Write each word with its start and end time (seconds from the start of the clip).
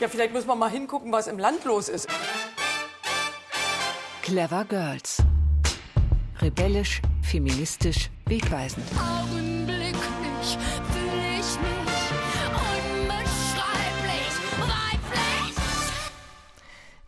Ja, 0.00 0.06
vielleicht 0.06 0.32
muss 0.32 0.46
man 0.46 0.58
mal 0.58 0.70
hingucken, 0.70 1.10
was 1.10 1.26
im 1.26 1.38
Land 1.40 1.64
los 1.64 1.88
ist. 1.88 2.06
Clever 4.22 4.64
Girls. 4.64 5.24
Rebellisch, 6.40 7.02
feministisch, 7.20 8.08
wegweisend. 8.26 8.86
Augenblicklich 8.96 10.56
fühle 10.92 11.40
ich 11.40 11.58
mich 11.58 11.98
unbeschreiblich 13.08 14.34
weiblich. 14.60 15.56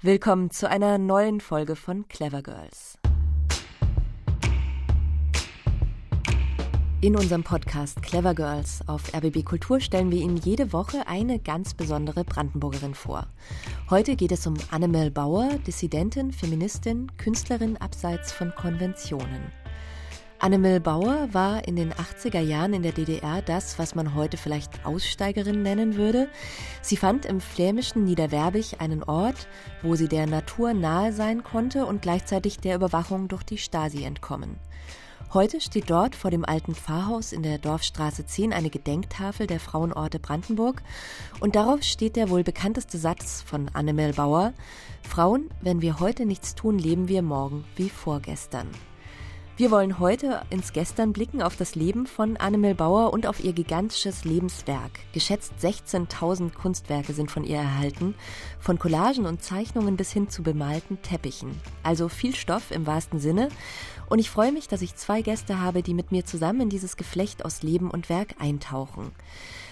Willkommen 0.03 0.51
zu 0.51 0.69
einer 0.69 0.99
neuen 0.99 1.41
Folge 1.41 1.77
von 1.77 2.09
Clever 2.09 2.43
Girls. 2.43 2.90
In 7.03 7.17
unserem 7.17 7.43
Podcast 7.43 8.03
Clever 8.03 8.35
Girls 8.35 8.87
auf 8.87 9.15
RBB 9.15 9.43
Kultur 9.43 9.81
stellen 9.81 10.11
wir 10.11 10.21
Ihnen 10.21 10.37
jede 10.37 10.75
Woche 10.75 11.07
eine 11.07 11.39
ganz 11.39 11.73
besondere 11.73 12.25
Brandenburgerin 12.25 12.95
vor. 12.95 13.27
Heute 13.89 14.17
geht 14.17 14.33
es 14.33 14.47
um 14.47 14.53
Annemel 14.71 15.11
Bauer, 15.11 15.49
Dissidentin, 15.67 16.31
Feministin, 16.31 17.11
Künstlerin 17.17 17.79
abseits 17.79 18.33
von 18.33 18.55
Konventionen. 18.55 19.51
Annemel 20.41 20.79
Bauer 20.81 21.33
war 21.33 21.67
in 21.67 21.77
den 21.77 21.95
80er 21.95 22.41
Jahren 22.41 22.75
in 22.75 22.83
der 22.83 22.93
DDR 22.93 23.41
das, 23.41 23.79
was 23.79 23.95
man 23.95 24.15
heute 24.15 24.37
vielleicht 24.37 24.85
Aussteigerin 24.85 25.63
nennen 25.63 25.97
würde. 25.97 26.29
Sie 26.83 26.99
fand 26.99 27.25
im 27.25 27.41
flämischen 27.41 28.05
Niederwerbig 28.05 28.79
einen 28.83 29.03
Ort, 29.03 29.49
wo 29.83 29.97
sie 29.97 30.09
der 30.09 30.27
Natur 30.27 30.75
nahe 30.75 31.15
sein 31.15 31.45
konnte 31.45 31.87
und 31.87 32.03
gleichzeitig 32.03 32.59
der 32.59 32.75
Überwachung 32.75 33.29
durch 33.29 33.43
die 33.43 33.59
Stasi 33.59 34.05
entkommen. 34.05 34.59
Heute 35.33 35.61
steht 35.61 35.89
dort 35.89 36.17
vor 36.17 36.33
dem 36.33 36.45
alten 36.45 36.75
Pfarrhaus 36.75 37.33
in 37.33 37.45
der 37.45 37.59
Dorfstraße 37.59 38.27
10 38.27 38.53
eine 38.53 38.69
Gedenktafel 38.69 39.47
der 39.47 39.61
Frauenorte 39.61 40.19
Brandenburg 40.19 40.83
und 41.39 41.55
darauf 41.55 41.85
steht 41.85 42.17
der 42.17 42.31
wohl 42.31 42.43
bekannteste 42.43 42.99
Satz 42.99 43.41
von 43.41 43.69
Annemel 43.73 44.13
Bauer: 44.15 44.55
Frauen, 45.09 45.49
wenn 45.61 45.83
wir 45.83 46.01
heute 46.01 46.27
nichts 46.27 46.57
tun, 46.57 46.81
leben 46.81 47.07
wir 47.07 47.23
morgen 47.23 47.65
wie 47.77 47.91
vorgestern. 47.91 48.67
Wir 49.61 49.71
wollen 49.71 49.99
heute 49.99 50.41
ins 50.49 50.73
Gestern 50.73 51.13
blicken 51.13 51.43
auf 51.43 51.55
das 51.55 51.75
Leben 51.75 52.07
von 52.07 52.39
Annemel 52.39 52.75
Bauer 52.75 53.13
und 53.13 53.27
auf 53.27 53.45
ihr 53.45 53.53
gigantisches 53.53 54.25
Lebenswerk. 54.25 54.91
Geschätzt 55.13 55.53
16.000 55.61 56.55
Kunstwerke 56.55 57.13
sind 57.13 57.31
von 57.31 57.45
ihr 57.45 57.59
erhalten, 57.59 58.15
von 58.59 58.79
Collagen 58.79 59.27
und 59.27 59.43
Zeichnungen 59.43 59.99
bis 59.99 60.13
hin 60.13 60.31
zu 60.31 60.43
bemalten 60.43 61.03
Teppichen. 61.03 61.61
Also 61.83 62.09
viel 62.09 62.35
Stoff 62.35 62.71
im 62.71 62.87
wahrsten 62.87 63.21
Sinne. 63.21 63.51
Und 64.09 64.19
ich 64.19 64.31
freue 64.31 64.51
mich, 64.51 64.67
dass 64.67 64.81
ich 64.81 64.95
zwei 64.97 65.21
Gäste 65.21 65.61
habe, 65.61 65.83
die 65.83 65.93
mit 65.93 66.11
mir 66.11 66.25
zusammen 66.25 66.63
in 66.63 66.71
dieses 66.71 66.97
Geflecht 66.97 67.45
aus 67.45 67.63
Leben 67.63 67.91
und 67.91 68.09
Werk 68.09 68.37
eintauchen. 68.39 69.13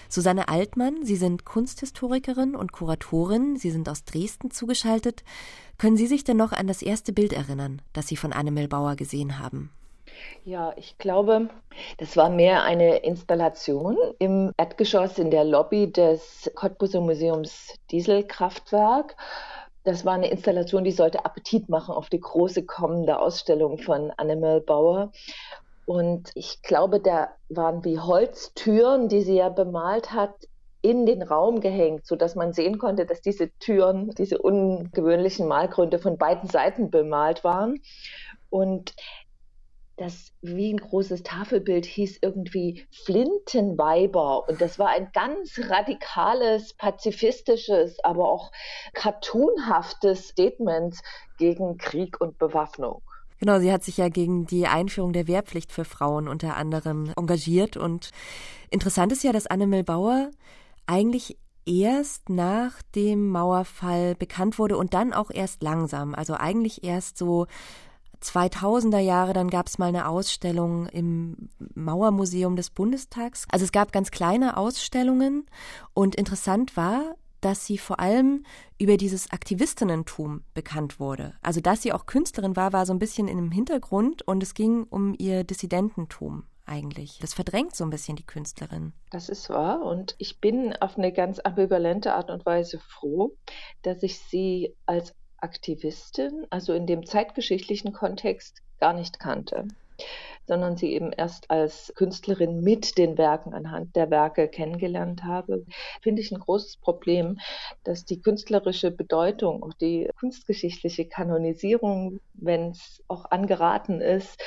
Susanne 0.07 0.49
Altmann, 0.49 1.03
Sie 1.03 1.15
sind 1.15 1.45
Kunsthistorikerin 1.45 2.53
und 2.53 2.73
Kuratorin, 2.73 3.57
Sie 3.57 3.71
sind 3.71 3.89
aus 3.89 4.03
Dresden 4.03 4.51
zugeschaltet. 4.51 5.23
Können 5.79 5.97
Sie 5.97 6.07
sich 6.07 6.23
denn 6.23 6.37
noch 6.37 6.51
an 6.51 6.67
das 6.67 6.83
erste 6.83 7.11
Bild 7.11 7.33
erinnern, 7.33 7.81
das 7.93 8.07
Sie 8.07 8.17
von 8.17 8.33
Annemel 8.33 8.67
Bauer 8.67 8.95
gesehen 8.95 9.39
haben? 9.39 9.71
Ja, 10.43 10.73
ich 10.77 10.97
glaube, 10.97 11.49
das 11.97 12.17
war 12.17 12.29
mehr 12.29 12.63
eine 12.63 12.97
Installation 12.97 13.97
im 14.19 14.51
Erdgeschoss 14.57 15.19
in 15.19 15.31
der 15.31 15.43
Lobby 15.43 15.91
des 15.91 16.51
Cottbuser 16.55 17.01
Museums 17.01 17.75
Dieselkraftwerk. 17.91 19.15
Das 19.83 20.05
war 20.05 20.13
eine 20.13 20.29
Installation, 20.29 20.83
die 20.83 20.91
sollte 20.91 21.25
Appetit 21.25 21.69
machen 21.69 21.95
auf 21.95 22.09
die 22.09 22.19
große 22.19 22.65
kommende 22.65 23.19
Ausstellung 23.19 23.77
von 23.77 24.11
Annemel 24.17 24.61
Bauer. 24.61 25.11
Und 25.85 26.31
ich 26.35 26.61
glaube, 26.61 26.99
da 26.99 27.29
waren 27.49 27.83
wie 27.83 27.99
Holztüren, 27.99 29.09
die 29.09 29.21
sie 29.21 29.37
ja 29.37 29.49
bemalt 29.49 30.11
hat, 30.11 30.35
in 30.81 31.05
den 31.05 31.21
Raum 31.23 31.59
gehängt, 31.59 32.05
so 32.05 32.15
dass 32.15 32.35
man 32.35 32.53
sehen 32.53 32.77
konnte, 32.77 33.05
dass 33.05 33.21
diese 33.21 33.49
Türen, 33.59 34.11
diese 34.11 34.37
ungewöhnlichen 34.37 35.47
Malgründe 35.47 35.99
von 35.99 36.17
beiden 36.17 36.49
Seiten 36.49 36.89
bemalt 36.89 37.43
waren. 37.43 37.81
Und 38.49 38.93
das 39.99 40.31
wie 40.41 40.73
ein 40.73 40.77
großes 40.77 41.23
Tafelbild 41.23 41.85
hieß 41.85 42.19
irgendwie 42.21 42.85
Flintenweiber. 43.03 44.47
Und 44.47 44.61
das 44.61 44.79
war 44.79 44.89
ein 44.89 45.09
ganz 45.13 45.59
radikales, 45.59 46.73
pazifistisches, 46.73 47.97
aber 48.03 48.29
auch 48.29 48.51
cartoonhaftes 48.93 50.29
Statement 50.29 50.97
gegen 51.37 51.77
Krieg 51.77 52.19
und 52.21 52.37
Bewaffnung. 52.37 53.01
Genau, 53.39 53.59
sie 53.59 53.71
hat 53.71 53.83
sich 53.83 53.97
ja 53.97 54.09
gegen 54.09 54.45
die 54.45 54.67
Einführung 54.67 55.13
der 55.13 55.27
Wehrpflicht 55.27 55.71
für 55.71 55.85
Frauen 55.85 56.27
unter 56.27 56.55
anderem 56.55 57.11
engagiert. 57.17 57.77
Und 57.77 58.11
interessant 58.69 59.11
ist 59.11 59.23
ja, 59.23 59.31
dass 59.31 59.47
Annemel 59.47 59.83
Bauer 59.83 60.29
eigentlich 60.87 61.37
erst 61.65 62.29
nach 62.29 62.81
dem 62.95 63.29
Mauerfall 63.29 64.15
bekannt 64.15 64.59
wurde 64.59 64.77
und 64.77 64.93
dann 64.93 65.13
auch 65.13 65.29
erst 65.29 65.61
langsam. 65.61 66.15
Also 66.15 66.33
eigentlich 66.33 66.83
erst 66.83 67.17
so 67.17 67.47
2000er 68.21 68.99
Jahre, 68.99 69.33
dann 69.33 69.49
gab 69.49 69.67
es 69.67 69.77
mal 69.77 69.87
eine 69.87 70.07
Ausstellung 70.07 70.87
im 70.87 71.49
Mauermuseum 71.75 72.55
des 72.55 72.69
Bundestags. 72.69 73.45
Also 73.51 73.65
es 73.65 73.71
gab 73.71 73.91
ganz 73.91 74.11
kleine 74.11 74.57
Ausstellungen 74.57 75.45
und 75.93 76.15
interessant 76.15 76.77
war, 76.77 77.15
dass 77.41 77.65
sie 77.65 77.77
vor 77.77 77.99
allem 77.99 78.43
über 78.77 78.97
dieses 78.97 79.31
Aktivistinnentum 79.31 80.43
bekannt 80.53 80.99
wurde. 80.99 81.33
Also 81.41 81.61
dass 81.61 81.81
sie 81.81 81.93
auch 81.93 82.05
Künstlerin 82.05 82.55
war, 82.55 82.73
war 82.73 82.85
so 82.85 82.93
ein 82.93 82.99
bisschen 82.99 83.27
im 83.27 83.51
Hintergrund 83.51 84.27
und 84.27 84.43
es 84.43 84.53
ging 84.53 84.83
um 84.83 85.15
ihr 85.17 85.43
Dissidententum 85.43 86.43
eigentlich. 86.69 87.17
Das 87.19 87.33
verdrängt 87.33 87.75
so 87.75 87.83
ein 87.83 87.89
bisschen 87.89 88.15
die 88.15 88.25
Künstlerin. 88.25 88.93
Das 89.09 89.27
ist 89.27 89.49
wahr 89.49 89.81
und 89.81 90.15
ich 90.19 90.39
bin 90.39 90.73
auf 90.79 90.97
eine 90.97 91.11
ganz 91.11 91.39
ambivalente 91.43 92.13
Art 92.13 92.29
und 92.29 92.45
Weise 92.45 92.79
froh, 92.79 93.35
dass 93.81 94.03
ich 94.03 94.19
sie 94.19 94.75
als 94.85 95.15
Aktivistin, 95.41 96.45
also 96.49 96.73
in 96.73 96.87
dem 96.87 97.05
zeitgeschichtlichen 97.05 97.93
Kontext, 97.93 98.61
gar 98.79 98.93
nicht 98.93 99.19
kannte, 99.19 99.67
sondern 100.47 100.77
sie 100.77 100.93
eben 100.93 101.11
erst 101.11 101.51
als 101.51 101.93
Künstlerin 101.95 102.61
mit 102.61 102.97
den 102.97 103.17
Werken 103.17 103.53
anhand 103.53 103.95
der 103.95 104.09
Werke 104.09 104.47
kennengelernt 104.47 105.23
habe, 105.23 105.65
finde 106.01 106.21
ich 106.21 106.31
ein 106.31 106.39
großes 106.39 106.77
Problem, 106.77 107.39
dass 107.83 108.05
die 108.05 108.21
künstlerische 108.21 108.89
Bedeutung, 108.89 109.63
auch 109.63 109.73
die 109.73 110.09
kunstgeschichtliche 110.19 111.05
Kanonisierung, 111.05 112.19
wenn 112.33 112.71
es 112.71 113.03
auch 113.07 113.25
angeraten 113.29 114.01
ist, 114.01 114.41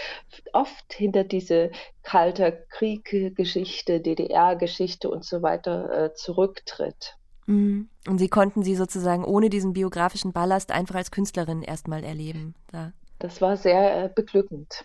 oft 0.52 0.92
hinter 0.92 1.24
diese 1.24 1.70
kalter 2.02 2.50
Krieg-Geschichte, 2.50 4.00
DDR-Geschichte 4.00 5.08
und 5.08 5.24
so 5.24 5.42
weiter 5.42 6.06
äh, 6.06 6.14
zurücktritt. 6.14 7.16
Mhm. 7.46 7.88
Und 8.08 8.18
Sie 8.18 8.28
konnten 8.28 8.62
sie 8.62 8.74
sozusagen 8.74 9.24
ohne 9.24 9.50
diesen 9.50 9.72
biografischen 9.72 10.32
Ballast 10.32 10.72
einfach 10.72 10.96
als 10.96 11.10
Künstlerin 11.10 11.62
erstmal 11.62 12.04
erleben. 12.04 12.54
Ja. 12.72 12.92
Das 13.18 13.40
war 13.40 13.56
sehr 13.56 14.04
äh, 14.04 14.08
beglückend. 14.12 14.84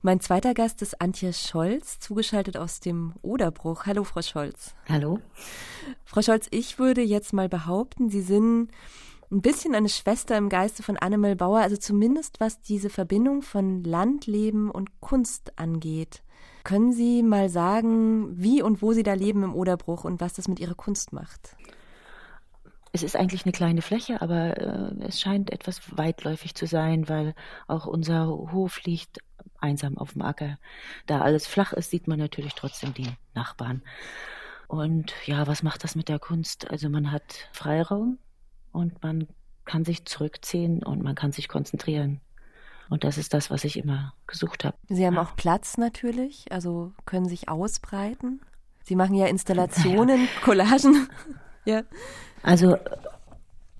Mein 0.00 0.20
zweiter 0.20 0.54
Gast 0.54 0.80
ist 0.80 1.00
Antje 1.00 1.34
Scholz, 1.34 1.98
zugeschaltet 1.98 2.56
aus 2.56 2.80
dem 2.80 3.12
Oderbruch. 3.20 3.84
Hallo, 3.84 4.04
Frau 4.04 4.22
Scholz. 4.22 4.74
Hallo. 4.88 5.18
Frau 6.06 6.22
Scholz, 6.22 6.46
ich 6.50 6.78
würde 6.78 7.02
jetzt 7.02 7.34
mal 7.34 7.50
behaupten, 7.50 8.08
Sie 8.08 8.22
sind 8.22 8.70
ein 9.30 9.42
bisschen 9.42 9.74
eine 9.74 9.90
Schwester 9.90 10.38
im 10.38 10.48
Geiste 10.48 10.82
von 10.82 10.96
Annemel 10.96 11.36
Bauer, 11.36 11.58
also 11.58 11.76
zumindest 11.76 12.40
was 12.40 12.62
diese 12.62 12.88
Verbindung 12.88 13.42
von 13.42 13.84
Landleben 13.84 14.70
und 14.70 15.00
Kunst 15.00 15.58
angeht. 15.58 16.22
Können 16.64 16.92
Sie 16.92 17.22
mal 17.22 17.48
sagen, 17.48 18.40
wie 18.40 18.62
und 18.62 18.82
wo 18.82 18.92
Sie 18.92 19.02
da 19.02 19.12
leben 19.12 19.42
im 19.42 19.54
Oderbruch 19.54 20.04
und 20.04 20.20
was 20.20 20.32
das 20.32 20.48
mit 20.48 20.60
Ihrer 20.60 20.74
Kunst 20.74 21.12
macht? 21.12 21.56
Es 22.96 23.02
ist 23.02 23.14
eigentlich 23.14 23.44
eine 23.44 23.52
kleine 23.52 23.82
Fläche, 23.82 24.22
aber 24.22 24.56
äh, 24.56 25.04
es 25.06 25.20
scheint 25.20 25.52
etwas 25.52 25.82
weitläufig 25.98 26.54
zu 26.54 26.66
sein, 26.66 27.10
weil 27.10 27.34
auch 27.66 27.84
unser 27.84 28.26
Hof 28.26 28.82
liegt 28.84 29.18
einsam 29.60 29.98
auf 29.98 30.14
dem 30.14 30.22
Acker. 30.22 30.56
Da 31.04 31.20
alles 31.20 31.46
flach 31.46 31.74
ist, 31.74 31.90
sieht 31.90 32.08
man 32.08 32.18
natürlich 32.18 32.54
trotzdem 32.54 32.94
die 32.94 33.10
Nachbarn. 33.34 33.82
Und 34.66 35.12
ja, 35.26 35.46
was 35.46 35.62
macht 35.62 35.84
das 35.84 35.94
mit 35.94 36.08
der 36.08 36.18
Kunst? 36.18 36.70
Also 36.70 36.88
man 36.88 37.12
hat 37.12 37.50
Freiraum 37.52 38.16
und 38.72 39.02
man 39.02 39.28
kann 39.66 39.84
sich 39.84 40.06
zurückziehen 40.06 40.82
und 40.82 41.02
man 41.02 41.14
kann 41.14 41.32
sich 41.32 41.48
konzentrieren. 41.48 42.22
Und 42.88 43.04
das 43.04 43.18
ist 43.18 43.34
das, 43.34 43.50
was 43.50 43.64
ich 43.64 43.76
immer 43.78 44.14
gesucht 44.26 44.64
habe. 44.64 44.78
Sie 44.88 45.06
haben 45.06 45.18
auch 45.18 45.36
Platz 45.36 45.76
natürlich, 45.76 46.50
also 46.50 46.94
können 47.04 47.28
sich 47.28 47.50
ausbreiten. 47.50 48.40
Sie 48.84 48.96
machen 48.96 49.16
ja 49.16 49.26
Installationen, 49.26 50.22
ja. 50.22 50.28
Collagen. 50.42 51.10
Ja. 51.66 51.82
Also 52.42 52.78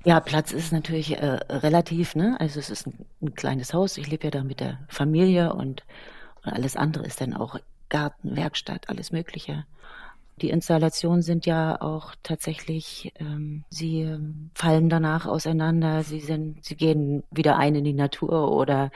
ja, 0.05 0.21
Platz 0.21 0.53
ist 0.53 0.73
natürlich 0.73 1.19
äh, 1.19 1.27
relativ, 1.51 2.15
ne? 2.15 2.37
Also 2.39 2.61
es 2.61 2.71
ist 2.71 2.87
ein, 2.87 3.07
ein, 3.23 3.35
kleines 3.35 3.75
Haus. 3.75 3.97
Ich 3.97 4.09
lebe 4.09 4.25
ja 4.25 4.31
da 4.31 4.45
mit 4.45 4.61
der 4.61 4.79
Familie 4.89 5.53
und, 5.53 5.83
und 6.45 6.53
alles 6.53 6.77
andere 6.77 7.05
ist 7.05 7.21
dann 7.21 7.35
auch 7.35 7.59
Garten, 7.89 8.37
Werkstatt, 8.37 8.89
alles 8.89 9.11
Mögliche. 9.11 9.65
Die 10.43 10.51
Installationen 10.51 11.23
sind 11.23 11.47
ja 11.47 11.81
auch 11.81 12.15
tatsächlich, 12.23 13.13
ähm, 13.19 13.65
sie 13.71 14.03
ähm, 14.03 14.51
fallen 14.55 14.91
danach 14.91 15.25
auseinander, 15.25 16.03
sie 16.03 16.21
sind, 16.21 16.63
sie 16.63 16.77
gehen 16.77 17.23
wieder 17.31 17.57
ein 17.57 17.75
in 17.75 17.85
die 17.85 17.95
Natur 17.95 18.53
oder 18.53 18.91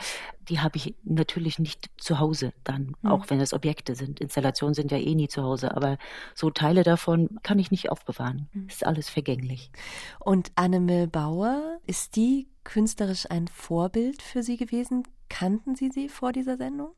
die 0.51 0.61
habe 0.61 0.77
ich 0.77 0.95
natürlich 1.05 1.59
nicht 1.59 1.91
zu 1.97 2.19
Hause 2.19 2.53
dann, 2.63 2.95
mhm. 3.01 3.11
auch 3.11 3.31
wenn 3.31 3.41
es 3.41 3.55
Objekte 3.55 3.95
sind. 3.95 4.21
Installationen 4.21 4.75
sind 4.75 4.91
ja 4.91 4.99
eh 4.99 5.15
nie 5.15 5.29
zu 5.29 5.43
Hause, 5.43 5.75
aber 5.75 5.97
so 6.35 6.51
Teile 6.51 6.83
davon 6.83 7.39
kann 7.43 7.59
ich 7.59 7.71
nicht 7.71 7.91
aufbewahren. 7.91 8.49
Mhm. 8.53 8.67
Ist 8.69 8.85
alles 8.85 9.09
vergänglich. 9.09 9.71
Und 10.19 10.53
Annemil 10.57 11.07
Bauer, 11.07 11.79
ist 11.87 12.17
die 12.17 12.49
künstlerisch 12.65 13.31
ein 13.31 13.49
Vorbild 13.49 14.21
für 14.21 14.43
Sie 14.43 14.59
gewesen? 14.59 15.05
Kannten 15.31 15.77
Sie 15.77 15.91
sie 15.91 16.09
vor 16.09 16.33
dieser 16.33 16.57
Sendung? 16.57 16.91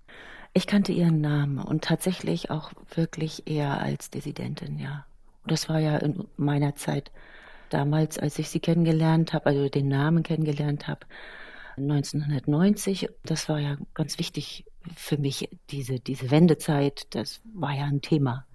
Ich 0.55 0.67
kannte 0.67 0.93
ihren 0.93 1.21
Namen 1.21 1.59
und 1.59 1.83
tatsächlich 1.83 2.51
auch 2.51 2.73
wirklich 2.95 3.47
eher 3.47 3.81
als 3.81 4.11
Dissidentin, 4.11 4.79
ja. 4.79 5.07
Das 5.47 5.69
war 5.69 5.81
ja 5.81 5.97
in 5.97 6.25
meiner 6.37 6.77
Zeit 6.77 7.11
damals, 7.71 8.19
als 8.19 8.39
ich 8.39 8.51
sie 8.51 8.61
kennengelernt 8.61 9.33
habe, 9.33 9.47
also 9.47 9.69
den 9.69 9.89
Namen 9.89 10.23
kennengelernt 10.23 10.89
habe, 10.89 11.07
1990. 11.79 13.09
Das 13.25 13.49
war 13.49 13.59
ja 13.59 13.77
ganz 13.95 14.19
wichtig 14.19 14.67
für 14.95 15.17
mich, 15.17 15.49
diese, 15.71 15.99
diese 16.01 16.31
Wendezeit, 16.31 17.07
das 17.15 17.41
war 17.55 17.73
ja 17.73 17.85
ein 17.85 18.03
Thema. 18.03 18.47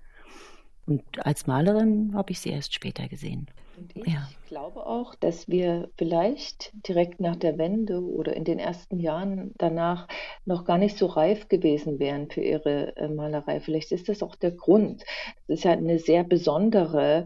Und 0.85 1.03
als 1.25 1.47
Malerin 1.47 2.13
habe 2.13 2.31
ich 2.31 2.39
sie 2.39 2.49
erst 2.49 2.73
später 2.73 3.07
gesehen. 3.07 3.47
Und 3.77 3.95
ich 3.95 4.11
ja. 4.11 4.27
glaube 4.47 4.87
auch, 4.87 5.13
dass 5.13 5.47
wir 5.47 5.91
vielleicht 5.97 6.73
direkt 6.87 7.19
nach 7.19 7.35
der 7.35 7.59
Wende 7.59 8.01
oder 8.01 8.35
in 8.35 8.43
den 8.43 8.57
ersten 8.57 8.99
Jahren 8.99 9.53
danach 9.59 10.07
noch 10.45 10.65
gar 10.65 10.79
nicht 10.79 10.97
so 10.97 11.05
reif 11.05 11.47
gewesen 11.47 11.99
wären 11.99 12.29
für 12.31 12.41
ihre 12.41 12.97
äh, 12.97 13.07
Malerei. 13.07 13.59
Vielleicht 13.59 13.91
ist 13.91 14.09
das 14.09 14.23
auch 14.23 14.35
der 14.35 14.51
Grund. 14.51 15.03
Es 15.47 15.59
ist 15.59 15.63
ja 15.63 15.73
eine 15.73 15.99
sehr 15.99 16.23
besondere, 16.23 17.25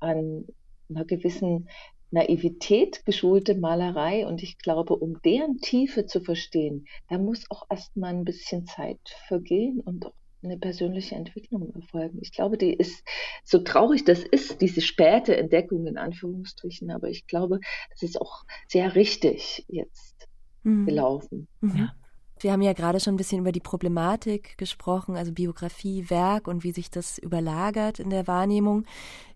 an 0.00 0.46
einer 0.90 1.04
gewissen 1.04 1.68
Naivität 2.10 3.06
geschulte 3.06 3.54
Malerei 3.54 4.26
und 4.26 4.42
ich 4.42 4.58
glaube, 4.58 4.96
um 4.96 5.22
deren 5.22 5.58
Tiefe 5.58 6.04
zu 6.06 6.20
verstehen, 6.20 6.86
da 7.08 7.16
muss 7.16 7.48
auch 7.48 7.64
erstmal 7.70 8.12
ein 8.12 8.24
bisschen 8.24 8.66
Zeit 8.66 9.00
vergehen 9.28 9.80
und 9.80 10.04
auch 10.06 10.12
eine 10.42 10.58
persönliche 10.58 11.14
Entwicklung 11.14 11.72
erfolgen. 11.74 12.18
Ich 12.20 12.32
glaube, 12.32 12.58
die 12.58 12.72
ist, 12.72 13.04
so 13.44 13.58
traurig 13.58 14.04
das 14.04 14.22
ist, 14.22 14.60
diese 14.60 14.80
späte 14.80 15.36
Entdeckung 15.36 15.86
in 15.86 15.98
Anführungsstrichen, 15.98 16.90
aber 16.90 17.08
ich 17.08 17.26
glaube, 17.26 17.60
das 17.90 18.02
ist 18.02 18.20
auch 18.20 18.44
sehr 18.68 18.94
richtig 18.94 19.64
jetzt 19.68 20.28
mhm. 20.62 20.86
gelaufen. 20.86 21.48
Mhm. 21.60 21.76
Ja. 21.76 21.94
Wir 22.40 22.52
haben 22.52 22.62
ja 22.62 22.72
gerade 22.72 22.98
schon 22.98 23.14
ein 23.14 23.18
bisschen 23.18 23.38
über 23.38 23.52
die 23.52 23.60
Problematik 23.60 24.58
gesprochen, 24.58 25.16
also 25.16 25.30
Biografie, 25.32 26.10
Werk 26.10 26.48
und 26.48 26.64
wie 26.64 26.72
sich 26.72 26.90
das 26.90 27.18
überlagert 27.18 28.00
in 28.00 28.10
der 28.10 28.26
Wahrnehmung. 28.26 28.84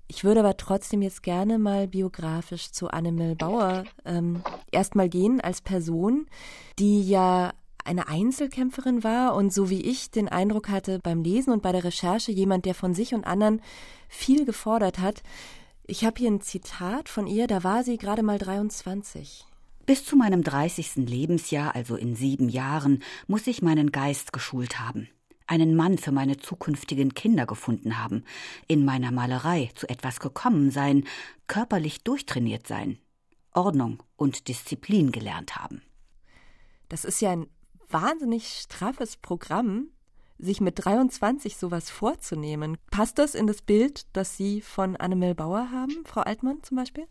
Ich 0.08 0.24
würde 0.24 0.40
aber 0.40 0.56
trotzdem 0.56 1.02
jetzt 1.02 1.22
gerne 1.22 1.58
mal 1.58 1.88
biografisch 1.88 2.70
zu 2.72 2.88
Annemel 2.88 3.36
Bauer 3.36 3.84
ähm, 4.04 4.42
erstmal 4.72 5.08
gehen 5.08 5.40
als 5.40 5.60
Person, 5.60 6.26
die 6.78 7.02
ja 7.08 7.52
eine 7.86 8.08
Einzelkämpferin 8.08 9.04
war 9.04 9.34
und 9.34 9.52
so 9.52 9.70
wie 9.70 9.80
ich 9.80 10.10
den 10.10 10.28
Eindruck 10.28 10.68
hatte 10.68 10.98
beim 10.98 11.22
Lesen 11.22 11.52
und 11.52 11.62
bei 11.62 11.72
der 11.72 11.84
Recherche 11.84 12.32
jemand, 12.32 12.64
der 12.64 12.74
von 12.74 12.94
sich 12.94 13.14
und 13.14 13.24
anderen 13.24 13.62
viel 14.08 14.44
gefordert 14.44 14.98
hat. 14.98 15.22
Ich 15.86 16.04
habe 16.04 16.18
hier 16.18 16.30
ein 16.30 16.40
Zitat 16.40 17.08
von 17.08 17.26
ihr, 17.26 17.46
da 17.46 17.62
war 17.64 17.84
sie 17.84 17.96
gerade 17.96 18.22
mal 18.22 18.38
23. 18.38 19.46
Bis 19.86 20.04
zu 20.04 20.16
meinem 20.16 20.42
30. 20.42 20.96
Lebensjahr, 20.96 21.76
also 21.76 21.94
in 21.94 22.16
sieben 22.16 22.48
Jahren, 22.48 23.04
muss 23.28 23.46
ich 23.46 23.62
meinen 23.62 23.92
Geist 23.92 24.32
geschult 24.32 24.80
haben, 24.80 25.08
einen 25.46 25.76
Mann 25.76 25.96
für 25.96 26.10
meine 26.10 26.38
zukünftigen 26.38 27.14
Kinder 27.14 27.46
gefunden 27.46 28.02
haben, 28.02 28.24
in 28.66 28.84
meiner 28.84 29.12
Malerei 29.12 29.70
zu 29.76 29.88
etwas 29.88 30.18
gekommen 30.18 30.72
sein, 30.72 31.04
körperlich 31.46 32.02
durchtrainiert 32.02 32.66
sein, 32.66 32.98
Ordnung 33.52 34.02
und 34.16 34.48
Disziplin 34.48 35.12
gelernt 35.12 35.54
haben. 35.54 35.82
Das 36.88 37.04
ist 37.04 37.20
ja 37.20 37.30
ein 37.30 37.46
wahnsinnig 37.90 38.48
straffes 38.48 39.16
Programm, 39.16 39.88
sich 40.38 40.60
mit 40.60 40.84
23 40.84 41.56
sowas 41.56 41.90
vorzunehmen. 41.90 42.76
Passt 42.90 43.18
das 43.18 43.34
in 43.34 43.46
das 43.46 43.62
Bild, 43.62 44.06
das 44.12 44.36
Sie 44.36 44.60
von 44.60 44.96
Annemel 44.96 45.34
Bauer 45.34 45.70
haben, 45.70 46.04
Frau 46.04 46.20
Altmann 46.20 46.62
zum 46.62 46.76
Beispiel? 46.76 47.06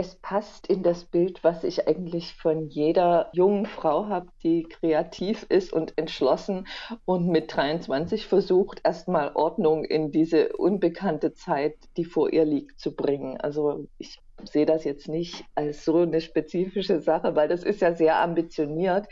Es 0.00 0.14
passt 0.14 0.68
in 0.68 0.84
das 0.84 1.04
Bild, 1.04 1.42
was 1.42 1.64
ich 1.64 1.88
eigentlich 1.88 2.34
von 2.34 2.68
jeder 2.68 3.30
jungen 3.32 3.66
Frau 3.66 4.06
habe, 4.06 4.28
die 4.44 4.62
kreativ 4.62 5.44
ist 5.48 5.72
und 5.72 5.98
entschlossen 5.98 6.68
und 7.04 7.26
mit 7.26 7.56
23 7.56 8.26
versucht, 8.26 8.80
erstmal 8.84 9.32
Ordnung 9.34 9.84
in 9.84 10.12
diese 10.12 10.56
unbekannte 10.56 11.32
Zeit, 11.32 11.74
die 11.96 12.04
vor 12.04 12.32
ihr 12.32 12.44
liegt, 12.44 12.78
zu 12.78 12.94
bringen. 12.94 13.40
Also 13.40 13.88
ich 13.98 14.20
sehe 14.44 14.66
das 14.66 14.84
jetzt 14.84 15.08
nicht 15.08 15.44
als 15.54 15.84
so 15.84 15.98
eine 15.98 16.20
spezifische 16.20 17.00
Sache, 17.00 17.34
weil 17.34 17.48
das 17.48 17.62
ist 17.62 17.80
ja 17.80 17.94
sehr 17.94 18.20
ambitioniert 18.20 19.06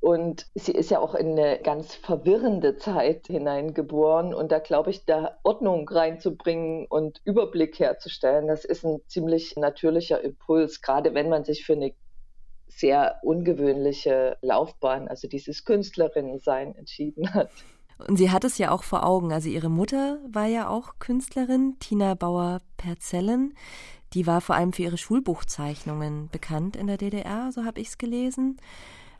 und 0.00 0.46
sie 0.54 0.72
ist 0.72 0.90
ja 0.90 1.00
auch 1.00 1.14
in 1.14 1.38
eine 1.38 1.58
ganz 1.58 1.94
verwirrende 1.94 2.76
Zeit 2.76 3.26
hineingeboren 3.26 4.34
und 4.34 4.52
da 4.52 4.58
glaube 4.58 4.90
ich, 4.90 5.04
da 5.04 5.38
Ordnung 5.42 5.88
reinzubringen 5.88 6.86
und 6.86 7.20
Überblick 7.24 7.78
herzustellen, 7.78 8.46
das 8.46 8.64
ist 8.64 8.84
ein 8.84 9.00
ziemlich 9.06 9.56
natürlicher 9.56 10.22
Impuls, 10.22 10.80
gerade 10.80 11.14
wenn 11.14 11.28
man 11.28 11.44
sich 11.44 11.64
für 11.64 11.74
eine 11.74 11.92
sehr 12.68 13.16
ungewöhnliche 13.22 14.36
Laufbahn, 14.42 15.08
also 15.08 15.26
dieses 15.26 15.64
Künstlerinnensein 15.64 16.74
entschieden 16.76 17.34
hat. 17.34 17.50
Und 18.06 18.16
sie 18.16 18.30
hat 18.30 18.44
es 18.44 18.58
ja 18.58 18.70
auch 18.70 18.84
vor 18.84 19.04
Augen. 19.04 19.32
Also 19.32 19.48
ihre 19.48 19.68
Mutter 19.68 20.18
war 20.30 20.46
ja 20.46 20.68
auch 20.68 21.00
Künstlerin, 21.00 21.76
Tina 21.80 22.14
Bauer-Perzellen. 22.14 23.54
Die 24.14 24.26
war 24.26 24.40
vor 24.40 24.56
allem 24.56 24.72
für 24.72 24.82
ihre 24.82 24.98
Schulbuchzeichnungen 24.98 26.28
bekannt 26.30 26.76
in 26.76 26.86
der 26.86 26.96
DDR, 26.96 27.50
so 27.52 27.64
habe 27.64 27.80
ich 27.80 27.88
es 27.88 27.98
gelesen. 27.98 28.58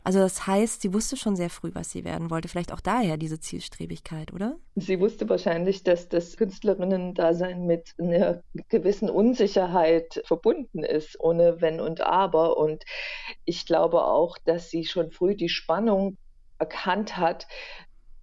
Also 0.03 0.19
das 0.19 0.47
heißt, 0.47 0.81
sie 0.81 0.93
wusste 0.93 1.17
schon 1.17 1.35
sehr 1.35 1.49
früh, 1.49 1.71
was 1.73 1.91
sie 1.91 2.05
werden 2.05 2.31
wollte. 2.31 2.47
Vielleicht 2.47 2.71
auch 2.71 2.79
daher 2.79 3.17
diese 3.17 3.39
Zielstrebigkeit, 3.39 4.33
oder? 4.33 4.55
Sie 4.75 4.99
wusste 4.99 5.27
wahrscheinlich, 5.27 5.83
dass 5.83 6.07
das 6.07 6.37
Künstlerinnen-Dasein 6.37 7.65
mit 7.65 7.93
einer 7.99 8.41
gewissen 8.69 9.09
Unsicherheit 9.09 10.21
verbunden 10.25 10.83
ist, 10.83 11.19
ohne 11.19 11.61
Wenn 11.61 11.81
und 11.81 12.01
Aber. 12.01 12.57
Und 12.57 12.85
ich 13.45 13.65
glaube 13.65 14.05
auch, 14.05 14.37
dass 14.45 14.69
sie 14.69 14.85
schon 14.85 15.11
früh 15.11 15.35
die 15.35 15.49
Spannung 15.49 16.17
erkannt 16.59 17.17
hat, 17.17 17.47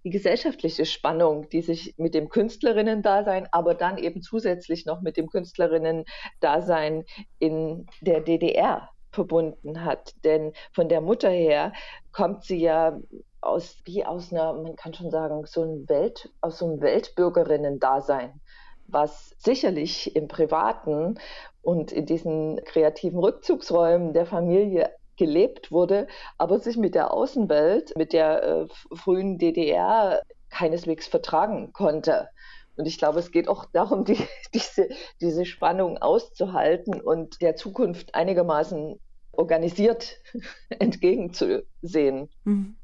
die 0.07 0.11
gesellschaftliche 0.11 0.85
Spannung, 0.85 1.49
die 1.49 1.61
sich 1.61 1.93
mit 1.97 2.13
dem 2.13 2.29
Künstlerinnen-Dasein, 2.29 3.49
aber 3.51 3.75
dann 3.75 3.97
eben 3.97 4.21
zusätzlich 4.21 4.85
noch 4.85 5.01
mit 5.01 5.17
dem 5.17 5.27
Künstlerinnen-Dasein 5.27 7.03
in 7.39 7.87
der 7.99 8.21
DDR 8.21 8.89
verbunden 9.11 9.83
hat. 9.83 10.13
Denn 10.23 10.53
von 10.71 10.87
der 10.87 11.01
Mutter 11.01 11.29
her 11.29 11.73
kommt 12.13 12.45
sie 12.45 12.61
ja 12.61 12.97
aus, 13.41 13.79
wie 13.83 14.05
aus 14.05 14.31
einer, 14.31 14.53
man 14.53 14.77
kann 14.77 14.93
schon 14.93 15.11
sagen, 15.11 15.45
so 15.45 15.63
ein 15.63 15.89
Welt, 15.89 16.29
aus 16.39 16.59
so 16.59 16.67
einem 16.67 16.79
Weltbürgerinnen-Dasein, 16.79 18.39
was 18.87 19.35
sicherlich 19.39 20.15
im 20.15 20.29
Privaten 20.29 21.19
und 21.61 21.91
in 21.91 22.05
diesen 22.05 22.63
kreativen 22.63 23.19
Rückzugsräumen 23.19 24.13
der 24.13 24.25
Familie 24.25 24.89
gelebt 25.17 25.71
wurde, 25.71 26.07
aber 26.37 26.59
sich 26.59 26.77
mit 26.77 26.95
der 26.95 27.13
Außenwelt, 27.13 27.95
mit 27.97 28.13
der 28.13 28.43
äh, 28.43 28.67
frühen 28.95 29.37
DDR 29.37 30.21
keineswegs 30.49 31.07
vertragen 31.07 31.73
konnte. 31.73 32.29
Und 32.77 32.85
ich 32.85 32.97
glaube, 32.97 33.19
es 33.19 33.31
geht 33.31 33.47
auch 33.47 33.65
darum, 33.73 34.05
die, 34.05 34.17
diese, 34.53 34.89
diese 35.19 35.45
Spannung 35.45 35.97
auszuhalten 35.97 37.01
und 37.01 37.41
der 37.41 37.55
Zukunft 37.55 38.15
einigermaßen 38.15 38.99
organisiert 39.31 40.17
entgegenzusehen. 40.69 42.29
Mhm. 42.43 42.77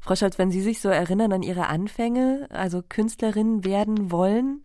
Frau 0.00 0.14
Scholz, 0.14 0.38
wenn 0.38 0.50
Sie 0.50 0.60
sich 0.60 0.80
so 0.80 0.88
erinnern 0.88 1.32
an 1.32 1.42
Ihre 1.42 1.66
Anfänge, 1.66 2.46
also 2.50 2.82
Künstlerin 2.88 3.64
werden 3.64 4.12
wollen, 4.12 4.64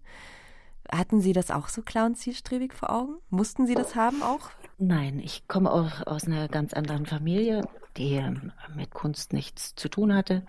hatten 0.92 1.22
Sie 1.22 1.34
das 1.34 1.50
auch 1.50 1.70
so 1.70 1.82
und 1.82 2.16
zielstrebig 2.16 2.74
vor 2.74 2.92
Augen? 2.92 3.16
Mussten 3.30 3.66
Sie 3.66 3.74
das 3.74 3.96
haben 3.96 4.22
auch? 4.22 4.52
Nein, 4.78 5.20
ich 5.20 5.48
komme 5.48 5.72
auch 5.72 6.08
aus 6.08 6.26
einer 6.26 6.48
ganz 6.48 6.74
anderen 6.74 7.06
Familie, 7.06 7.64
die 7.98 8.16
ähm, 8.16 8.52
mit 8.76 8.92
Kunst 8.92 9.34
nichts 9.34 9.76
zu 9.76 9.88
tun 9.90 10.14
hatte. 10.14 10.44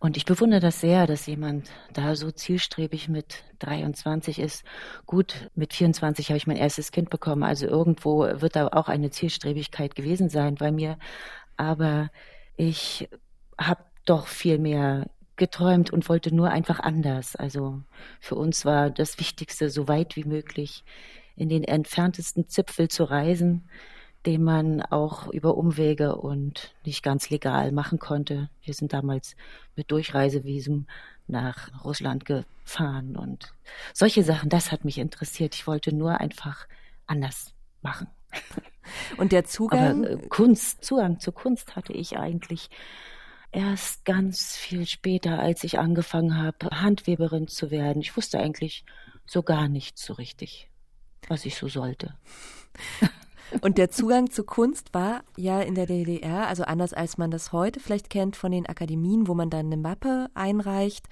Und 0.00 0.18
ich 0.18 0.26
bewundere 0.26 0.60
das 0.60 0.80
sehr, 0.80 1.06
dass 1.06 1.26
jemand 1.26 1.70
da 1.94 2.14
so 2.14 2.30
zielstrebig 2.30 3.08
mit 3.08 3.42
23 3.60 4.38
ist. 4.38 4.64
Gut, 5.06 5.50
mit 5.54 5.72
24 5.72 6.28
habe 6.28 6.36
ich 6.36 6.46
mein 6.46 6.58
erstes 6.58 6.92
Kind 6.92 7.08
bekommen. 7.08 7.42
Also 7.42 7.66
irgendwo 7.66 8.20
wird 8.20 8.56
da 8.56 8.68
auch 8.68 8.88
eine 8.88 9.10
Zielstrebigkeit 9.10 9.94
gewesen 9.94 10.28
sein 10.28 10.56
bei 10.56 10.72
mir. 10.72 10.98
Aber 11.56 12.10
ich 12.56 13.08
habe 13.56 13.84
doch 14.04 14.26
viel 14.26 14.58
mehr 14.58 15.08
geträumt 15.36 15.90
und 15.90 16.08
wollte 16.08 16.34
nur 16.34 16.50
einfach 16.50 16.80
anders. 16.80 17.34
Also 17.34 17.80
für 18.20 18.34
uns 18.34 18.64
war 18.66 18.90
das 18.90 19.18
Wichtigste, 19.18 19.70
so 19.70 19.88
weit 19.88 20.16
wie 20.16 20.24
möglich 20.24 20.84
in 21.36 21.48
den 21.48 21.64
entferntesten 21.64 22.48
Zipfel 22.48 22.88
zu 22.88 23.04
reisen, 23.04 23.68
den 24.26 24.42
man 24.42 24.80
auch 24.82 25.28
über 25.28 25.56
Umwege 25.56 26.16
und 26.16 26.74
nicht 26.84 27.02
ganz 27.02 27.30
legal 27.30 27.72
machen 27.72 27.98
konnte. 27.98 28.48
Wir 28.62 28.74
sind 28.74 28.92
damals 28.92 29.36
mit 29.76 29.90
Durchreisevisum 29.90 30.86
nach 31.26 31.84
Russland 31.84 32.24
gefahren 32.24 33.16
und 33.16 33.54
solche 33.92 34.22
Sachen, 34.22 34.48
das 34.48 34.72
hat 34.72 34.84
mich 34.84 34.98
interessiert. 34.98 35.54
Ich 35.54 35.66
wollte 35.66 35.94
nur 35.94 36.20
einfach 36.20 36.66
anders 37.06 37.54
machen. 37.82 38.08
Und 39.16 39.32
der 39.32 39.44
Zugang? 39.44 40.04
Aber 40.04 40.10
äh, 40.22 40.28
Kunst, 40.28 40.84
Zugang 40.84 41.18
zur 41.18 41.34
Kunst 41.34 41.76
hatte 41.76 41.92
ich 41.92 42.18
eigentlich 42.18 42.68
erst 43.52 44.04
ganz 44.04 44.56
viel 44.56 44.86
später, 44.86 45.38
als 45.38 45.64
ich 45.64 45.78
angefangen 45.78 46.36
habe, 46.36 46.68
Handweberin 46.70 47.48
zu 47.48 47.70
werden. 47.70 48.02
Ich 48.02 48.16
wusste 48.16 48.38
eigentlich 48.38 48.84
so 49.26 49.42
gar 49.42 49.68
nicht 49.68 49.98
so 49.98 50.12
richtig, 50.14 50.68
was 51.28 51.44
ich 51.44 51.56
so 51.56 51.68
sollte. 51.68 52.14
Und 53.60 53.78
der 53.78 53.90
Zugang 53.90 54.30
zur 54.30 54.46
Kunst 54.46 54.94
war 54.94 55.22
ja 55.36 55.60
in 55.60 55.74
der 55.74 55.86
DDR, 55.86 56.48
also 56.48 56.64
anders 56.64 56.92
als 56.92 57.18
man 57.18 57.30
das 57.30 57.52
heute 57.52 57.78
vielleicht 57.78 58.10
kennt 58.10 58.36
von 58.36 58.50
den 58.50 58.66
Akademien, 58.66 59.28
wo 59.28 59.34
man 59.34 59.50
dann 59.50 59.66
eine 59.66 59.76
Mappe 59.76 60.28
einreicht, 60.34 61.08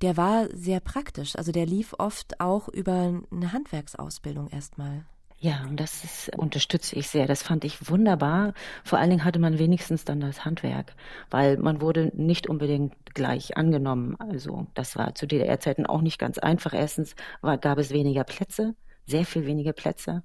der 0.00 0.16
war 0.16 0.48
sehr 0.52 0.80
praktisch. 0.80 1.36
Also 1.36 1.52
der 1.52 1.66
lief 1.66 1.94
oft 1.98 2.40
auch 2.40 2.68
über 2.68 3.22
eine 3.30 3.52
Handwerksausbildung 3.52 4.48
erstmal. 4.48 5.04
Ja, 5.38 5.64
und 5.68 5.80
das 5.80 6.04
ist, 6.04 6.36
unterstütze 6.36 6.94
ich 6.94 7.08
sehr. 7.08 7.26
Das 7.26 7.42
fand 7.42 7.64
ich 7.64 7.90
wunderbar. 7.90 8.54
Vor 8.84 9.00
allen 9.00 9.10
Dingen 9.10 9.24
hatte 9.24 9.40
man 9.40 9.58
wenigstens 9.58 10.04
dann 10.04 10.20
das 10.20 10.44
Handwerk, 10.44 10.94
weil 11.30 11.56
man 11.56 11.80
wurde 11.80 12.12
nicht 12.14 12.48
unbedingt 12.48 12.94
gleich 13.12 13.56
angenommen. 13.56 14.14
Also 14.20 14.68
das 14.74 14.94
war 14.94 15.16
zu 15.16 15.26
DDR-Zeiten 15.26 15.84
auch 15.84 16.00
nicht 16.00 16.20
ganz 16.20 16.38
einfach. 16.38 16.74
Erstens 16.74 17.16
war, 17.40 17.58
gab 17.58 17.78
es 17.78 17.90
weniger 17.90 18.22
Plätze, 18.22 18.76
sehr 19.06 19.24
viel 19.24 19.46
weniger 19.46 19.72
Plätze. 19.72 20.22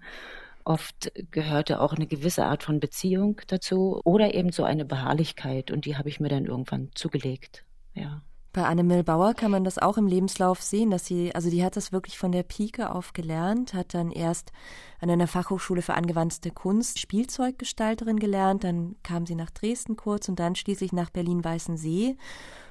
Oft 0.64 1.12
gehörte 1.32 1.82
auch 1.82 1.94
eine 1.94 2.08
gewisse 2.08 2.46
Art 2.46 2.64
von 2.64 2.80
Beziehung 2.80 3.40
dazu 3.48 4.02
oder 4.04 4.34
eben 4.34 4.52
so 4.52 4.64
eine 4.64 4.84
Beharrlichkeit 4.84 5.72
und 5.72 5.86
die 5.86 5.96
habe 5.98 6.10
ich 6.10 6.20
mir 6.20 6.30
dann 6.30 6.46
irgendwann 6.46 6.90
zugelegt. 6.94 7.64
Ja. 7.94 8.22
Bei 8.58 8.66
Annemil 8.66 9.04
Bauer 9.04 9.34
kann 9.36 9.52
man 9.52 9.64
das 9.64 9.78
auch 9.78 9.98
im 9.98 10.08
Lebenslauf 10.08 10.64
sehen, 10.64 10.90
dass 10.90 11.06
sie, 11.06 11.34
also 11.36 11.50
die 11.50 11.64
hat 11.64 11.76
das 11.78 11.92
wirklich 11.92 12.18
von 12.18 12.32
der 12.32 12.44
Pike 12.44 12.92
auf 12.94 13.14
gelernt, 13.14 13.74
hat 13.74 13.94
dann 13.94 14.12
erst 14.12 14.52
an 15.00 15.12
einer 15.12 15.28
Fachhochschule 15.28 15.82
für 15.82 15.94
angewandte 15.94 16.50
Kunst 16.50 17.00
Spielzeuggestalterin 17.00 18.18
gelernt, 18.18 18.64
dann 18.64 18.96
kam 19.04 19.28
sie 19.28 19.36
nach 19.36 19.52
Dresden 19.52 19.96
kurz 19.96 20.28
und 20.28 20.40
dann 20.40 20.56
schließlich 20.56 20.92
nach 20.92 21.12
Berlin-Weißensee 21.12 22.18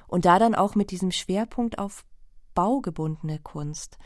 und 0.07 0.25
da 0.25 0.39
dann 0.39 0.55
auch 0.55 0.75
mit 0.75 0.91
diesem 0.91 1.11
Schwerpunkt 1.11 1.79
auf 1.79 2.03
baugebundene 2.53 3.39
Kunst. 3.39 3.97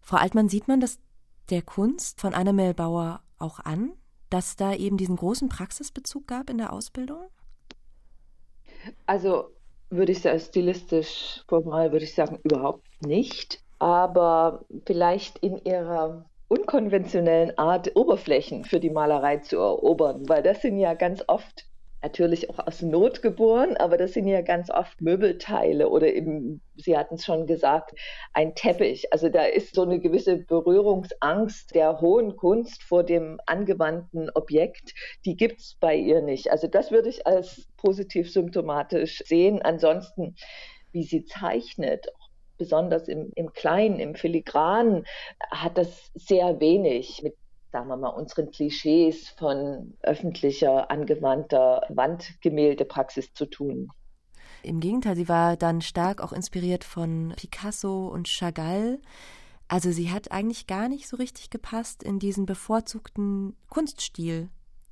Frau 0.00 0.16
Altmann, 0.16 0.48
sieht 0.48 0.66
man 0.66 0.80
das 0.80 0.98
der 1.50 1.62
Kunst 1.62 2.20
von 2.20 2.34
Annemel 2.34 2.74
Bauer 2.74 3.22
auch 3.38 3.60
an, 3.60 3.92
dass 4.30 4.56
da 4.56 4.74
eben 4.74 4.96
diesen 4.96 5.16
großen 5.16 5.48
Praxisbezug 5.48 6.26
gab 6.26 6.50
in 6.50 6.58
der 6.58 6.72
Ausbildung? 6.72 7.28
Also 9.06 9.50
würde 9.90 10.12
ich 10.12 10.20
sagen, 10.20 10.40
stilistisch 10.40 11.42
formal 11.48 11.92
würde 11.92 12.04
ich 12.04 12.14
sagen, 12.14 12.38
überhaupt 12.44 12.86
nicht. 13.00 13.62
Aber 13.78 14.64
vielleicht 14.86 15.38
in 15.38 15.56
ihrer 15.64 16.24
unkonventionellen 16.48 17.56
Art, 17.58 17.94
Oberflächen 17.94 18.64
für 18.64 18.80
die 18.80 18.90
Malerei 18.90 19.38
zu 19.38 19.56
erobern, 19.56 20.28
weil 20.28 20.42
das 20.42 20.62
sind 20.62 20.78
ja 20.78 20.94
ganz 20.94 21.22
oft 21.26 21.67
natürlich 22.02 22.48
auch 22.50 22.58
aus 22.64 22.82
Not 22.82 23.22
geboren, 23.22 23.76
aber 23.76 23.96
das 23.96 24.12
sind 24.12 24.28
ja 24.28 24.40
ganz 24.40 24.70
oft 24.70 25.00
Möbelteile 25.00 25.88
oder 25.88 26.12
eben, 26.12 26.60
Sie 26.76 26.96
hatten 26.96 27.16
es 27.16 27.24
schon 27.24 27.46
gesagt, 27.46 27.92
ein 28.32 28.54
Teppich. 28.54 29.12
Also 29.12 29.28
da 29.28 29.44
ist 29.44 29.74
so 29.74 29.82
eine 29.82 29.98
gewisse 29.98 30.36
Berührungsangst 30.36 31.74
der 31.74 32.00
hohen 32.00 32.36
Kunst 32.36 32.82
vor 32.82 33.02
dem 33.02 33.40
angewandten 33.46 34.30
Objekt, 34.30 34.94
die 35.24 35.36
gibt 35.36 35.60
es 35.60 35.76
bei 35.80 35.96
ihr 35.96 36.22
nicht. 36.22 36.50
Also 36.52 36.68
das 36.68 36.90
würde 36.92 37.08
ich 37.08 37.26
als 37.26 37.66
positiv 37.76 38.30
symptomatisch 38.30 39.22
sehen. 39.26 39.60
Ansonsten, 39.62 40.36
wie 40.92 41.02
sie 41.02 41.24
zeichnet, 41.24 42.06
besonders 42.58 43.08
im, 43.08 43.32
im 43.34 43.52
Kleinen, 43.52 43.98
im 43.98 44.14
Filigranen, 44.14 45.04
hat 45.50 45.78
das 45.78 46.10
sehr 46.14 46.60
wenig 46.60 47.22
mit 47.22 47.34
sagen 47.72 47.88
wir 47.88 47.96
mal, 47.96 48.08
unseren 48.08 48.50
Klischees 48.50 49.28
von 49.30 49.94
öffentlicher, 50.02 50.90
angewandter 50.90 51.82
Wandgemäldepraxis 51.88 53.32
zu 53.34 53.46
tun. 53.46 53.90
Im 54.62 54.80
Gegenteil, 54.80 55.16
sie 55.16 55.28
war 55.28 55.56
dann 55.56 55.80
stark 55.80 56.22
auch 56.22 56.32
inspiriert 56.32 56.84
von 56.84 57.34
Picasso 57.36 58.08
und 58.08 58.28
Chagall. 58.28 59.00
Also 59.68 59.92
sie 59.92 60.10
hat 60.10 60.32
eigentlich 60.32 60.66
gar 60.66 60.88
nicht 60.88 61.08
so 61.08 61.16
richtig 61.16 61.50
gepasst 61.50 62.02
in 62.02 62.18
diesen 62.18 62.46
bevorzugten 62.46 63.56
Kunststil, 63.68 64.48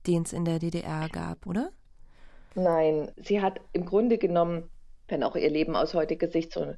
den 0.07 0.23
es 0.23 0.33
in 0.33 0.45
der 0.45 0.59
DDR 0.59 1.09
gab, 1.09 1.47
oder? 1.47 1.71
Nein, 2.55 3.11
sie 3.17 3.41
hat 3.41 3.61
im 3.73 3.87
Grunde 3.87 4.19
genommen, 4.19 4.71
wenn 5.09 5.23
auch 5.23 5.37
ihr 5.37 5.51
Leben 5.51 5.77
aus 5.77 5.95
heutiger 5.95 6.29
Sicht 6.29 6.53
so 6.53 6.75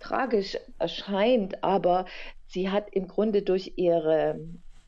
tragisch 0.00 0.56
erscheint, 0.78 1.62
aber 1.62 2.06
sie 2.46 2.70
hat 2.70 2.88
im 2.92 3.08
Grunde 3.08 3.42
durch 3.42 3.74
ihre 3.76 4.38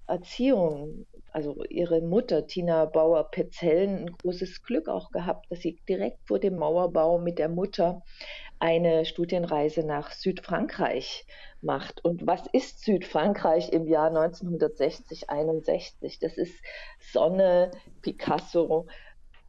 Erziehung, 0.07 1.07
also 1.33 1.65
ihre 1.65 2.01
Mutter 2.01 2.47
Tina 2.47 2.85
Bauer-Petzellen, 2.87 3.99
ein 3.99 4.13
großes 4.13 4.63
Glück 4.63 4.89
auch 4.89 5.11
gehabt, 5.11 5.47
dass 5.51 5.61
sie 5.61 5.81
direkt 5.89 6.19
vor 6.27 6.39
dem 6.39 6.57
Mauerbau 6.57 7.19
mit 7.19 7.39
der 7.39 7.49
Mutter 7.49 8.03
eine 8.59 9.05
Studienreise 9.05 9.85
nach 9.85 10.13
Südfrankreich 10.13 11.27
macht. 11.61 12.05
Und 12.05 12.27
was 12.27 12.43
ist 12.53 12.85
Südfrankreich 12.85 13.73
im 13.73 13.87
Jahr 13.87 14.09
1960, 14.09 15.29
61? 15.29 16.19
Das 16.21 16.39
ist 16.39 16.55
Sonne, 17.13 17.71
Picasso, 18.01 18.87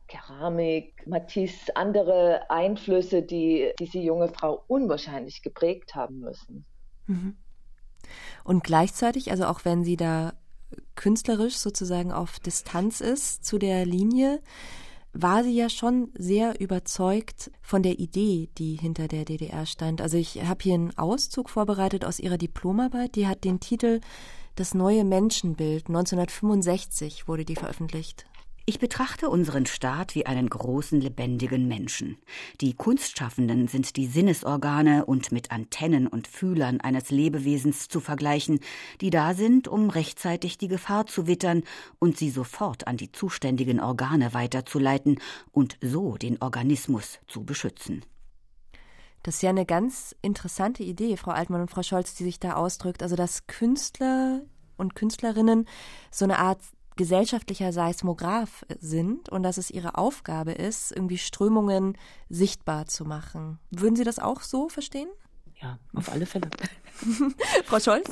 Keramik, 0.08 1.06
Matisse, 1.06 1.76
andere 1.76 2.50
Einflüsse, 2.50 3.24
die 3.24 3.72
diese 3.80 4.00
junge 4.00 4.30
Frau 4.30 4.64
unwahrscheinlich 4.68 5.42
geprägt 5.42 5.96
haben 5.96 6.20
müssen. 6.20 6.66
Mhm. 7.06 7.38
Und 8.44 8.64
gleichzeitig, 8.64 9.32
also 9.32 9.46
auch 9.46 9.66
wenn 9.66 9.84
sie 9.84 9.98
da 9.98 10.34
künstlerisch 10.96 11.58
sozusagen 11.58 12.12
auf 12.12 12.40
Distanz 12.40 13.02
ist 13.02 13.46
zu 13.46 13.58
der 13.58 13.86
Linie, 13.86 14.42
war 15.14 15.44
sie 15.44 15.56
ja 15.56 15.70
schon 15.70 16.10
sehr 16.16 16.60
überzeugt 16.60 17.52
von 17.62 17.82
der 17.82 18.00
Idee, 18.00 18.50
die 18.58 18.76
hinter 18.76 19.08
der 19.08 19.26
DDR 19.26 19.66
stand. 19.66 20.02
Also 20.02 20.18
ich 20.18 20.44
habe 20.44 20.62
hier 20.62 20.76
einen 20.76 20.98
Auszug 20.98 21.50
vorbereitet 21.50 22.06
aus 22.06 22.20
ihrer 22.20 22.38
Diplomarbeit, 22.38 23.16
die 23.16 23.28
hat 23.28 23.44
den 23.44 23.60
Titel 23.60 24.02
Das 24.56 24.74
neue 24.74 25.04
Menschenbild. 25.04 25.88
1965 25.88 27.28
wurde 27.28 27.46
die 27.46 27.56
veröffentlicht. 27.56 28.26
Ich 28.70 28.80
betrachte 28.80 29.30
unseren 29.30 29.66
Staat 29.66 30.14
wie 30.14 30.26
einen 30.26 30.50
großen 30.50 31.00
lebendigen 31.00 31.70
Menschen. 31.70 32.18
Die 32.60 32.74
Kunstschaffenden 32.74 33.70
sind 33.70 33.96
die 33.96 34.08
Sinnesorgane 34.08 35.06
und 35.06 35.32
mit 35.32 35.52
Antennen 35.52 36.06
und 36.06 36.28
Fühlern 36.28 36.82
eines 36.82 37.10
Lebewesens 37.10 37.88
zu 37.88 38.02
vergleichen, 38.02 38.60
die 39.00 39.10
da 39.10 39.36
sind, 39.36 39.70
um 39.70 39.90
rechtzeitig 39.90 40.58
die 40.58 40.68
Gefahr 40.68 41.06
zu 41.06 41.28
wittern 41.28 41.64
und 42.00 42.18
sie 42.18 42.30
sofort 42.30 42.88
an 42.88 42.98
die 42.98 43.10
zuständigen 43.10 43.80
Organe 43.80 44.34
weiterzuleiten 44.34 45.22
und 45.54 45.78
so 45.82 46.18
den 46.18 46.42
Organismus 46.42 47.20
zu 47.26 47.46
beschützen. 47.46 48.04
Das 49.24 49.36
ist 49.36 49.44
ja 49.44 49.50
eine 49.52 49.66
ganz 49.66 50.14
interessante 50.22 50.84
Idee, 50.84 51.16
Frau 51.16 51.32
Altmann 51.32 51.62
und 51.62 51.72
Frau 51.72 51.84
Scholz, 51.84 52.16
die 52.16 52.26
sich 52.26 52.42
da 52.42 52.56
ausdrückt. 52.56 53.02
Also, 53.02 53.16
dass 53.16 53.48
Künstler 53.48 54.42
und 54.76 54.94
Künstlerinnen 54.94 55.70
so 56.12 56.26
eine 56.26 56.40
Art 56.40 56.60
gesellschaftlicher 56.98 57.72
Seismograph 57.72 58.66
sind 58.80 59.30
und 59.30 59.44
dass 59.44 59.58
es 59.58 59.72
ihre 59.72 59.98
Aufgabe 59.98 60.52
ist, 60.52 60.92
irgendwie 60.92 61.18
Strömungen 61.18 61.98
sichtbar 62.30 62.88
zu 62.88 63.06
machen. 63.06 63.60
Würden 63.72 63.96
Sie 63.96 64.04
das 64.04 64.20
auch 64.20 64.42
so 64.42 64.68
verstehen? 64.68 65.10
Ja, 65.62 65.80
auf 65.96 66.12
alle 66.12 66.26
Fälle. 66.26 66.50
Frau 67.66 67.80
Scholz? 67.80 68.12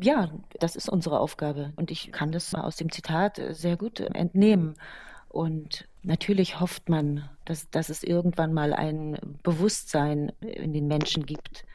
Ja, 0.00 0.30
das 0.60 0.76
ist 0.76 0.88
unsere 0.88 1.20
Aufgabe. 1.20 1.72
Und 1.76 1.90
ich 1.90 2.12
kann 2.12 2.32
das 2.32 2.54
aus 2.54 2.76
dem 2.76 2.90
Zitat 2.90 3.40
sehr 3.50 3.76
gut 3.76 4.00
entnehmen. 4.00 4.76
Und 5.28 5.86
natürlich 6.02 6.60
hofft 6.60 6.88
man, 6.88 7.28
dass, 7.44 7.68
dass 7.70 7.90
es 7.90 8.02
irgendwann 8.02 8.54
mal 8.54 8.72
ein 8.72 9.18
Bewusstsein 9.42 10.30
in 10.40 10.72
den 10.72 10.86
Menschen 10.86 11.26
gibt, 11.26 11.66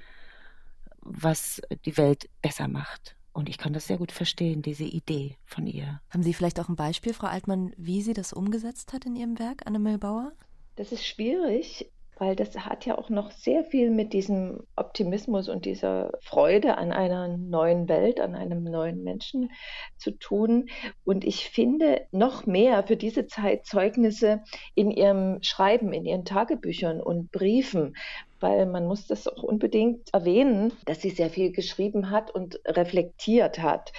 was 1.01 1.61
die 1.85 1.97
Welt 1.97 2.29
besser 2.41 2.67
macht. 2.67 3.15
Und 3.33 3.49
ich 3.49 3.57
kann 3.57 3.73
das 3.73 3.87
sehr 3.87 3.97
gut 3.97 4.11
verstehen, 4.11 4.61
diese 4.61 4.83
Idee 4.83 5.37
von 5.45 5.65
ihr. 5.65 6.01
Haben 6.09 6.23
Sie 6.23 6.33
vielleicht 6.33 6.59
auch 6.59 6.69
ein 6.69 6.75
Beispiel, 6.75 7.13
Frau 7.13 7.27
Altmann, 7.27 7.73
wie 7.77 8.01
sie 8.01 8.13
das 8.13 8.33
umgesetzt 8.33 8.91
hat 8.93 9.05
in 9.05 9.15
Ihrem 9.15 9.39
Werk, 9.39 9.65
Annemel 9.65 9.97
Bauer? 9.97 10.33
Das 10.75 10.91
ist 10.91 11.05
schwierig, 11.05 11.89
weil 12.21 12.35
das 12.35 12.55
hat 12.55 12.85
ja 12.85 12.99
auch 12.99 13.09
noch 13.09 13.31
sehr 13.31 13.63
viel 13.63 13.89
mit 13.89 14.13
diesem 14.13 14.61
Optimismus 14.75 15.49
und 15.49 15.65
dieser 15.65 16.11
Freude 16.21 16.77
an 16.77 16.91
einer 16.91 17.35
neuen 17.35 17.89
Welt, 17.89 18.19
an 18.19 18.35
einem 18.35 18.63
neuen 18.63 19.03
Menschen 19.03 19.49
zu 19.97 20.11
tun. 20.11 20.69
Und 21.03 21.23
ich 21.23 21.49
finde 21.49 22.05
noch 22.11 22.45
mehr 22.45 22.83
für 22.83 22.95
diese 22.95 23.25
Zeit 23.25 23.65
Zeugnisse 23.65 24.43
in 24.75 24.91
ihrem 24.91 25.41
Schreiben, 25.41 25.93
in 25.93 26.05
ihren 26.05 26.23
Tagebüchern 26.23 27.01
und 27.01 27.31
Briefen, 27.31 27.95
weil 28.41 28.65
man 28.65 28.85
muss 28.85 29.07
das 29.07 29.27
auch 29.27 29.43
unbedingt 29.43 30.13
erwähnen, 30.13 30.73
dass 30.85 31.01
sie 31.01 31.09
sehr 31.09 31.29
viel 31.29 31.51
geschrieben 31.51 32.09
hat 32.09 32.31
und 32.31 32.59
reflektiert 32.65 33.59
hat. 33.59 33.93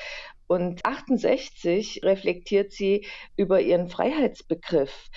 Und 0.47 0.85
68 0.85 2.01
reflektiert 2.03 2.73
sie 2.73 3.07
über 3.37 3.61
ihren 3.61 3.89
Freiheitsbegriff. 3.89 5.11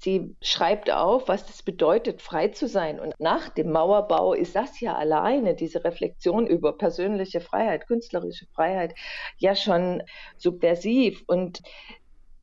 Sie 0.00 0.36
schreibt 0.40 0.90
auf, 0.92 1.26
was 1.26 1.44
das 1.46 1.62
bedeutet, 1.62 2.22
frei 2.22 2.48
zu 2.48 2.68
sein. 2.68 3.00
Und 3.00 3.14
nach 3.18 3.48
dem 3.48 3.72
Mauerbau 3.72 4.32
ist 4.32 4.54
das 4.54 4.80
ja 4.80 4.94
alleine, 4.94 5.54
diese 5.54 5.84
Reflexion 5.84 6.46
über 6.46 6.78
persönliche 6.78 7.40
Freiheit, 7.40 7.88
künstlerische 7.88 8.46
Freiheit, 8.54 8.94
ja 9.38 9.56
schon 9.56 10.02
subversiv. 10.36 11.24
Und 11.26 11.62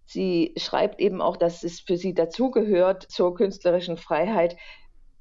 sie 0.05 0.53
schreibt 0.57 0.99
eben 0.99 1.21
auch, 1.21 1.37
dass 1.37 1.63
es 1.63 1.79
für 1.79 1.95
sie 1.95 2.13
dazugehört 2.13 3.03
zur 3.03 3.33
künstlerischen 3.33 3.95
Freiheit, 3.95 4.57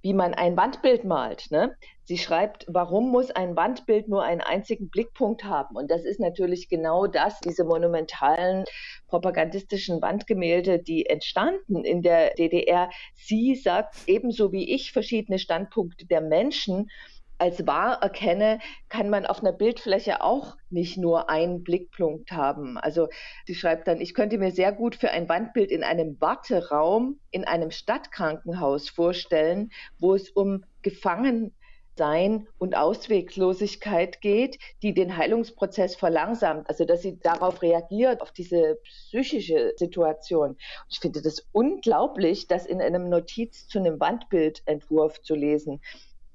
wie 0.05 0.13
man 0.13 0.35
ein 0.35 0.55
Wandbild 0.55 1.05
malt. 1.05 1.47
Ne? 1.51 1.75
Sie 2.05 2.19
schreibt, 2.19 2.67
warum 2.69 3.11
muss 3.11 3.31
ein 3.31 3.57
Wandbild 3.57 4.07
nur 4.07 4.23
einen 4.23 4.43
einzigen 4.43 4.91
Blickpunkt 4.91 5.45
haben? 5.45 5.77
Und 5.77 5.91
das 5.91 6.05
ist 6.05 6.21
natürlich 6.21 6.69
genau 6.69 7.07
das, 7.07 7.41
diese 7.41 7.65
monumentalen 7.65 8.65
propagandistischen 9.09 10.03
Wandgemälde, 10.03 10.79
die 10.79 11.07
entstanden 11.07 11.85
in 11.85 12.03
der 12.03 12.35
DDR. 12.35 12.91
Sie 13.15 13.55
sagt 13.55 13.97
ebenso 14.07 14.53
wie 14.53 14.75
ich 14.75 14.93
verschiedene 14.93 15.39
Standpunkte 15.39 16.05
der 16.05 16.21
Menschen 16.21 16.91
als 17.39 17.67
wahr 17.67 17.99
erkenne, 18.03 18.59
kann 18.89 19.11
man 19.11 19.27
auf 19.27 19.41
einer 19.41 19.53
Bildfläche 19.53 20.23
auch 20.23 20.57
nicht 20.71 20.97
nur 20.97 21.31
einen 21.31 21.63
Blickpunkt 21.63 22.33
haben. 22.33 22.79
Also 22.79 23.09
sie 23.47 23.55
schreibt 23.55 23.89
dann, 23.89 24.01
ich 24.01 24.15
könnte 24.15 24.39
mir 24.39 24.51
sehr 24.51 24.73
gut 24.73 24.97
für 24.97 25.11
ein 25.11 25.29
Wandbild 25.29 25.71
in 25.71 25.83
einem 25.83 26.21
Warteraum 26.21 27.19
in 27.31 27.45
einem 27.45 27.71
Stadtkrankenhaus 27.71 28.89
vorstellen, 28.89 29.71
wo 29.99 30.15
es 30.15 30.31
um 30.31 30.65
Gefangensein 30.83 32.47
und 32.59 32.77
Ausweglosigkeit 32.77 34.21
geht, 34.21 34.59
die 34.83 34.95
den 34.95 35.17
Heilungsprozess 35.17 35.97
verlangsamt. 35.97 36.69
Also 36.69 36.85
dass 36.85 37.03
sie 37.03 37.19
darauf 37.19 37.63
reagiert, 37.63 38.21
auf 38.21 38.31
diese 38.31 38.79
psychische 38.85 39.73
Situation. 39.77 40.57
Ich 40.89 41.01
finde 41.01 41.23
das 41.23 41.47
unglaublich, 41.53 42.47
das 42.47 42.67
in 42.67 42.81
einem 42.81 43.09
Notiz 43.09 43.67
zu 43.67 43.79
einem 43.79 43.99
Wandbildentwurf 43.99 45.21
zu 45.23 45.35
lesen 45.35 45.81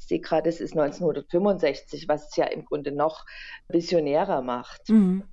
sehe 0.09 0.19
gerade, 0.19 0.49
es 0.49 0.59
ist 0.59 0.73
1965, 0.77 2.07
was 2.07 2.29
es 2.29 2.35
ja 2.35 2.45
im 2.45 2.65
Grunde 2.65 2.91
noch 2.91 3.25
visionärer 3.69 4.41
macht. 4.41 4.89
Mhm. 4.89 5.23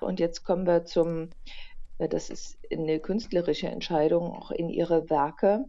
Und 0.00 0.20
jetzt 0.20 0.44
kommen 0.44 0.66
wir 0.66 0.84
zum, 0.84 1.30
das 1.98 2.30
ist 2.30 2.58
eine 2.72 3.00
künstlerische 3.00 3.68
Entscheidung, 3.68 4.32
auch 4.32 4.50
in 4.50 4.70
ihre 4.70 5.10
Werke 5.10 5.64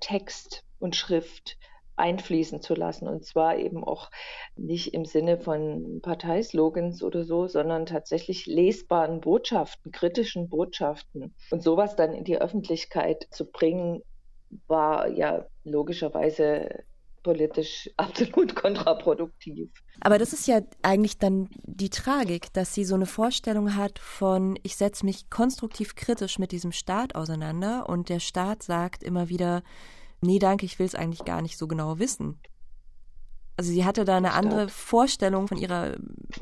Text 0.00 0.64
und 0.78 0.96
Schrift 0.96 1.56
einfließen 1.96 2.60
zu 2.60 2.74
lassen. 2.74 3.08
Und 3.08 3.24
zwar 3.24 3.56
eben 3.56 3.84
auch 3.84 4.10
nicht 4.56 4.94
im 4.94 5.04
Sinne 5.04 5.38
von 5.38 6.00
Parteislogans 6.02 7.02
oder 7.02 7.24
so, 7.24 7.46
sondern 7.46 7.86
tatsächlich 7.86 8.46
lesbaren 8.46 9.20
Botschaften, 9.20 9.92
kritischen 9.92 10.48
Botschaften. 10.48 11.34
Und 11.50 11.62
sowas 11.62 11.96
dann 11.96 12.12
in 12.12 12.24
die 12.24 12.38
Öffentlichkeit 12.38 13.26
zu 13.30 13.46
bringen, 13.46 14.02
war 14.66 15.08
ja 15.08 15.46
logischerweise 15.64 16.84
politisch 17.24 17.90
absolut 17.96 18.54
kontraproduktiv. 18.54 19.70
Aber 20.00 20.18
das 20.18 20.32
ist 20.32 20.46
ja 20.46 20.60
eigentlich 20.82 21.18
dann 21.18 21.48
die 21.64 21.90
Tragik, 21.90 22.52
dass 22.52 22.72
sie 22.72 22.84
so 22.84 22.94
eine 22.94 23.06
Vorstellung 23.06 23.74
hat 23.74 23.98
von, 23.98 24.56
ich 24.62 24.76
setze 24.76 25.04
mich 25.04 25.28
konstruktiv 25.30 25.96
kritisch 25.96 26.38
mit 26.38 26.52
diesem 26.52 26.70
Staat 26.70 27.16
auseinander 27.16 27.88
und 27.88 28.08
der 28.08 28.20
Staat 28.20 28.62
sagt 28.62 29.02
immer 29.02 29.28
wieder, 29.28 29.64
nee, 30.20 30.38
danke, 30.38 30.66
ich 30.66 30.78
will 30.78 30.86
es 30.86 30.94
eigentlich 30.94 31.24
gar 31.24 31.42
nicht 31.42 31.58
so 31.58 31.66
genau 31.66 31.98
wissen. 31.98 32.38
Also 33.56 33.70
sie 33.70 33.84
hatte 33.84 34.04
da 34.04 34.16
eine 34.16 34.32
andere 34.32 34.68
Vorstellung 34.68 35.48
von 35.48 35.58
ihrer 35.58 35.96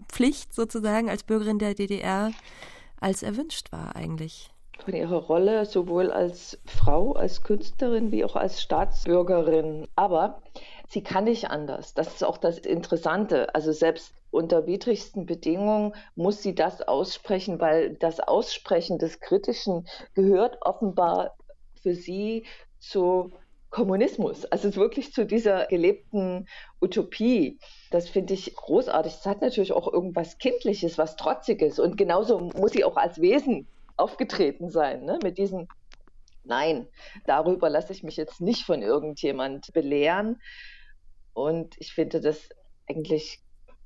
Pflicht 0.09 0.55
sozusagen 0.55 1.11
als 1.11 1.25
Bürgerin 1.25 1.59
der 1.59 1.75
DDR, 1.75 2.33
als 3.01 3.23
erwünscht 3.23 3.71
war 3.71 3.97
eigentlich 3.97 4.52
von 4.83 4.95
ihrer 4.95 5.19
Rolle 5.19 5.65
sowohl 5.65 6.11
als 6.11 6.59
Frau, 6.67 7.12
als 7.12 7.43
Künstlerin 7.43 8.11
wie 8.12 8.25
auch 8.25 8.37
als 8.37 8.61
Staatsbürgerin. 8.61 9.87
Aber 9.97 10.43
sie 10.89 11.03
kann 11.03 11.25
nicht 11.25 11.51
anders. 11.51 11.95
Das 11.95 12.09
ist 12.09 12.25
auch 12.25 12.39
das 12.39 12.59
Interessante. 12.59 13.55
Also 13.55 13.73
selbst 13.73 14.15
unter 14.31 14.67
widrigsten 14.67 15.27
Bedingungen 15.27 15.95
muss 16.17 16.43
sie 16.43 16.55
das 16.55 16.83
aussprechen, 16.83 17.61
weil 17.61 17.95
das 17.95 18.19
Aussprechen 18.21 18.99
des 18.99 19.21
Kritischen 19.21 19.87
gehört 20.15 20.59
offenbar 20.62 21.37
für 21.83 21.95
sie 21.95 22.45
zu 22.79 23.31
Kommunismus, 23.71 24.45
also 24.45 24.75
wirklich 24.77 25.15
zu 25.15 25.25
dieser 25.25 25.67
gelebten 25.67 26.47
Utopie. 26.81 27.59
Das 27.91 28.09
finde 28.09 28.35
ich 28.35 28.55
großartig. 28.55 29.15
Es 29.15 29.27
hat 29.27 29.41
natürlich 29.41 29.73
auch 29.73 29.91
irgendwas 29.91 30.37
Kindliches, 30.37 30.99
was 30.99 31.17
Trotziges. 31.17 31.79
Und 31.79 31.97
genauso 31.97 32.39
muss 32.39 32.73
sie 32.73 32.85
auch 32.85 32.97
als 32.97 33.21
Wesen 33.21 33.67
aufgetreten 33.97 34.71
sein, 34.71 35.05
ne? 35.05 35.19
mit 35.23 35.39
diesen 35.39 35.69
Nein, 36.45 36.89
darüber 37.27 37.71
lasse 37.71 37.93
ich 37.93 38.03
mich 38.03 38.16
jetzt 38.16 38.40
nicht 38.40 38.64
von 38.64 38.83
irgendjemand 38.83 39.73
belehren. 39.73 40.40
Und 41.35 41.77
ich 41.79 41.93
finde 41.93 42.21
das 42.21 42.49
eigentlich, 42.88 43.40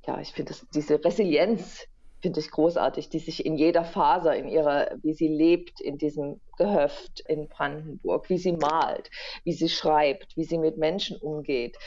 ja, 0.05 0.19
ich 0.19 0.31
finde 0.31 0.55
diese 0.73 1.03
Resilienz 1.03 1.87
finde 2.19 2.39
ich 2.39 2.49
großartig, 2.49 3.09
die 3.09 3.19
sich 3.19 3.45
in 3.45 3.57
jeder 3.57 3.85
Faser, 3.85 4.35
in 4.35 4.47
ihrer, 4.47 4.89
wie 5.03 5.13
sie 5.13 5.27
lebt, 5.27 5.79
in 5.79 5.99
diesem 5.99 6.41
Gehöft 6.57 7.19
in 7.27 7.47
Brandenburg, 7.47 8.27
wie 8.29 8.39
sie 8.39 8.53
malt, 8.53 9.11
wie 9.43 9.53
sie 9.53 9.69
schreibt, 9.69 10.35
wie 10.35 10.43
sie 10.43 10.57
mit 10.57 10.77
Menschen 10.77 11.17
umgeht. 11.17 11.77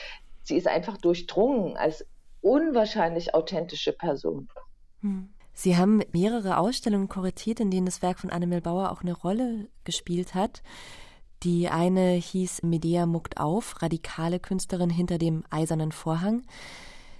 Sie 0.44 0.56
ist 0.56 0.68
einfach 0.68 0.96
durchdrungen 0.98 1.76
als 1.76 2.06
unwahrscheinlich 2.42 3.34
authentische 3.34 3.92
Person. 3.92 4.48
Hm. 5.00 5.34
Sie 5.60 5.76
haben 5.76 6.00
mehrere 6.12 6.56
Ausstellungen 6.56 7.10
kuratiert, 7.10 7.60
in 7.60 7.70
denen 7.70 7.84
das 7.84 8.00
Werk 8.00 8.18
von 8.18 8.30
Annemel 8.30 8.62
Bauer 8.62 8.90
auch 8.90 9.02
eine 9.02 9.12
Rolle 9.12 9.68
gespielt 9.84 10.34
hat. 10.34 10.62
Die 11.42 11.68
eine 11.68 12.12
hieß 12.12 12.62
Medea 12.62 13.04
muckt 13.04 13.36
auf, 13.38 13.82
radikale 13.82 14.40
Künstlerin 14.40 14.88
hinter 14.88 15.18
dem 15.18 15.44
eisernen 15.50 15.92
Vorhang. 15.92 16.46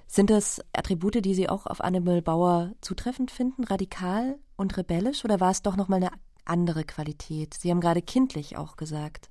Sind 0.07 0.31
das 0.31 0.62
Attribute, 0.72 1.22
die 1.22 1.35
Sie 1.35 1.50
auch 1.50 1.66
auf 1.66 1.83
Annabel 1.83 2.22
Bauer 2.22 2.72
zutreffend 2.81 3.31
finden, 3.31 3.64
radikal 3.64 4.38
und 4.57 4.74
rebellisch, 4.79 5.22
oder 5.22 5.38
war 5.38 5.50
es 5.50 5.61
doch 5.61 5.76
nochmal 5.76 6.03
eine 6.03 6.12
andere 6.46 6.85
Qualität? 6.85 7.53
Sie 7.53 7.70
haben 7.70 7.83
gerade 7.83 8.00
kindlich 8.00 8.57
auch 8.57 8.76
gesagt. 8.76 9.29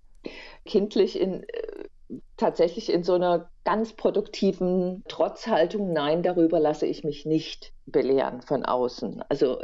Kindlich 0.66 1.20
in 1.20 1.42
äh, 1.42 1.69
tatsächlich 2.38 2.92
in 2.92 3.04
so 3.04 3.14
einer 3.14 3.52
ganz 3.64 3.94
produktiven 3.94 5.04
Trotzhaltung, 5.08 5.94
nein, 5.94 6.24
darüber 6.24 6.60
lasse 6.60 6.86
ich 6.86 7.04
mich 7.04 7.26
nicht 7.26 7.74
belehren 7.86 8.42
von 8.42 8.66
außen. 8.66 9.24
Also 9.30 9.60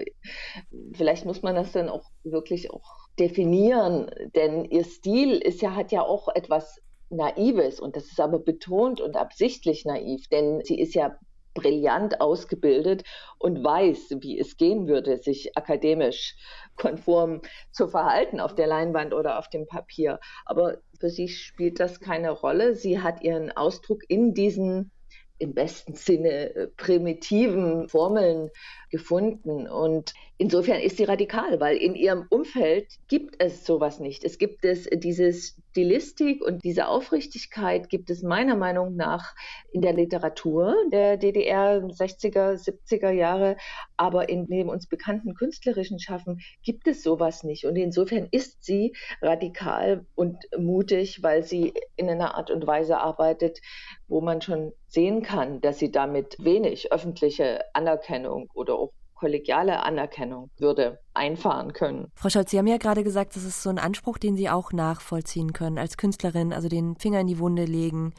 vielleicht 0.93 1.25
muss 1.25 1.41
man 1.41 1.55
das 1.55 1.71
dann 1.71 1.89
auch 1.89 2.03
wirklich 2.23 2.71
auch 2.71 3.07
definieren, 3.19 4.11
denn 4.35 4.65
ihr 4.65 4.83
Stil 4.83 5.37
ist 5.37 5.61
ja, 5.61 5.75
hat 5.75 5.91
ja 5.91 6.01
auch 6.01 6.27
etwas 6.33 6.81
Naives 7.09 7.79
und 7.79 7.95
das 7.95 8.05
ist 8.05 8.19
aber 8.19 8.39
betont 8.39 8.99
und 8.99 9.15
absichtlich 9.15 9.85
naiv, 9.85 10.27
denn 10.27 10.61
sie 10.63 10.79
ist 10.79 10.95
ja 10.95 11.15
brillant 11.55 12.21
ausgebildet 12.21 13.03
und 13.39 13.63
weiß, 13.63 14.17
wie 14.19 14.37
es 14.37 14.57
gehen 14.57 14.87
würde, 14.87 15.17
sich 15.17 15.57
akademisch 15.57 16.35
konform 16.75 17.41
zu 17.71 17.87
verhalten 17.87 18.39
auf 18.39 18.53
der 18.53 18.67
Leinwand 18.67 19.13
oder 19.15 19.39
auf 19.39 19.49
dem 19.49 19.65
Papier. 19.65 20.19
Aber 20.45 20.77
für 20.99 21.09
sie 21.09 21.27
spielt 21.27 21.79
das 21.79 21.99
keine 21.99 22.29
Rolle. 22.29 22.75
Sie 22.75 22.99
hat 23.01 23.23
ihren 23.23 23.51
Ausdruck 23.51 24.03
in 24.07 24.35
diesen 24.35 24.91
im 25.37 25.53
besten 25.53 25.95
Sinne 25.95 26.55
äh, 26.55 26.67
primitiven 26.67 27.89
Formeln 27.89 28.49
gefunden. 28.95 29.67
Und 29.67 30.13
insofern 30.37 30.79
ist 30.79 30.95
sie 30.95 31.03
radikal, 31.03 31.59
weil 31.59 31.75
in 31.75 31.95
ihrem 31.95 32.25
Umfeld 32.29 32.87
gibt 33.09 33.35
es 33.43 33.65
sowas 33.65 33.99
nicht. 33.99 34.23
Es 34.23 34.37
gibt 34.37 34.63
es 34.63 34.87
diese 34.93 35.33
Stilistik 35.33 36.41
und 36.41 36.63
diese 36.63 36.87
Aufrichtigkeit 36.87 37.89
gibt 37.89 38.09
es 38.09 38.23
meiner 38.23 38.55
Meinung 38.55 38.95
nach 38.95 39.35
in 39.73 39.81
der 39.81 39.91
Literatur 39.91 40.73
der 40.93 41.17
DDR 41.17 41.83
60er, 41.83 42.53
70er 42.53 43.11
Jahre, 43.11 43.57
aber 43.97 44.29
in 44.29 44.47
dem 44.47 44.69
uns 44.69 44.87
bekannten 44.87 45.33
künstlerischen 45.33 45.99
Schaffen 45.99 46.39
gibt 46.63 46.87
es 46.87 47.03
sowas 47.03 47.43
nicht. 47.43 47.65
Und 47.65 47.75
insofern 47.75 48.29
ist 48.31 48.63
sie 48.63 48.95
radikal 49.21 50.05
und 50.15 50.37
mutig, 50.57 51.21
weil 51.21 51.43
sie 51.43 51.73
in 51.97 52.09
einer 52.09 52.35
Art 52.35 52.49
und 52.49 52.65
Weise 52.65 52.97
arbeitet, 52.97 53.59
wo 54.07 54.21
man 54.21 54.41
schon 54.41 54.71
sehen 54.87 55.23
kann, 55.23 55.59
dass 55.59 55.77
sie 55.77 55.91
damit 55.91 56.37
wenig 56.39 56.93
öffentliche 56.93 57.59
Anerkennung 57.73 58.49
oder 58.53 58.79
kollegiale 59.15 59.83
Anerkennung 59.83 60.51
würde 60.57 60.99
einfahren 61.13 61.73
können. 61.73 62.11
Frau 62.15 62.29
Scholz, 62.29 62.51
Sie 62.51 62.57
haben 62.57 62.67
ja 62.67 62.77
gerade 62.77 63.03
gesagt, 63.03 63.35
das 63.35 63.43
ist 63.43 63.63
so 63.63 63.69
ein 63.69 63.79
Anspruch, 63.79 64.17
den 64.17 64.35
Sie 64.35 64.49
auch 64.49 64.71
nachvollziehen 64.71 65.53
können 65.53 65.77
als 65.77 65.97
Künstlerin, 65.97 66.53
also 66.53 66.67
den 66.67 66.95
Finger 66.97 67.21
in 67.21 67.27
die 67.27 67.39
Wunde 67.39 67.65
legen, 67.65 68.13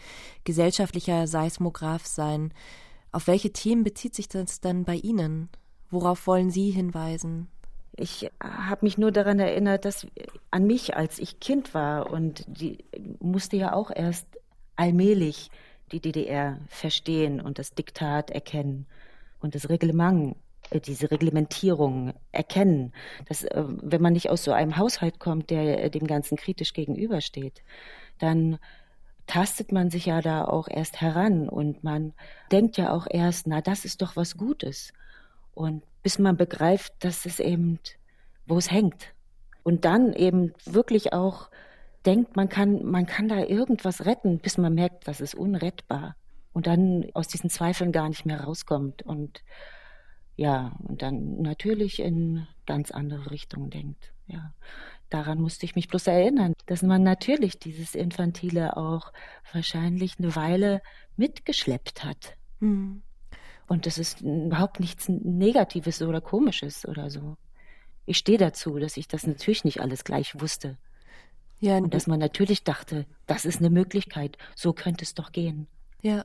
gesellschaftlicher 0.44 1.26
Seismograph 1.26 2.06
sein. 2.06 2.52
Auf 3.12 3.26
welche 3.26 3.52
Themen 3.52 3.84
bezieht 3.84 4.14
sich 4.14 4.28
das 4.28 4.60
dann 4.60 4.84
bei 4.84 4.96
Ihnen? 4.96 5.48
Worauf 5.90 6.26
wollen 6.26 6.50
Sie 6.50 6.70
hinweisen? 6.70 7.48
Ich 7.96 8.30
habe 8.42 8.84
mich 8.84 8.98
nur 8.98 9.10
daran 9.10 9.38
erinnert, 9.38 9.84
dass 9.84 10.06
an 10.50 10.66
mich, 10.66 10.96
als 10.96 11.18
ich 11.18 11.40
Kind 11.40 11.72
war 11.72 12.10
und 12.10 12.44
die 12.46 12.84
musste 13.20 13.56
ja 13.56 13.72
auch 13.72 13.90
erst 13.94 14.26
allmählich 14.76 15.50
die 15.92 16.00
DDR 16.00 16.58
verstehen 16.68 17.40
und 17.40 17.58
das 17.58 17.74
Diktat 17.74 18.30
erkennen 18.30 18.86
und 19.40 19.54
das 19.54 19.68
Reglement 19.68 20.36
diese 20.72 21.10
Reglementierung 21.10 22.12
erkennen. 22.32 22.92
Dass, 23.28 23.44
äh, 23.44 23.64
wenn 23.66 24.02
man 24.02 24.12
nicht 24.12 24.30
aus 24.30 24.44
so 24.44 24.52
einem 24.52 24.76
Haushalt 24.76 25.18
kommt, 25.18 25.50
der 25.50 25.84
äh, 25.84 25.90
dem 25.90 26.06
Ganzen 26.06 26.36
kritisch 26.36 26.72
gegenübersteht, 26.72 27.62
dann 28.18 28.58
tastet 29.26 29.72
man 29.72 29.90
sich 29.90 30.06
ja 30.06 30.20
da 30.20 30.44
auch 30.44 30.68
erst 30.68 31.00
heran 31.00 31.48
und 31.48 31.82
man 31.82 32.14
denkt 32.52 32.76
ja 32.76 32.92
auch 32.92 33.06
erst, 33.10 33.46
na, 33.46 33.60
das 33.60 33.84
ist 33.84 34.02
doch 34.02 34.16
was 34.16 34.36
Gutes. 34.36 34.92
Und 35.54 35.82
bis 36.02 36.18
man 36.18 36.36
begreift, 36.36 36.92
dass 37.00 37.26
es 37.26 37.40
eben, 37.40 37.80
wo 38.46 38.58
es 38.58 38.70
hängt. 38.70 39.14
Und 39.64 39.84
dann 39.84 40.12
eben 40.12 40.52
wirklich 40.64 41.12
auch 41.12 41.50
denkt, 42.04 42.36
man 42.36 42.48
kann, 42.48 42.84
man 42.84 43.06
kann 43.06 43.28
da 43.28 43.38
irgendwas 43.38 44.04
retten, 44.04 44.38
bis 44.38 44.58
man 44.58 44.74
merkt, 44.74 45.08
das 45.08 45.20
ist 45.20 45.34
unrettbar. 45.34 46.14
Und 46.52 46.68
dann 46.68 47.06
aus 47.14 47.26
diesen 47.26 47.50
Zweifeln 47.50 47.90
gar 47.90 48.08
nicht 48.08 48.24
mehr 48.24 48.42
rauskommt. 48.42 49.02
Und 49.02 49.42
ja, 50.36 50.76
und 50.86 51.02
dann 51.02 51.40
natürlich 51.40 52.00
in 52.00 52.46
ganz 52.66 52.90
andere 52.90 53.30
Richtungen 53.30 53.70
denkt. 53.70 54.12
Ja, 54.26 54.52
daran 55.08 55.40
musste 55.40 55.64
ich 55.64 55.76
mich 55.76 55.88
bloß 55.88 56.08
erinnern, 56.08 56.52
dass 56.66 56.82
man 56.82 57.02
natürlich 57.02 57.58
dieses 57.58 57.94
Infantile 57.94 58.76
auch 58.76 59.12
wahrscheinlich 59.52 60.18
eine 60.18 60.36
Weile 60.36 60.82
mitgeschleppt 61.16 62.04
hat. 62.04 62.36
Mhm. 62.60 63.02
Und 63.66 63.86
das 63.86 63.98
ist 63.98 64.20
überhaupt 64.20 64.78
nichts 64.80 65.08
Negatives 65.08 66.02
oder 66.02 66.20
Komisches 66.20 66.86
oder 66.86 67.10
so. 67.10 67.36
Ich 68.04 68.18
stehe 68.18 68.38
dazu, 68.38 68.78
dass 68.78 68.96
ich 68.96 69.08
das 69.08 69.26
natürlich 69.26 69.64
nicht 69.64 69.80
alles 69.80 70.04
gleich 70.04 70.40
wusste. 70.40 70.76
Ja, 71.58 71.78
und 71.78 71.94
dass 71.94 72.06
man 72.06 72.20
natürlich 72.20 72.64
dachte, 72.64 73.06
das 73.26 73.44
ist 73.44 73.58
eine 73.58 73.70
Möglichkeit, 73.70 74.36
so 74.54 74.72
könnte 74.72 75.04
es 75.04 75.14
doch 75.14 75.32
gehen. 75.32 75.66
Ja, 76.02 76.24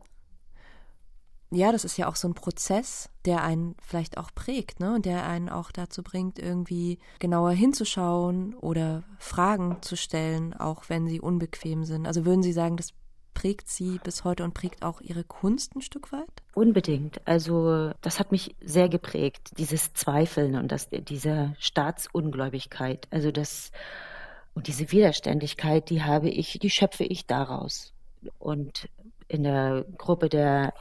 ja, 1.51 1.71
das 1.71 1.83
ist 1.83 1.97
ja 1.97 2.07
auch 2.07 2.15
so 2.15 2.29
ein 2.29 2.33
Prozess, 2.33 3.09
der 3.25 3.43
einen 3.43 3.75
vielleicht 3.81 4.17
auch 4.17 4.33
prägt, 4.33 4.79
ne? 4.79 4.95
Und 4.95 5.05
der 5.05 5.27
einen 5.27 5.49
auch 5.49 5.71
dazu 5.71 6.01
bringt, 6.01 6.39
irgendwie 6.39 6.97
genauer 7.19 7.51
hinzuschauen 7.51 8.55
oder 8.55 9.03
Fragen 9.19 9.81
zu 9.81 9.97
stellen, 9.97 10.53
auch 10.53 10.83
wenn 10.87 11.07
sie 11.07 11.19
unbequem 11.19 11.83
sind. 11.83 12.07
Also 12.07 12.25
würden 12.25 12.41
Sie 12.41 12.53
sagen, 12.53 12.77
das 12.77 12.93
prägt 13.33 13.67
Sie 13.67 13.99
bis 14.03 14.23
heute 14.23 14.43
und 14.45 14.53
prägt 14.53 14.83
auch 14.83 15.01
Ihre 15.01 15.25
Kunst 15.25 15.75
ein 15.75 15.81
Stück 15.81 16.11
weit? 16.13 16.29
Unbedingt. 16.53 17.25
Also 17.27 17.91
das 18.01 18.19
hat 18.19 18.31
mich 18.31 18.55
sehr 18.61 18.87
geprägt, 18.87 19.51
dieses 19.57 19.93
Zweifeln 19.93 20.55
und 20.55 20.71
das, 20.71 20.89
diese 20.89 21.53
Staatsungläubigkeit. 21.59 23.07
Also 23.11 23.31
das 23.31 23.71
und 24.53 24.67
diese 24.67 24.91
Widerständigkeit, 24.91 25.89
die 25.89 26.03
habe 26.03 26.29
ich, 26.29 26.59
die 26.59 26.69
schöpfe 26.69 27.03
ich 27.03 27.25
daraus. 27.25 27.93
Und 28.37 28.89
in 29.27 29.43
der 29.43 29.85
Gruppe 29.97 30.29
der 30.29 30.73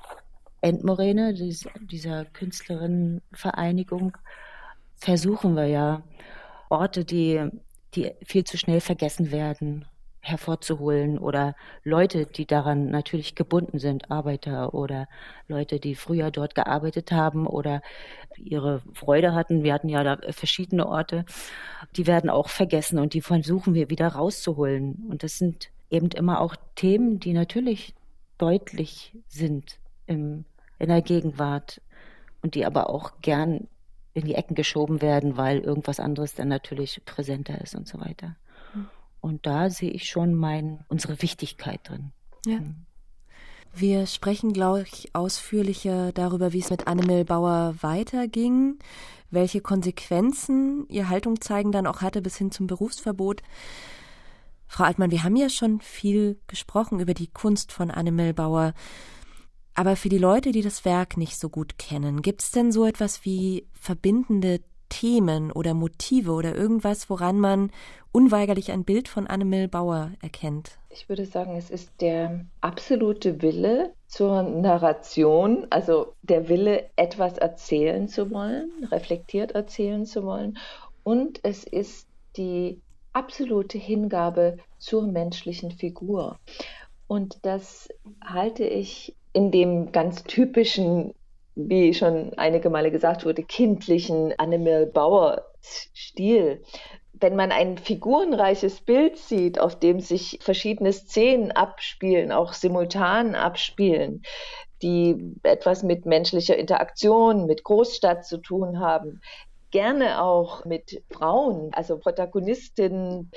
Endmoräne, 0.61 1.35
dieser 1.35 2.25
Künstlerinnenvereinigung, 2.27 4.17
versuchen 4.97 5.57
wir 5.57 5.67
ja, 5.67 6.03
Orte, 6.69 7.05
die, 7.05 7.51
die 7.95 8.13
viel 8.25 8.45
zu 8.45 8.57
schnell 8.57 8.81
vergessen 8.81 9.33
werden, 9.33 9.87
hervorzuholen 10.21 11.19
oder 11.19 11.57
Leute, 11.83 12.27
die 12.27 12.47
daran 12.47 12.91
natürlich 12.91 13.35
gebunden 13.35 13.79
sind, 13.79 14.11
Arbeiter 14.11 14.75
oder 14.75 15.09
Leute, 15.49 15.81
die 15.81 15.95
früher 15.95 16.31
dort 16.31 16.55
gearbeitet 16.55 17.11
haben 17.11 17.47
oder 17.47 17.83
ihre 18.37 18.83
Freude 18.93 19.35
hatten. 19.35 19.65
Wir 19.65 19.73
hatten 19.73 19.89
ja 19.89 20.05
da 20.05 20.19
verschiedene 20.31 20.87
Orte, 20.87 21.25
die 21.97 22.07
werden 22.07 22.31
auch 22.31 22.49
vergessen 22.49 22.99
und 22.99 23.15
die 23.15 23.23
versuchen 23.23 23.75
wir 23.75 23.91
wieder 23.91 24.09
rauszuholen. 24.09 25.07
Und 25.09 25.23
das 25.23 25.39
sind 25.39 25.71
eben 25.91 26.11
immer 26.11 26.41
auch 26.41 26.55
Themen, 26.77 27.19
die 27.19 27.33
natürlich 27.33 27.95
deutlich 28.39 29.17
sind 29.29 29.79
im 30.07 30.45
in 30.81 30.89
der 30.89 31.03
Gegenwart 31.03 31.81
und 32.43 32.57
die 32.57 32.67
aber 32.67 32.91
auch 32.91 33.21
gern 33.21 33.69
in 34.13 34.25
die 34.25 34.35
Ecken 34.35 34.57
geschoben 34.57 35.01
werden, 35.01 35.37
weil 35.37 35.61
irgendwas 35.61 36.01
anderes 36.01 36.35
dann 36.35 36.49
natürlich 36.49 37.03
präsenter 37.05 37.61
ist 37.61 37.77
und 37.77 37.87
so 37.87 38.01
weiter. 38.01 38.35
Hm. 38.73 38.89
Und 39.21 39.47
da 39.47 39.71
sehe 39.71 39.91
ich 39.91 40.09
schon 40.09 40.35
mein, 40.35 40.85
unsere 40.89 41.23
Wichtigkeit 41.23 41.81
drin. 41.85 42.11
Ja. 42.45 42.59
Hm. 42.59 42.87
Wir 43.73 44.07
sprechen, 44.07 44.53
glaube 44.53 44.83
ich, 44.83 45.15
ausführlicher 45.15 46.11
darüber, 46.11 46.53
wie 46.53 46.59
es 46.59 46.71
mit 46.71 46.89
Annemel 46.89 47.25
Bauer 47.25 47.77
weiterging, 47.83 48.81
welche 49.31 49.61
Konsequenzen 49.61 50.89
ihr 50.89 51.09
Haltung 51.09 51.41
zeigen 51.41 51.71
dann 51.71 51.87
auch 51.87 52.01
hatte 52.01 52.21
bis 52.21 52.37
hin 52.37 52.51
zum 52.51 52.67
Berufsverbot. 52.67 53.43
Frau 54.67 54.85
Altmann, 54.85 55.13
wir 55.13 55.23
haben 55.23 55.37
ja 55.37 55.49
schon 55.49 55.81
viel 55.81 56.41
gesprochen 56.49 56.99
über 56.99 57.15
die 57.15 57.29
Kunst 57.29 57.71
von 57.71 57.93
Annemel 57.93 58.35
Bauer. 58.35 58.75
Aber 59.75 59.97
für 59.97 60.09
die 60.09 60.19
Leute, 60.19 60.53
die 60.53 60.63
das 60.63 60.85
Werk 60.85 61.17
nicht 61.17 61.39
so 61.39 61.49
gut 61.49 61.79
kennen, 61.79 62.23
gibt 62.23 62.43
es 62.43 62.51
denn 62.51 62.73
so 62.73 62.85
etwas 62.85 63.25
wie 63.25 63.67
verbindende 63.73 64.61
Themen 64.91 65.53
oder 65.53 65.73
Motive 65.73 66.33
oder 66.33 66.55
irgendwas, 66.55 67.09
woran 67.09 67.41
man 67.41 67.71
unweigerlich 68.13 68.73
ein 68.73 68.85
Bild 68.85 69.09
von 69.09 69.27
Annemil 69.27 69.69
Bauer 69.69 70.11
erkennt? 70.21 70.79
Ich 70.91 71.09
würde 71.09 71.25
sagen, 71.25 71.57
es 71.57 71.71
ist 71.71 71.93
der 72.01 72.45
absolute 72.61 73.41
Wille 73.41 73.95
zur 74.09 74.43
Narration, 74.43 75.67
also 75.71 76.15
der 76.23 76.49
Wille, 76.49 76.91
etwas 76.97 77.39
erzählen 77.39 78.09
zu 78.09 78.31
wollen, 78.31 78.71
reflektiert 78.91 79.53
erzählen 79.53 80.05
zu 80.05 80.25
wollen. 80.25 80.59
Und 81.05 81.41
es 81.45 81.65
ist 81.65 82.09
die 82.37 82.81
absolute 83.13 83.79
Hingabe 83.79 84.59
zur 84.79 85.07
menschlichen 85.07 85.71
Figur. 85.71 86.39
Und 87.07 87.39
das 87.43 87.89
halte 88.25 88.65
ich 88.65 89.15
in 89.33 89.51
dem 89.51 89.93
ganz 89.93 90.25
typischen, 90.25 91.15
wie 91.55 91.95
schon 91.95 92.35
einige 92.35 92.71
Male 92.71 92.91
gesagt 92.91 93.25
wurde, 93.25 93.43
kindlichen 93.43 94.35
Annemil 94.39 94.87
Bauer 94.87 95.47
Stil. 95.63 96.63
Wenn 97.13 97.37
man 97.37 97.53
ein 97.53 97.77
figurenreiches 97.77 98.81
Bild 98.81 99.19
sieht, 99.19 99.61
auf 99.61 99.79
dem 99.79 100.01
sich 100.01 100.39
verschiedene 100.41 100.93
Szenen 100.93 101.53
abspielen, 101.53 102.33
auch 102.33 102.55
simultan 102.55 103.35
abspielen, 103.35 104.23
die 104.83 105.35
etwas 105.43 105.83
mit 105.83 106.07
menschlicher 106.07 106.57
Interaktion, 106.57 107.45
mit 107.45 107.63
Großstadt 107.63 108.25
zu 108.25 108.39
tun 108.39 108.81
haben, 108.81 109.21
gerne 109.71 110.23
auch 110.23 110.65
mit 110.65 111.03
Frauen, 111.11 111.73
also 111.75 111.99
Protagonistinnen, 111.99 113.31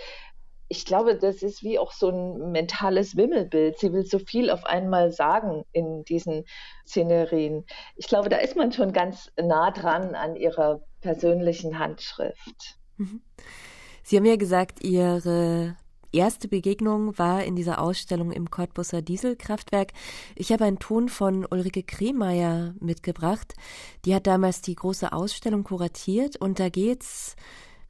ich 0.74 0.86
glaube, 0.86 1.16
das 1.16 1.44
ist 1.44 1.62
wie 1.62 1.78
auch 1.78 1.92
so 1.92 2.10
ein 2.10 2.52
mentales 2.52 3.16
Wimmelbild. 3.16 3.78
Sie 3.78 3.94
will 3.94 4.08
so 4.08 4.18
viel 4.18 4.50
auf 4.50 4.66
einmal 4.66 5.12
sagen 5.12 5.66
in 5.72 6.04
diesen 6.04 6.46
Szenerien. 6.88 7.64
Ich 7.96 8.08
glaube, 8.08 8.28
da 8.28 8.38
ist 8.38 8.56
man 8.56 8.72
schon 8.72 8.92
ganz 8.92 9.32
nah 9.40 9.70
dran 9.70 10.16
an 10.16 10.36
ihrer 10.36 10.82
persönlichen 11.00 11.78
Handschrift. 11.78 12.80
Mhm. 12.98 13.22
Sie 14.02 14.18
haben 14.18 14.26
ja 14.26 14.36
gesagt, 14.36 14.84
Ihre 14.84 15.78
erste 16.12 16.48
Begegnung 16.48 17.20
war 17.20 17.44
in 17.44 17.56
dieser 17.56 17.80
Ausstellung 17.80 18.32
im 18.32 18.50
Cottbusser 18.50 19.04
Dieselkraftwerk. 19.04 19.92
Ich 20.36 20.52
habe 20.52 20.66
einen 20.66 20.80
Ton 20.80 21.08
von 21.08 21.46
Ulrike 21.46 21.84
Kremeyer 21.84 22.74
mitgebracht. 22.80 23.54
Die 24.06 24.16
hat 24.16 24.26
damals 24.26 24.62
die 24.62 24.76
große 24.76 25.14
Ausstellung 25.14 25.64
kuratiert 25.64 26.36
und 26.36 26.60
da 26.60 26.70
geht's 26.70 27.36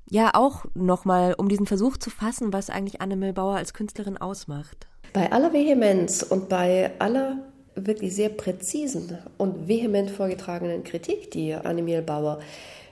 ja 0.09 0.31
auch 0.33 0.65
nochmal, 0.73 1.35
um 1.37 1.49
diesen 1.49 1.65
Versuch 1.65 1.97
zu 1.97 2.09
fassen, 2.09 2.53
was 2.53 2.69
eigentlich 2.69 3.01
Anne 3.01 3.15
Milbauer 3.15 3.55
als 3.55 3.73
Künstlerin 3.73 4.17
ausmacht. 4.17 4.87
Bei 5.13 5.31
aller 5.31 5.53
Vehemenz 5.53 6.23
und 6.23 6.49
bei 6.49 6.91
aller 6.99 7.37
wirklich 7.75 8.15
sehr 8.15 8.29
präzisen 8.29 9.17
und 9.37 9.67
vehement 9.67 10.11
vorgetragenen 10.11 10.83
Kritik, 10.83 11.31
die 11.31 11.53
Anne 11.53 12.01
Bauer 12.01 12.39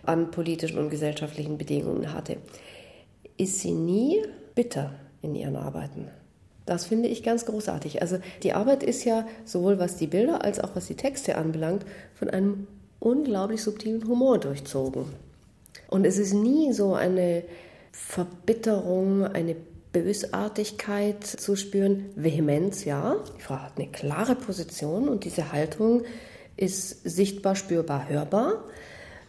an 0.04 0.32
politischen 0.32 0.80
und 0.80 0.90
gesellschaftlichen 0.90 1.58
Bedingungen 1.58 2.14
hatte, 2.14 2.38
ist 3.38 3.60
sie 3.60 3.72
nie 3.72 4.22
bitter 4.56 4.92
in 5.22 5.36
ihren 5.36 5.56
Arbeiten. 5.56 6.08
Das 6.66 6.86
finde 6.86 7.10
ich 7.10 7.24
ganz 7.24 7.46
großartig. 7.46 8.02
Also 8.02 8.20
die 8.44 8.54
Arbeit 8.54 8.84
ist 8.84 9.04
ja 9.04 9.28
sowohl 9.46 9.80
was 9.80 9.98
die 9.98 10.08
Bilder 10.08 10.44
als 10.44 10.60
auch 10.60 10.70
was 10.76 10.88
die 10.88 10.96
Texte 10.96 11.36
anbelangt 11.38 11.86
von 12.14 12.30
einem 12.30 12.68
unglaublich 13.00 13.64
subtilen 13.64 14.08
Humor 14.08 14.38
durchzogen. 14.38 15.06
Und 15.92 16.06
es 16.06 16.18
ist 16.18 16.34
nie 16.34 16.72
so 16.72 16.94
eine 16.94 17.44
Verbitterung, 17.92 19.26
eine 19.26 19.58
Bösartigkeit 19.92 21.26
zu 21.26 21.58
spüren. 21.58 22.10
Vehemenz, 22.16 22.86
ja. 22.86 23.18
Die 23.38 23.42
Frau 23.42 23.56
hat 23.56 23.78
eine 23.78 23.92
klare 23.92 24.36
Position 24.36 25.10
und 25.10 25.26
diese 25.26 25.52
Haltung 25.52 26.04
ist 26.56 27.04
sichtbar, 27.04 27.58
spürbar, 27.58 28.08
hörbar. 28.08 28.64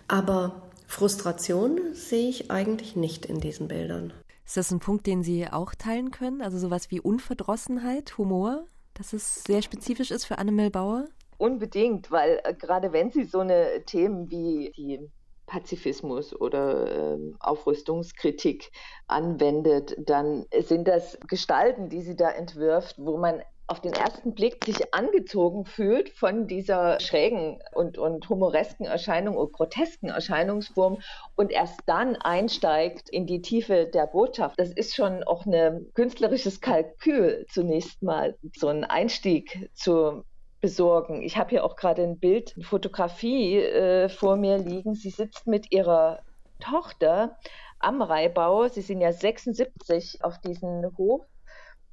Aber 0.07 0.70
Frustration 0.87 1.94
sehe 1.94 2.29
ich 2.29 2.53
eigentlich 2.53 2.94
nicht 2.94 3.27
in 3.27 3.40
diesen 3.40 3.66
Bildern. 3.66 4.12
Ist 4.46 4.57
das 4.57 4.70
ein 4.70 4.79
Punkt, 4.79 5.09
den 5.09 5.25
Sie 5.25 5.48
auch 5.48 5.75
teilen 5.75 6.12
können? 6.12 6.42
Also 6.42 6.59
sowas 6.59 6.92
wie 6.92 7.01
Unverdrossenheit, 7.01 8.16
Humor, 8.18 8.66
dass 8.94 9.12
es 9.12 9.42
sehr 9.42 9.62
spezifisch 9.62 10.12
ist 10.12 10.27
für 10.27 10.38
Annemel 10.38 10.70
Bauer? 10.70 11.07
Unbedingt, 11.38 12.12
weil 12.12 12.40
äh, 12.44 12.55
gerade 12.55 12.92
wenn 12.92 13.11
Sie 13.11 13.25
so 13.25 13.40
eine 13.40 13.83
Themen 13.85 14.31
wie 14.31 14.72
die 14.77 15.11
Pazifismus 15.52 16.34
oder 16.34 17.14
äh, 17.14 17.18
Aufrüstungskritik 17.38 18.72
anwendet, 19.06 19.94
dann 19.98 20.46
sind 20.60 20.88
das 20.88 21.18
Gestalten, 21.28 21.90
die 21.90 22.00
sie 22.00 22.16
da 22.16 22.30
entwirft, 22.30 22.96
wo 22.96 23.18
man 23.18 23.42
auf 23.66 23.80
den 23.80 23.92
ersten 23.92 24.34
Blick 24.34 24.64
sich 24.64 24.94
angezogen 24.94 25.66
fühlt 25.66 26.08
von 26.08 26.46
dieser 26.46 26.98
schrägen 27.00 27.58
und, 27.74 27.98
und 27.98 28.28
humoresken 28.28 28.86
Erscheinung 28.86 29.36
und 29.36 29.52
grotesken 29.52 30.08
Erscheinungsform 30.08 30.98
und 31.36 31.52
erst 31.52 31.80
dann 31.86 32.16
einsteigt 32.16 33.10
in 33.10 33.26
die 33.26 33.42
Tiefe 33.42 33.86
der 33.86 34.06
Botschaft. 34.06 34.58
Das 34.58 34.72
ist 34.72 34.94
schon 34.94 35.22
auch 35.22 35.44
ein 35.44 35.90
künstlerisches 35.94 36.62
Kalkül 36.62 37.46
zunächst 37.50 38.02
mal, 38.02 38.36
so 38.56 38.68
ein 38.68 38.84
Einstieg 38.84 39.70
zu 39.74 40.24
besorgen. 40.62 41.22
Ich 41.22 41.37
habe 41.37 41.51
hier 41.51 41.64
auch 41.64 41.77
gerade 41.77 42.03
ein 42.03 42.18
Bild, 42.18 42.55
eine 42.57 42.64
Fotografie 42.64 43.59
äh, 43.59 44.09
vor 44.09 44.37
mir 44.37 44.57
liegen. 44.57 44.94
Sie 44.94 45.11
sitzt 45.11 45.46
mit 45.46 45.72
ihrer 45.72 46.20
Tochter 46.61 47.37
am 47.81 48.01
Reibau. 48.01 48.68
Sie 48.68 48.81
sind 48.81 49.01
ja 49.01 49.12
76 49.12 50.25
auf 50.25 50.38
diesen 50.38 50.96
Hof 50.96 51.27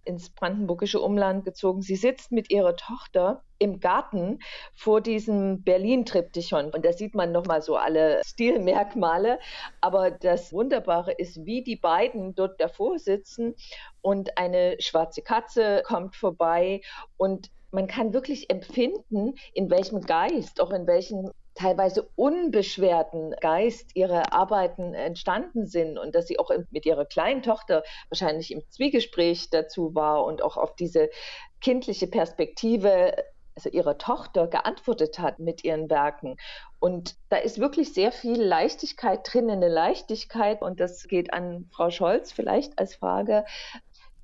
ins 0.06 0.30
brandenburgische 0.30 1.02
Umland 1.02 1.46
gezogen. 1.46 1.82
Sie 1.82 1.96
sitzt 1.96 2.32
mit 2.32 2.52
ihrer 2.52 2.76
Tochter 2.76 3.44
im 3.58 3.80
Garten 3.80 4.40
vor 4.76 5.02
diesem 5.02 5.64
Berlin-Triptychon. 5.64 6.70
Und 6.72 6.86
da 6.86 6.94
sieht 6.94 7.16
man 7.16 7.32
nochmal 7.32 7.62
so 7.62 7.76
alle 7.76 8.22
Stilmerkmale. 8.24 9.40
Aber 9.82 10.12
das 10.12 10.54
Wunderbare 10.54 11.12
ist, 11.12 11.46
wie 11.46 11.64
die 11.64 11.76
beiden 11.76 12.36
dort 12.36 12.62
davor 12.62 13.00
sitzen 13.00 13.56
und 14.02 14.38
eine 14.38 14.78
schwarze 14.80 15.22
Katze 15.22 15.82
kommt 15.86 16.16
vorbei 16.16 16.82
und 17.18 17.52
man 17.72 17.88
kann 17.88 18.14
wirklich 18.14 18.50
empfinden, 18.50 19.36
in 19.54 19.70
welchem 19.70 20.02
Geist, 20.02 20.62
auch 20.62 20.72
in 20.72 20.88
welchem 20.88 21.32
teilweise 21.56 22.10
unbeschwerten 22.16 23.36
Geist 23.42 23.92
ihre 23.94 24.32
Arbeiten 24.32 24.94
entstanden 24.94 25.68
sind 25.68 25.98
und 25.98 26.16
dass 26.16 26.28
sie 26.28 26.40
auch 26.40 26.52
mit 26.72 26.86
ihrer 26.86 27.06
kleinen 27.06 27.42
Tochter 27.42 27.84
wahrscheinlich 28.10 28.52
im 28.52 28.64
Zwiegespräch 28.70 29.50
dazu 29.50 29.94
war 29.94 30.24
und 30.24 30.42
auch 30.42 30.56
auf 30.56 30.76
diese 30.76 31.10
kindliche 31.60 32.08
Perspektive 32.08 33.14
also 33.56 33.70
ihrer 33.70 33.98
Tochter 33.98 34.48
geantwortet 34.48 35.20
hat 35.20 35.40
mit 35.40 35.66
ihren 35.66 35.90
Werken. 35.90 36.38
Und 36.80 37.16
da 37.28 37.36
ist 37.36 37.60
wirklich 37.60 37.94
sehr 37.94 38.14
viel 38.14 38.42
Leichtigkeit 38.42 39.20
drin, 39.24 39.50
eine 39.50 39.68
Leichtigkeit. 39.68 40.62
Und 40.62 40.80
das 40.80 41.10
geht 41.10 41.34
an 41.34 41.68
Frau 41.74 41.90
Scholz 41.90 42.32
vielleicht 42.32 42.80
als 42.80 42.96
Frage 42.96 43.44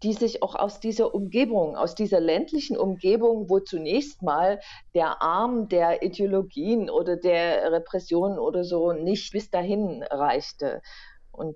die 0.04 0.14
sich 0.14 0.44
auch 0.44 0.56
aus 0.56 0.80
dieser 0.80 1.16
Umgebung, 1.16 1.76
aus 1.76 1.96
dieser 1.96 2.20
ländlichen 2.20 2.78
Umgebung, 2.78 3.50
wo 3.50 3.60
zunächst 3.60 4.22
mal 4.22 4.60
der 4.94 5.22
Arm 5.22 5.68
der 5.70 6.04
Ideologien 6.04 6.90
oder 6.90 7.16
der 7.16 7.72
Repressionen 7.72 8.38
oder 8.38 8.64
so 8.64 8.92
nicht 8.94 9.32
bis 9.32 9.50
dahin 9.50 10.04
reichte. 10.04 10.82
Und 11.32 11.56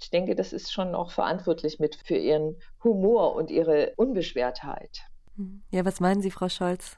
ich 0.00 0.10
denke, 0.10 0.34
das 0.34 0.52
ist 0.52 0.72
schon 0.72 0.94
auch 0.94 1.10
verantwortlich 1.10 1.78
mit 1.78 1.96
für 1.96 2.16
ihren 2.16 2.56
Humor 2.82 3.34
und 3.34 3.50
ihre 3.50 3.92
Unbeschwertheit. 3.96 5.02
Ja, 5.70 5.84
was 5.84 6.00
meinen 6.00 6.22
Sie, 6.22 6.30
Frau 6.30 6.48
Scholz? 6.48 6.96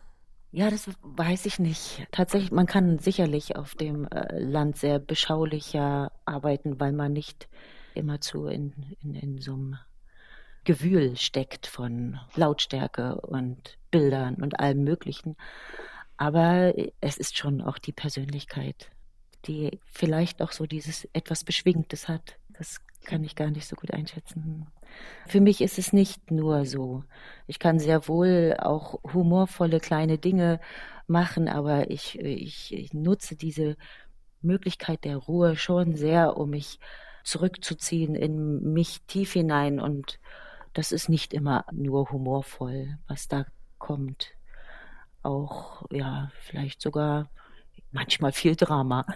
Ja, 0.51 0.71
das 0.71 0.89
weiß 1.03 1.47
ich 1.47 1.59
nicht. 1.59 2.07
Tatsächlich, 2.11 2.53
man 2.53 2.67
kann 2.67 2.99
sicherlich 2.99 3.57
auf 3.57 3.75
dem 3.75 4.07
äh, 4.07 4.39
Land 4.39 4.79
sehr 4.79 4.99
beschaulicher 4.99 6.11
arbeiten, 6.25 6.81
weil 6.81 6.93
man 6.93 7.13
nicht 7.13 7.49
immerzu 7.95 8.47
in, 8.47 8.73
in, 9.03 9.15
in 9.15 9.39
so 9.41 9.53
einem 9.53 9.79
Gewühl 10.69 11.17
steckt 11.17 11.67
von 11.67 12.21
Lautstärke 12.37 13.23
und 13.23 13.79
Bildern 13.91 14.35
und 14.35 14.61
allem 14.61 14.85
Möglichen. 14.85 15.35
Aber 16.19 16.75
es 17.01 17.17
ist 17.17 17.39
schon 17.39 17.63
auch 17.63 17.79
die 17.79 17.95
Persönlichkeit, 17.95 18.91
die 19.47 19.81
vielleicht 19.87 20.43
auch 20.43 20.53
so 20.53 20.67
dieses 20.67 21.09
etwas 21.15 21.43
Beschwingtes 21.43 22.07
hat. 22.07 22.37
Das 22.51 22.83
kann 23.07 23.25
ich 23.25 23.35
gar 23.35 23.51
nicht 23.51 23.67
so 23.67 23.77
gut 23.77 23.95
einschätzen. 23.95 24.67
Für 25.27 25.41
mich 25.41 25.63
ist 25.63 25.79
es 25.79 25.95
nicht 25.95 26.31
nur 26.31 26.67
so. 26.67 27.03
Ich 27.47 27.59
kann 27.59 27.79
sehr 27.79 28.07
wohl 28.07 28.55
auch 28.59 29.01
humorvolle 29.15 29.81
kleine 29.81 30.19
Dinge 30.19 30.61
machen, 31.07 31.49
aber 31.49 31.91
ich, 31.91 32.19
ich, 32.19 32.75
ich 32.75 32.93
nutze 32.93 33.37
diese 33.37 33.79
Möglichkeit 34.43 35.07
der 35.07 35.17
Ruhe 35.17 35.57
schon 35.57 35.95
sehr, 35.95 36.37
um 36.37 36.51
mich 36.51 36.79
zurückzuziehen 37.25 38.15
in 38.15 38.75
mich 38.75 39.01
tief 39.07 39.33
hinein 39.33 39.81
und 39.81 40.21
das 40.73 40.93
ist 40.93 41.09
nicht 41.09 41.33
immer 41.33 41.65
nur 41.73 42.11
humorvoll, 42.11 42.99
was 43.07 43.29
da 43.29 43.47
kommt. 43.79 44.33
Auch, 45.23 45.85
ja, 45.91 46.31
vielleicht 46.41 46.81
sogar 46.81 47.29
manchmal 47.93 48.33
viel 48.33 48.57
Drama. 48.57 49.05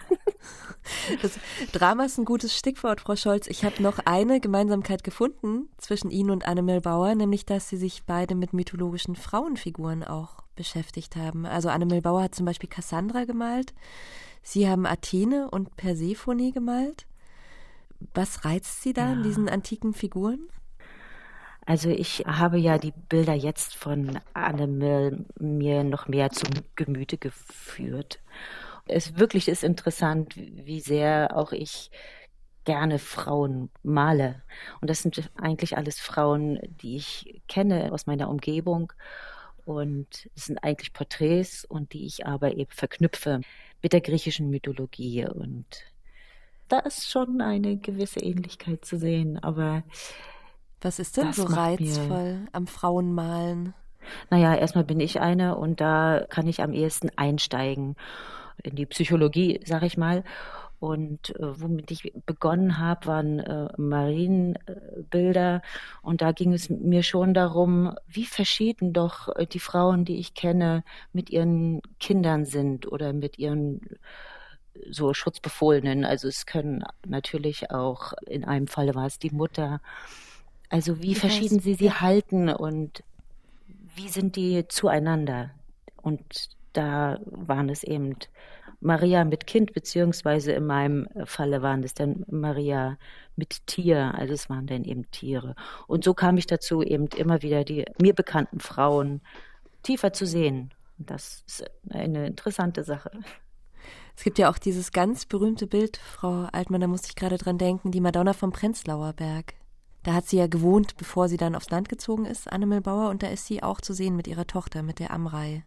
Das 1.22 1.38
Drama 1.70 2.04
ist 2.04 2.18
ein 2.18 2.24
gutes 2.24 2.58
Stichwort, 2.58 3.00
Frau 3.00 3.14
Scholz. 3.14 3.46
Ich 3.46 3.64
habe 3.64 3.80
noch 3.80 4.00
eine 4.04 4.40
Gemeinsamkeit 4.40 5.04
gefunden 5.04 5.68
zwischen 5.78 6.10
Ihnen 6.10 6.30
und 6.30 6.48
Annemel 6.48 6.80
Bauer, 6.80 7.14
nämlich 7.14 7.46
dass 7.46 7.68
Sie 7.68 7.76
sich 7.76 8.02
beide 8.04 8.34
mit 8.34 8.52
mythologischen 8.52 9.14
Frauenfiguren 9.14 10.02
auch 10.02 10.42
beschäftigt 10.56 11.14
haben. 11.14 11.46
Also 11.46 11.68
Annemel 11.68 12.02
Bauer 12.02 12.22
hat 12.22 12.34
zum 12.34 12.46
Beispiel 12.46 12.68
Cassandra 12.68 13.24
gemalt. 13.24 13.72
Sie 14.42 14.68
haben 14.68 14.86
Athene 14.86 15.48
und 15.50 15.76
Persephone 15.76 16.50
gemalt. 16.50 17.06
Was 18.14 18.44
reizt 18.44 18.82
Sie 18.82 18.92
da 18.92 19.06
ja. 19.06 19.12
an 19.12 19.22
diesen 19.22 19.48
antiken 19.48 19.94
Figuren? 19.94 20.48
Also 21.64 21.90
ich 21.90 22.24
habe 22.26 22.58
ja 22.58 22.78
die 22.78 22.92
Bilder 23.08 23.34
jetzt 23.34 23.76
von 23.76 24.18
Anne 24.34 25.24
mir 25.38 25.84
noch 25.84 26.08
mehr 26.08 26.30
zum 26.30 26.50
Gemüte 26.74 27.18
geführt. 27.18 28.20
Es 28.86 29.16
wirklich 29.16 29.48
ist 29.48 29.62
interessant, 29.62 30.34
wie 30.36 30.80
sehr 30.80 31.36
auch 31.36 31.52
ich 31.52 31.90
gerne 32.64 32.98
Frauen 32.98 33.70
male. 33.82 34.42
Und 34.80 34.90
das 34.90 35.02
sind 35.02 35.30
eigentlich 35.36 35.76
alles 35.76 36.00
Frauen, 36.00 36.58
die 36.62 36.96
ich 36.96 37.42
kenne 37.48 37.92
aus 37.92 38.06
meiner 38.06 38.28
Umgebung. 38.28 38.92
Und 39.64 40.28
es 40.34 40.46
sind 40.46 40.62
eigentlich 40.64 40.92
Porträts 40.92 41.64
und 41.64 41.92
die 41.92 42.06
ich 42.06 42.26
aber 42.26 42.56
eben 42.56 42.70
verknüpfe 42.70 43.40
mit 43.82 43.92
der 43.92 44.00
griechischen 44.00 44.50
Mythologie. 44.50 45.26
Und 45.26 45.66
da 46.68 46.80
ist 46.80 47.08
schon 47.08 47.40
eine 47.40 47.76
gewisse 47.76 48.20
Ähnlichkeit 48.20 48.84
zu 48.84 48.98
sehen. 48.98 49.38
Aber 49.38 49.84
was 50.84 50.98
ist 50.98 51.16
denn 51.16 51.28
das 51.28 51.36
so 51.36 51.44
reizvoll 51.44 52.46
am 52.52 52.66
Frauenmalen? 52.66 53.74
Naja, 54.30 54.54
erstmal 54.54 54.84
bin 54.84 55.00
ich 55.00 55.20
eine 55.20 55.56
und 55.56 55.80
da 55.80 56.26
kann 56.28 56.46
ich 56.46 56.62
am 56.62 56.72
ehesten 56.72 57.10
einsteigen 57.16 57.96
in 58.62 58.76
die 58.76 58.86
Psychologie, 58.86 59.60
sag 59.64 59.82
ich 59.82 59.96
mal. 59.96 60.24
Und 60.80 61.36
äh, 61.36 61.60
womit 61.60 61.92
ich 61.92 62.12
begonnen 62.26 62.78
habe, 62.78 63.06
waren 63.06 63.38
äh, 63.38 63.68
Marienbilder. 63.76 65.62
und 66.02 66.22
da 66.22 66.32
ging 66.32 66.52
es 66.52 66.70
mir 66.70 67.04
schon 67.04 67.34
darum, 67.34 67.94
wie 68.08 68.24
verschieden 68.24 68.92
doch 68.92 69.28
äh, 69.36 69.46
die 69.46 69.60
Frauen, 69.60 70.04
die 70.04 70.18
ich 70.18 70.34
kenne, 70.34 70.82
mit 71.12 71.30
ihren 71.30 71.82
Kindern 72.00 72.44
sind 72.46 72.90
oder 72.90 73.12
mit 73.12 73.38
ihren 73.38 73.80
so 74.90 75.14
Schutzbefohlenen. 75.14 76.04
Also 76.04 76.26
es 76.26 76.46
können 76.46 76.82
natürlich 77.06 77.70
auch, 77.70 78.14
in 78.26 78.44
einem 78.44 78.66
Falle 78.66 78.96
war 78.96 79.06
es 79.06 79.20
die 79.20 79.30
Mutter, 79.30 79.80
also 80.72 81.02
wie 81.02 81.14
verschieden 81.14 81.60
sie 81.60 81.74
sie 81.74 81.92
halten 81.92 82.48
und 82.48 83.04
wie 83.94 84.08
sind 84.08 84.36
die 84.36 84.66
zueinander? 84.68 85.50
Und 86.00 86.48
da 86.72 87.20
waren 87.26 87.68
es 87.68 87.84
eben 87.84 88.16
Maria 88.80 89.24
mit 89.24 89.46
Kind, 89.46 89.74
beziehungsweise 89.74 90.52
in 90.52 90.64
meinem 90.64 91.08
Falle 91.26 91.60
waren 91.60 91.82
es 91.82 91.92
dann 91.92 92.24
Maria 92.30 92.96
mit 93.36 93.66
Tier, 93.66 94.14
also 94.16 94.32
es 94.32 94.48
waren 94.48 94.66
dann 94.66 94.84
eben 94.84 95.10
Tiere. 95.10 95.56
Und 95.88 96.04
so 96.04 96.14
kam 96.14 96.38
ich 96.38 96.46
dazu, 96.46 96.82
eben 96.82 97.06
immer 97.18 97.42
wieder 97.42 97.64
die 97.64 97.84
mir 98.00 98.14
bekannten 98.14 98.58
Frauen 98.58 99.20
tiefer 99.82 100.14
zu 100.14 100.24
sehen. 100.24 100.72
Und 100.98 101.10
das 101.10 101.44
ist 101.46 101.64
eine 101.90 102.28
interessante 102.28 102.82
Sache. 102.82 103.10
Es 104.16 104.24
gibt 104.24 104.38
ja 104.38 104.48
auch 104.48 104.56
dieses 104.56 104.90
ganz 104.90 105.26
berühmte 105.26 105.66
Bild, 105.66 105.98
Frau 105.98 106.48
Altmann, 106.50 106.80
da 106.80 106.86
musste 106.86 107.08
ich 107.08 107.14
gerade 107.14 107.36
dran 107.36 107.58
denken, 107.58 107.90
die 107.90 108.00
Madonna 108.00 108.32
vom 108.32 108.52
Prenzlauer 108.52 109.12
Berg. 109.12 109.52
Da 110.04 110.14
hat 110.14 110.26
sie 110.26 110.38
ja 110.38 110.46
gewohnt, 110.46 110.96
bevor 110.96 111.28
sie 111.28 111.36
dann 111.36 111.54
aufs 111.54 111.70
Land 111.70 111.88
gezogen 111.88 112.24
ist, 112.24 112.50
Annemel 112.50 112.80
Bauer, 112.80 113.10
und 113.10 113.22
da 113.22 113.28
ist 113.28 113.46
sie 113.46 113.62
auch 113.62 113.80
zu 113.80 113.92
sehen 113.92 114.16
mit 114.16 114.26
ihrer 114.26 114.46
Tochter, 114.46 114.82
mit 114.82 114.98
der 114.98 115.12
Amrei. 115.12 115.64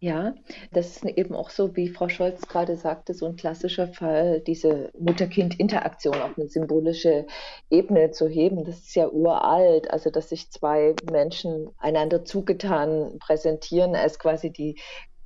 Ja, 0.00 0.34
das 0.72 0.88
ist 0.88 1.04
eben 1.04 1.34
auch 1.34 1.48
so, 1.48 1.74
wie 1.76 1.88
Frau 1.88 2.08
Scholz 2.08 2.46
gerade 2.46 2.76
sagte, 2.76 3.14
so 3.14 3.26
ein 3.26 3.36
klassischer 3.36 3.88
Fall, 3.88 4.40
diese 4.40 4.90
Mutter-Kind-Interaktion 4.98 6.20
auf 6.20 6.36
eine 6.36 6.48
symbolische 6.48 7.26
Ebene 7.70 8.10
zu 8.10 8.28
heben. 8.28 8.64
Das 8.64 8.80
ist 8.80 8.94
ja 8.96 9.08
uralt, 9.08 9.90
also 9.90 10.10
dass 10.10 10.28
sich 10.28 10.50
zwei 10.50 10.94
Menschen 11.10 11.70
einander 11.78 12.24
zugetan 12.24 13.18
präsentieren 13.18 13.94
als 13.94 14.18
quasi 14.18 14.50
die 14.50 14.78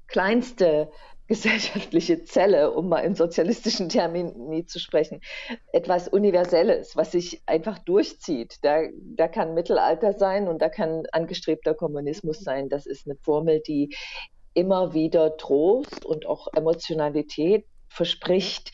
kleinste 0.07 0.90
gesellschaftliche 1.29 2.25
Zelle, 2.25 2.73
um 2.73 2.88
mal 2.88 3.01
in 3.01 3.14
sozialistischen 3.14 3.91
Termini 3.91 4.64
zu 4.64 4.81
sprechen, 4.81 5.21
etwas 5.73 6.09
Universelles, 6.09 6.97
was 6.97 7.12
sich 7.12 7.43
einfach 7.47 7.79
durchzieht. 7.79 8.57
Da, 8.62 8.81
da 9.14 9.29
kann 9.29 9.55
Mittelalter 9.55 10.14
sein 10.14 10.49
und 10.49 10.61
da 10.61 10.71
kann 10.71 11.05
angestrebter 11.12 11.75
Kommunismus 11.75 12.41
sein. 12.41 12.71
Das 12.71 12.87
ist 12.87 13.07
eine 13.07 13.17
Formel, 13.17 13.61
die 13.61 13.95
immer 14.55 14.95
wieder 14.95 15.37
Trost 15.37 16.05
und 16.05 16.27
auch 16.27 16.49
Emotionalität 16.57 17.67
verspricht. 17.88 18.73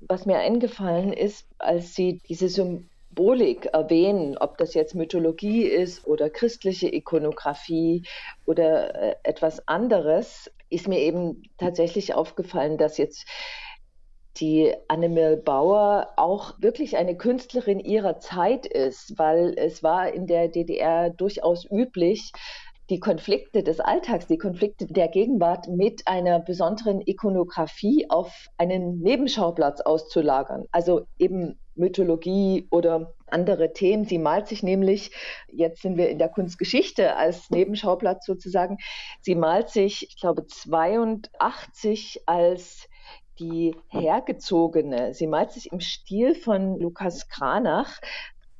Was 0.00 0.26
mir 0.26 0.38
eingefallen 0.38 1.12
ist, 1.12 1.48
als 1.58 1.94
Sie 1.94 2.20
diese 2.28 2.48
Symbolik 2.48 3.66
erwähnen, 3.66 4.36
ob 4.36 4.58
das 4.58 4.74
jetzt 4.74 4.94
Mythologie 4.94 5.62
ist 5.62 6.06
oder 6.06 6.30
christliche 6.30 6.92
Ikonografie 6.92 8.02
oder 8.44 8.94
äh, 8.94 9.14
etwas 9.22 9.66
anderes, 9.68 10.50
ist 10.68 10.88
mir 10.88 11.00
eben 11.00 11.42
tatsächlich 11.58 12.14
aufgefallen, 12.14 12.78
dass 12.78 12.98
jetzt 12.98 13.26
die 14.40 14.74
Annemel 14.88 15.36
Bauer 15.38 16.12
auch 16.16 16.54
wirklich 16.60 16.96
eine 16.96 17.16
Künstlerin 17.16 17.80
ihrer 17.80 18.18
Zeit 18.18 18.66
ist, 18.66 19.18
weil 19.18 19.54
es 19.56 19.82
war 19.82 20.12
in 20.12 20.26
der 20.26 20.48
DDR 20.48 21.10
durchaus 21.10 21.64
üblich, 21.70 22.32
die 22.90 23.00
Konflikte 23.00 23.62
des 23.62 23.80
Alltags, 23.80 24.26
die 24.26 24.38
Konflikte 24.38 24.86
der 24.86 25.08
Gegenwart 25.08 25.68
mit 25.68 26.06
einer 26.06 26.38
besonderen 26.38 27.00
Ikonografie 27.00 28.08
auf 28.08 28.46
einen 28.58 29.00
Nebenschauplatz 29.00 29.80
auszulagern. 29.80 30.66
Also 30.70 31.06
eben 31.18 31.58
Mythologie 31.74 32.68
oder 32.70 33.14
andere 33.26 33.72
Themen. 33.72 34.04
Sie 34.04 34.18
malt 34.18 34.46
sich 34.46 34.62
nämlich, 34.62 35.10
jetzt 35.48 35.82
sind 35.82 35.96
wir 35.96 36.08
in 36.08 36.18
der 36.18 36.28
Kunstgeschichte 36.28 37.16
als 37.16 37.50
Nebenschauplatz 37.50 38.24
sozusagen, 38.24 38.78
sie 39.20 39.34
malt 39.34 39.70
sich, 39.70 40.08
ich 40.08 40.20
glaube, 40.20 40.46
82 40.46 42.22
als 42.26 42.88
die 43.38 43.76
Hergezogene. 43.88 45.12
Sie 45.12 45.26
malt 45.26 45.52
sich 45.52 45.72
im 45.72 45.80
Stil 45.80 46.34
von 46.34 46.78
Lukas 46.78 47.28
Kranach 47.28 48.00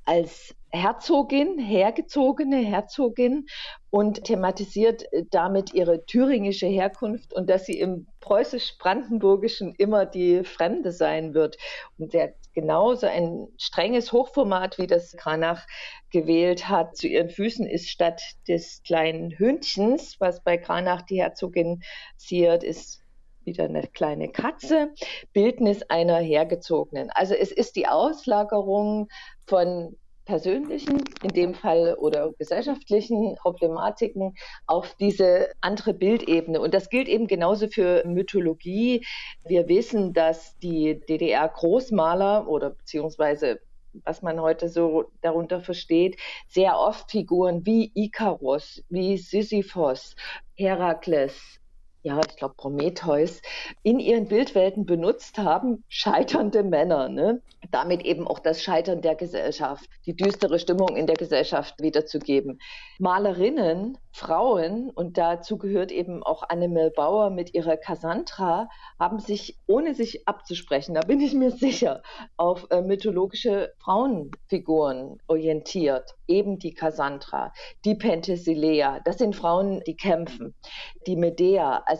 als 0.04 0.54
Herzogin, 0.70 1.58
hergezogene 1.58 2.58
Herzogin 2.58 3.46
und 3.90 4.24
thematisiert 4.24 5.04
damit 5.30 5.72
ihre 5.74 6.04
thüringische 6.04 6.66
Herkunft 6.66 7.32
und 7.32 7.48
dass 7.48 7.66
sie 7.66 7.78
im 7.78 8.06
preußisch-brandenburgischen 8.20 9.74
immer 9.76 10.06
die 10.06 10.44
Fremde 10.44 10.92
sein 10.92 11.34
wird. 11.34 11.56
Und 11.98 12.14
hat 12.14 12.34
genauso 12.52 13.06
ein 13.06 13.48
strenges 13.58 14.12
Hochformat, 14.12 14.78
wie 14.78 14.86
das 14.86 15.12
Kranach 15.12 15.66
gewählt 16.10 16.68
hat. 16.68 16.96
Zu 16.96 17.06
ihren 17.06 17.30
Füßen 17.30 17.66
ist 17.66 17.88
statt 17.88 18.20
des 18.48 18.82
kleinen 18.82 19.30
Hündchens, 19.38 20.16
was 20.18 20.42
bei 20.42 20.58
Kranach 20.58 21.02
die 21.02 21.20
Herzogin 21.20 21.82
ziert, 22.16 22.64
ist 22.64 23.02
wieder 23.44 23.64
eine 23.64 23.86
kleine 23.86 24.28
Katze, 24.28 24.92
Bildnis 25.32 25.82
einer 25.84 26.18
hergezogenen. 26.18 27.10
Also 27.10 27.34
es 27.34 27.52
ist 27.52 27.76
die 27.76 27.86
Auslagerung 27.86 29.08
von 29.46 29.96
persönlichen, 30.26 31.02
in 31.22 31.32
dem 31.32 31.54
Fall 31.54 31.94
oder 31.94 32.32
gesellschaftlichen 32.38 33.36
Problematiken 33.36 34.34
auf 34.66 34.94
diese 35.00 35.50
andere 35.60 35.94
Bildebene. 35.94 36.60
Und 36.60 36.74
das 36.74 36.90
gilt 36.90 37.08
eben 37.08 37.26
genauso 37.26 37.68
für 37.68 38.04
Mythologie. 38.06 39.06
Wir 39.44 39.68
wissen, 39.68 40.12
dass 40.12 40.58
die 40.58 41.00
DDR-Großmaler 41.00 42.46
oder 42.46 42.70
beziehungsweise 42.70 43.60
was 44.04 44.20
man 44.20 44.40
heute 44.40 44.68
so 44.68 45.10
darunter 45.22 45.62
versteht, 45.62 46.18
sehr 46.48 46.78
oft 46.78 47.10
Figuren 47.10 47.64
wie 47.64 47.90
Ikarus, 47.94 48.84
wie 48.90 49.16
Sisyphos, 49.16 50.16
Herakles, 50.54 51.60
ja, 52.06 52.20
ich 52.20 52.36
glaube 52.36 52.54
Prometheus, 52.56 53.42
in 53.82 53.98
ihren 53.98 54.28
Bildwelten 54.28 54.86
benutzt 54.86 55.38
haben, 55.38 55.82
scheiternde 55.88 56.62
Männer. 56.62 57.08
Ne? 57.08 57.42
Damit 57.72 58.02
eben 58.04 58.28
auch 58.28 58.38
das 58.38 58.62
Scheitern 58.62 59.02
der 59.02 59.16
Gesellschaft, 59.16 59.90
die 60.06 60.14
düstere 60.14 60.60
Stimmung 60.60 60.94
in 60.94 61.08
der 61.08 61.16
Gesellschaft 61.16 61.74
wiederzugeben. 61.82 62.60
Malerinnen, 63.00 63.98
Frauen, 64.12 64.90
und 64.90 65.18
dazu 65.18 65.58
gehört 65.58 65.90
eben 65.90 66.22
auch 66.22 66.44
Annemel 66.48 66.92
Bauer 66.92 67.30
mit 67.30 67.54
ihrer 67.54 67.76
Cassandra, 67.76 68.68
haben 69.00 69.18
sich, 69.18 69.58
ohne 69.66 69.92
sich 69.94 70.28
abzusprechen, 70.28 70.94
da 70.94 71.00
bin 71.00 71.20
ich 71.20 71.34
mir 71.34 71.50
sicher, 71.50 72.02
auf 72.36 72.68
äh, 72.70 72.82
mythologische 72.82 73.72
Frauenfiguren 73.78 75.18
orientiert. 75.26 76.14
Eben 76.28 76.58
die 76.58 76.72
Cassandra, 76.72 77.52
die 77.84 77.94
Penthesilea, 77.94 79.00
das 79.04 79.18
sind 79.18 79.34
Frauen, 79.34 79.82
die 79.86 79.96
kämpfen. 79.96 80.54
Die 81.06 81.16
Medea, 81.16 81.82
also 81.86 81.95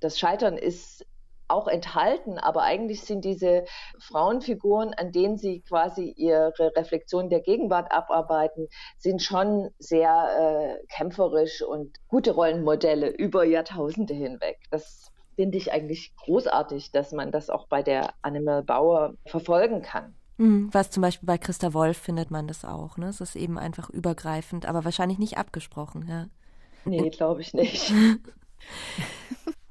das 0.00 0.18
Scheitern 0.18 0.56
ist 0.56 1.06
auch 1.50 1.68
enthalten, 1.68 2.38
aber 2.38 2.62
eigentlich 2.62 3.02
sind 3.02 3.24
diese 3.24 3.64
Frauenfiguren, 3.98 4.94
an 4.94 5.12
denen 5.12 5.36
sie 5.36 5.60
quasi 5.60 6.14
ihre 6.16 6.72
Reflexion 6.76 7.28
der 7.28 7.40
Gegenwart 7.40 7.92
abarbeiten, 7.92 8.68
sind 8.98 9.22
schon 9.22 9.70
sehr 9.78 10.78
äh, 10.80 10.86
kämpferisch 10.86 11.62
und 11.62 11.96
gute 12.08 12.32
Rollenmodelle 12.32 13.08
über 13.08 13.44
Jahrtausende 13.44 14.14
hinweg. 14.14 14.58
Das 14.70 15.10
finde 15.34 15.58
ich 15.58 15.72
eigentlich 15.72 16.14
großartig, 16.24 16.92
dass 16.92 17.12
man 17.12 17.32
das 17.32 17.50
auch 17.50 17.66
bei 17.66 17.82
der 17.82 18.14
Animal 18.22 18.62
Bauer 18.62 19.14
verfolgen 19.26 19.82
kann. 19.82 20.14
Mhm, 20.38 20.68
was 20.72 20.90
zum 20.90 21.02
Beispiel 21.02 21.26
bei 21.26 21.38
Christa 21.38 21.74
Wolf 21.74 21.98
findet 21.98 22.30
man 22.30 22.46
das 22.46 22.64
auch. 22.64 22.96
Ne? 22.96 23.08
Es 23.08 23.20
ist 23.20 23.36
eben 23.36 23.58
einfach 23.58 23.90
übergreifend, 23.90 24.66
aber 24.66 24.84
wahrscheinlich 24.84 25.18
nicht 25.18 25.36
abgesprochen. 25.36 26.06
Ja. 26.08 26.26
Nee, 26.84 27.10
glaube 27.10 27.42
ich 27.42 27.52
nicht. 27.52 27.92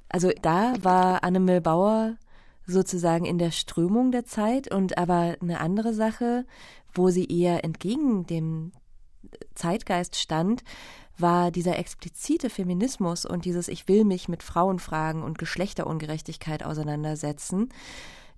Also 0.09 0.31
da 0.41 0.73
war 0.81 1.23
Annemel 1.23 1.61
Bauer 1.61 2.17
sozusagen 2.65 3.25
in 3.25 3.37
der 3.37 3.51
Strömung 3.51 4.11
der 4.11 4.25
Zeit 4.25 4.73
und 4.73 4.97
aber 4.97 5.37
eine 5.41 5.59
andere 5.59 5.93
Sache, 5.93 6.45
wo 6.93 7.09
sie 7.09 7.25
eher 7.25 7.63
entgegen 7.63 8.25
dem 8.25 8.71
Zeitgeist 9.53 10.15
stand, 10.15 10.63
war 11.17 11.51
dieser 11.51 11.77
explizite 11.77 12.49
Feminismus 12.49 13.25
und 13.25 13.45
dieses 13.45 13.67
Ich 13.67 13.87
will 13.87 14.05
mich 14.05 14.29
mit 14.29 14.41
Frauenfragen 14.41 15.23
und 15.23 15.37
Geschlechterungerechtigkeit 15.37 16.63
auseinandersetzen. 16.63 17.69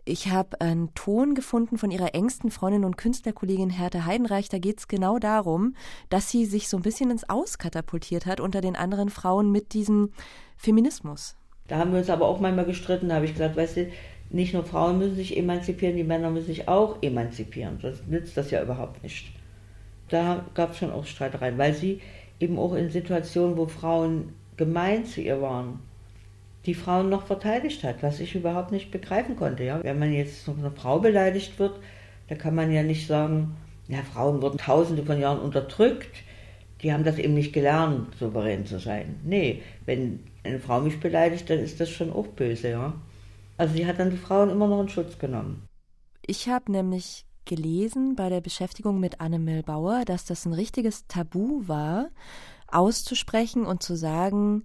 Ich 0.04 0.32
habe 0.32 0.60
einen 0.62 0.94
Ton 0.96 1.36
gefunden 1.36 1.78
von 1.78 1.92
ihrer 1.92 2.16
engsten 2.16 2.50
Freundin 2.50 2.86
und 2.86 2.98
Künstlerkollegin 2.98 3.70
Hertha 3.70 4.06
Heidenreich. 4.06 4.50
Da 4.50 4.58
geht 4.58 4.80
es 4.80 4.88
genau 4.88 5.20
darum, 5.20 5.76
dass 6.10 6.32
sie 6.32 6.46
sich 6.46 6.70
so 6.70 6.78
ein 6.78 6.84
bisschen 6.84 7.12
ins 7.12 7.30
Auskatapultiert 7.30 8.26
hat 8.26 8.40
unter 8.40 8.62
den 8.62 8.76
anderen 8.76 9.10
Frauen 9.10 9.52
mit 9.52 9.74
diesem 9.74 10.12
Feminismus. 10.58 11.36
Da 11.68 11.78
haben 11.78 11.92
wir 11.92 12.00
uns 12.00 12.10
aber 12.10 12.26
auch 12.26 12.40
manchmal 12.40 12.66
gestritten. 12.66 13.10
Da 13.10 13.16
habe 13.16 13.26
ich 13.26 13.34
gesagt, 13.34 13.56
weißt 13.56 13.78
du, 13.78 13.92
nicht 14.32 14.54
nur 14.54 14.64
Frauen 14.64 14.98
müssen 14.98 15.16
sich 15.16 15.38
emanzipieren, 15.38 15.96
die 15.96 16.04
Männer 16.04 16.32
müssen 16.32 16.48
sich 16.48 16.68
auch 16.68 16.98
emanzipieren. 17.04 17.78
Sonst 17.80 18.08
nützt 18.08 18.36
das 18.36 18.50
ja 18.50 18.64
überhaupt 18.64 19.04
nicht. 19.04 19.32
Da 20.10 20.46
gab 20.56 20.72
es 20.72 20.78
schon 20.78 20.92
auch 20.92 21.06
Streitereien, 21.06 21.58
weil 21.58 21.74
sie 21.74 22.02
eben 22.40 22.58
auch 22.58 22.74
in 22.74 22.90
Situationen, 22.90 23.56
wo 23.56 23.68
Frauen 23.68 24.34
gemein 24.58 25.06
zu 25.06 25.22
ihr 25.22 25.42
waren, 25.42 25.80
die 26.66 26.76
Frauen 26.76 27.10
noch 27.10 27.26
verteidigt 27.26 27.84
hat, 27.84 28.04
was 28.04 28.20
ich 28.20 28.36
überhaupt 28.36 28.72
nicht 28.72 28.92
begreifen 28.92 29.36
konnte. 29.36 29.64
Ja? 29.64 29.84
Wenn 29.84 30.00
man 30.00 30.14
jetzt 30.14 30.44
von 30.44 30.60
einer 30.60 30.72
Frau 30.72 31.00
beleidigt 31.00 31.58
wird, 31.60 31.80
da 32.28 32.36
kann 32.36 32.56
man 32.56 32.72
ja 32.72 32.84
nicht 32.84 33.08
sagen, 33.08 33.56
ja, 33.88 34.04
Frauen 34.04 34.42
wurden 34.42 34.58
tausende 34.58 35.04
von 35.04 35.20
Jahren 35.20 35.40
unterdrückt, 35.40 36.16
die 36.82 36.94
haben 36.94 37.04
das 37.04 37.18
eben 37.18 37.34
nicht 37.34 37.54
gelernt, 37.54 38.16
souverän 38.18 38.66
zu 38.66 38.80
sein. 38.80 39.20
Nee, 39.24 39.62
wenn 39.86 40.22
eine 40.44 40.60
Frau 40.60 40.82
mich 40.82 41.00
beleidigt, 41.00 41.50
dann 41.50 41.60
ist 41.60 41.80
das 41.80 41.90
schon 41.90 42.12
auch 42.12 42.28
böse, 42.28 42.72
ja. 42.72 42.94
Also 43.58 43.76
sie 43.76 43.86
hat 43.86 44.00
dann 44.00 44.10
die 44.10 44.18
Frauen 44.18 44.50
immer 44.50 44.68
noch 44.68 44.82
in 44.82 44.90
Schutz 44.90 45.20
genommen. 45.20 45.68
Ich 46.26 46.48
habe 46.50 46.72
nämlich 46.72 47.26
gelesen 47.46 48.16
bei 48.16 48.30
der 48.30 48.42
Beschäftigung 48.42 49.00
mit 49.00 49.20
Annemel 49.20 49.64
Bauer, 49.64 50.04
dass 50.06 50.26
das 50.26 50.46
ein 50.46 50.54
richtiges 50.54 51.06
Tabu 51.08 51.68
war, 51.68 52.10
auszusprechen 52.68 53.66
und 53.66 53.84
zu 53.84 53.96
sagen, 53.96 54.64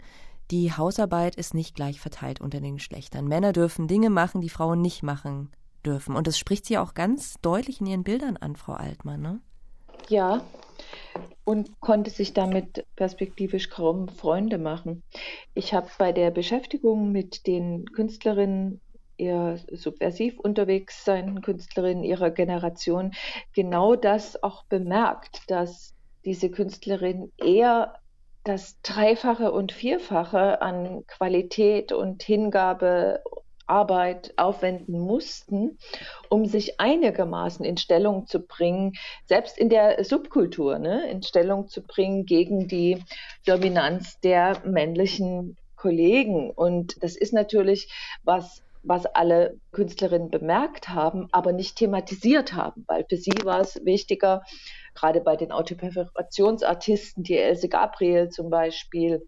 die 0.50 0.72
Hausarbeit 0.72 1.34
ist 1.36 1.54
nicht 1.54 1.74
gleich 1.74 2.00
verteilt 2.00 2.40
unter 2.40 2.60
den 2.60 2.76
Geschlechtern. 2.76 3.26
Männer 3.26 3.52
dürfen 3.52 3.88
Dinge 3.88 4.10
machen, 4.10 4.40
die 4.40 4.48
Frauen 4.48 4.80
nicht 4.80 5.02
machen 5.02 5.50
dürfen. 5.84 6.16
Und 6.16 6.26
das 6.26 6.38
spricht 6.38 6.66
sie 6.66 6.78
auch 6.78 6.94
ganz 6.94 7.34
deutlich 7.42 7.80
in 7.80 7.86
ihren 7.86 8.04
Bildern 8.04 8.36
an, 8.36 8.56
Frau 8.56 8.72
Altmann, 8.74 9.22
ne? 9.22 9.40
Ja, 10.08 10.42
und 11.44 11.80
konnte 11.80 12.10
sich 12.10 12.32
damit 12.32 12.84
perspektivisch 12.96 13.70
kaum 13.70 14.08
Freunde 14.08 14.58
machen. 14.58 15.02
Ich 15.54 15.74
habe 15.74 15.88
bei 15.98 16.12
der 16.12 16.30
Beschäftigung 16.30 17.12
mit 17.12 17.46
den 17.46 17.86
Künstlerinnen 17.86 18.80
eher 19.16 19.58
subversiv 19.72 20.38
unterwegs 20.38 21.04
sein 21.04 21.40
Künstlerinnen 21.40 22.04
ihrer 22.04 22.30
Generation 22.30 23.12
genau 23.54 23.96
das 23.96 24.42
auch 24.42 24.64
bemerkt, 24.64 25.42
dass 25.48 25.94
diese 26.24 26.50
Künstlerin 26.50 27.32
eher 27.38 27.94
das 28.46 28.80
Dreifache 28.82 29.50
und 29.50 29.72
Vierfache 29.72 30.62
an 30.62 31.04
Qualität 31.06 31.92
und 31.92 32.22
Hingabe 32.22 33.22
Arbeit 33.66 34.32
aufwenden 34.36 35.00
mussten, 35.00 35.78
um 36.28 36.46
sich 36.46 36.78
einigermaßen 36.80 37.64
in 37.64 37.76
Stellung 37.76 38.28
zu 38.28 38.40
bringen, 38.40 38.92
selbst 39.24 39.58
in 39.58 39.68
der 39.68 40.04
Subkultur, 40.04 40.78
ne, 40.78 41.10
in 41.10 41.24
Stellung 41.24 41.68
zu 41.68 41.82
bringen 41.82 42.26
gegen 42.26 42.68
die 42.68 43.02
Dominanz 43.44 44.20
der 44.20 44.62
männlichen 44.64 45.56
Kollegen. 45.74 46.50
Und 46.50 47.02
das 47.02 47.16
ist 47.16 47.32
natürlich 47.32 47.92
was, 48.22 48.62
was 48.86 49.06
alle 49.06 49.58
Künstlerinnen 49.72 50.30
bemerkt 50.30 50.88
haben, 50.88 51.28
aber 51.32 51.52
nicht 51.52 51.76
thematisiert 51.76 52.54
haben, 52.54 52.84
weil 52.86 53.04
für 53.08 53.16
sie 53.16 53.34
war 53.44 53.60
es 53.60 53.84
wichtiger, 53.84 54.42
gerade 54.94 55.20
bei 55.20 55.36
den 55.36 55.52
Autoperforationsartisten, 55.52 57.24
die 57.24 57.36
Else 57.36 57.68
Gabriel 57.68 58.28
zum 58.28 58.48
Beispiel, 58.48 59.26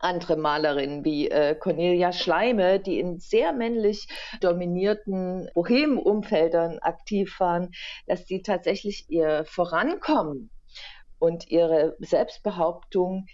andere 0.00 0.36
Malerinnen 0.36 1.04
wie 1.04 1.30
äh, 1.30 1.54
Cornelia 1.54 2.12
Schleime, 2.12 2.80
die 2.80 3.00
in 3.00 3.18
sehr 3.18 3.52
männlich 3.52 4.08
dominierten 4.40 5.48
Bohem-Umfeldern 5.54 6.78
aktiv 6.80 7.40
waren, 7.40 7.70
dass 8.06 8.24
die 8.24 8.42
tatsächlich 8.42 9.06
ihr 9.08 9.44
Vorankommen 9.46 10.50
und 11.18 11.50
ihre 11.50 11.96
Selbstbehauptung, 11.98 13.26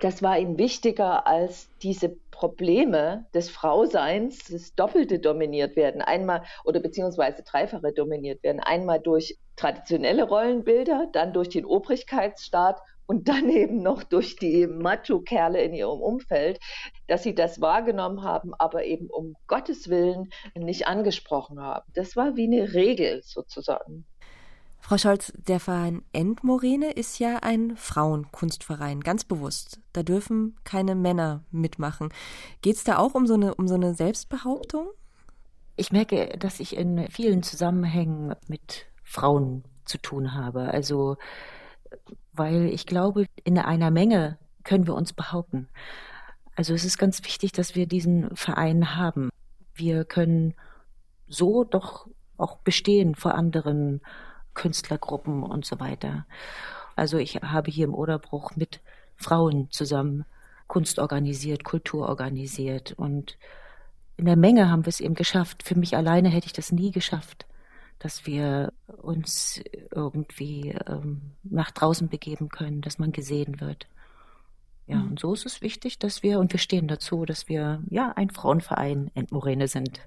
das 0.00 0.22
war 0.22 0.38
ihnen 0.38 0.58
wichtiger 0.58 1.26
als 1.26 1.68
diese 1.82 2.16
Probleme 2.30 3.26
des 3.32 3.48
Frauseins, 3.48 4.44
das 4.50 4.74
Doppelte 4.74 5.18
dominiert 5.18 5.76
werden, 5.76 6.02
einmal 6.02 6.42
oder 6.64 6.80
beziehungsweise 6.80 7.42
Dreifache 7.42 7.92
dominiert 7.92 8.42
werden, 8.42 8.60
einmal 8.60 9.00
durch 9.00 9.38
traditionelle 9.56 10.24
Rollenbilder, 10.24 11.08
dann 11.12 11.32
durch 11.32 11.48
den 11.48 11.64
Obrigkeitsstaat 11.64 12.80
und 13.06 13.28
dann 13.28 13.48
eben 13.50 13.82
noch 13.82 14.02
durch 14.02 14.36
die 14.36 14.66
Macho-Kerle 14.66 15.62
in 15.62 15.74
ihrem 15.74 16.00
Umfeld, 16.00 16.58
dass 17.06 17.22
sie 17.22 17.34
das 17.34 17.60
wahrgenommen 17.60 18.22
haben, 18.22 18.52
aber 18.54 18.84
eben 18.84 19.08
um 19.08 19.36
Gottes 19.46 19.88
Willen 19.88 20.30
nicht 20.54 20.86
angesprochen 20.86 21.60
haben. 21.60 21.84
Das 21.94 22.16
war 22.16 22.36
wie 22.36 22.44
eine 22.44 22.74
Regel 22.74 23.22
sozusagen. 23.22 24.06
Frau 24.86 24.98
Scholz, 24.98 25.32
der 25.48 25.60
Verein 25.60 26.02
Endmorene 26.12 26.92
ist 26.92 27.18
ja 27.18 27.38
ein 27.38 27.74
Frauenkunstverein, 27.74 29.00
ganz 29.00 29.24
bewusst. 29.24 29.80
Da 29.94 30.02
dürfen 30.02 30.56
keine 30.64 30.94
Männer 30.94 31.42
mitmachen. 31.50 32.10
Geht 32.60 32.76
es 32.76 32.84
da 32.84 32.98
auch 32.98 33.14
um 33.14 33.26
so, 33.26 33.32
eine, 33.32 33.54
um 33.54 33.66
so 33.66 33.76
eine 33.76 33.94
Selbstbehauptung? 33.94 34.88
Ich 35.76 35.90
merke, 35.90 36.36
dass 36.38 36.60
ich 36.60 36.76
in 36.76 37.08
vielen 37.08 37.42
Zusammenhängen 37.42 38.34
mit 38.46 38.84
Frauen 39.02 39.64
zu 39.86 39.96
tun 39.96 40.34
habe. 40.34 40.68
Also 40.74 41.16
weil 42.34 42.66
ich 42.66 42.84
glaube, 42.84 43.24
in 43.42 43.58
einer 43.58 43.90
Menge 43.90 44.36
können 44.64 44.86
wir 44.86 44.96
uns 44.96 45.14
behaupten. 45.14 45.66
Also 46.56 46.74
es 46.74 46.84
ist 46.84 46.98
ganz 46.98 47.24
wichtig, 47.24 47.52
dass 47.52 47.74
wir 47.74 47.86
diesen 47.86 48.36
Verein 48.36 48.96
haben. 48.96 49.30
Wir 49.74 50.04
können 50.04 50.52
so 51.26 51.64
doch 51.64 52.06
auch 52.36 52.58
bestehen 52.58 53.14
vor 53.14 53.34
anderen 53.34 54.02
Künstlergruppen 54.54 55.42
und 55.42 55.64
so 55.64 55.80
weiter. 55.80 56.26
Also 56.96 57.18
ich 57.18 57.36
habe 57.36 57.70
hier 57.70 57.86
im 57.86 57.94
Oderbruch 57.94 58.56
mit 58.56 58.80
Frauen 59.16 59.70
zusammen 59.70 60.24
Kunst 60.66 60.98
organisiert, 60.98 61.64
Kultur 61.64 62.08
organisiert 62.08 62.92
und 62.92 63.38
in 64.16 64.26
der 64.26 64.36
Menge 64.36 64.70
haben 64.70 64.86
wir 64.86 64.90
es 64.90 65.00
eben 65.00 65.14
geschafft. 65.14 65.62
Für 65.64 65.76
mich 65.76 65.96
alleine 65.96 66.28
hätte 66.28 66.46
ich 66.46 66.52
das 66.52 66.72
nie 66.72 66.90
geschafft 66.90 67.46
dass 68.04 68.26
wir 68.26 68.72
uns 68.86 69.62
irgendwie 69.90 70.74
ähm, 70.86 71.32
nach 71.42 71.70
draußen 71.70 72.08
begeben 72.08 72.50
können, 72.50 72.82
dass 72.82 72.98
man 72.98 73.12
gesehen 73.12 73.60
wird. 73.60 73.86
Ja, 74.86 74.96
mhm. 74.96 75.10
und 75.10 75.20
so 75.20 75.32
ist 75.32 75.46
es 75.46 75.62
wichtig, 75.62 75.98
dass 75.98 76.22
wir, 76.22 76.38
und 76.40 76.52
wir 76.52 76.58
stehen 76.60 76.88
dazu, 76.88 77.24
dass 77.24 77.48
wir 77.48 77.82
ja 77.90 78.12
ein 78.16 78.30
Frauenverein 78.30 79.10
Endmorene 79.14 79.68
sind. 79.68 80.00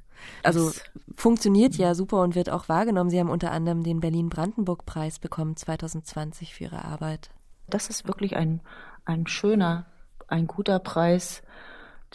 Also 0.43 0.67
das, 0.67 0.83
funktioniert 1.15 1.75
ja 1.75 1.93
super 1.95 2.21
und 2.21 2.35
wird 2.35 2.49
auch 2.49 2.69
wahrgenommen. 2.69 3.09
Sie 3.09 3.19
haben 3.19 3.29
unter 3.29 3.51
anderem 3.51 3.83
den 3.83 3.99
Berlin-Brandenburg-Preis 3.99 5.19
bekommen 5.19 5.55
2020 5.55 6.53
für 6.53 6.65
Ihre 6.65 6.85
Arbeit. 6.85 7.29
Das 7.69 7.89
ist 7.89 8.07
wirklich 8.07 8.35
ein, 8.35 8.61
ein 9.05 9.27
schöner, 9.27 9.85
ein 10.27 10.47
guter 10.47 10.79
Preis, 10.79 11.43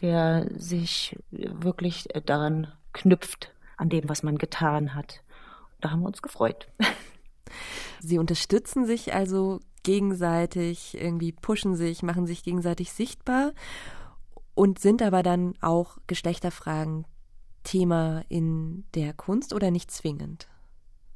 der 0.01 0.49
sich 0.57 1.19
wirklich 1.31 2.09
daran 2.27 2.69
knüpft, 2.93 3.53
an 3.77 3.89
dem, 3.89 4.09
was 4.09 4.23
man 4.23 4.39
getan 4.39 4.95
hat 4.95 5.23
da 5.83 5.91
haben 5.91 6.01
wir 6.01 6.07
uns 6.07 6.23
gefreut. 6.23 6.69
Sie 8.01 8.19
unterstützen 8.19 8.87
sich 8.87 9.13
also 9.13 9.61
gegenseitig, 9.83 10.97
irgendwie 11.01 11.33
pushen 11.33 11.76
sich, 11.76 12.03
machen 12.03 12.26
sich 12.26 12.43
gegenseitig 12.43 12.93
sichtbar 12.93 13.53
und 14.55 14.78
sind 14.78 15.03
aber 15.03 15.22
dann 15.22 15.55
auch 15.61 15.99
Geschlechterfragen 16.07 17.07
Thema 17.64 18.24
in 18.28 18.85
der 18.95 19.12
Kunst 19.12 19.53
oder 19.53 19.70
nicht 19.70 19.91
zwingend? 19.91 20.49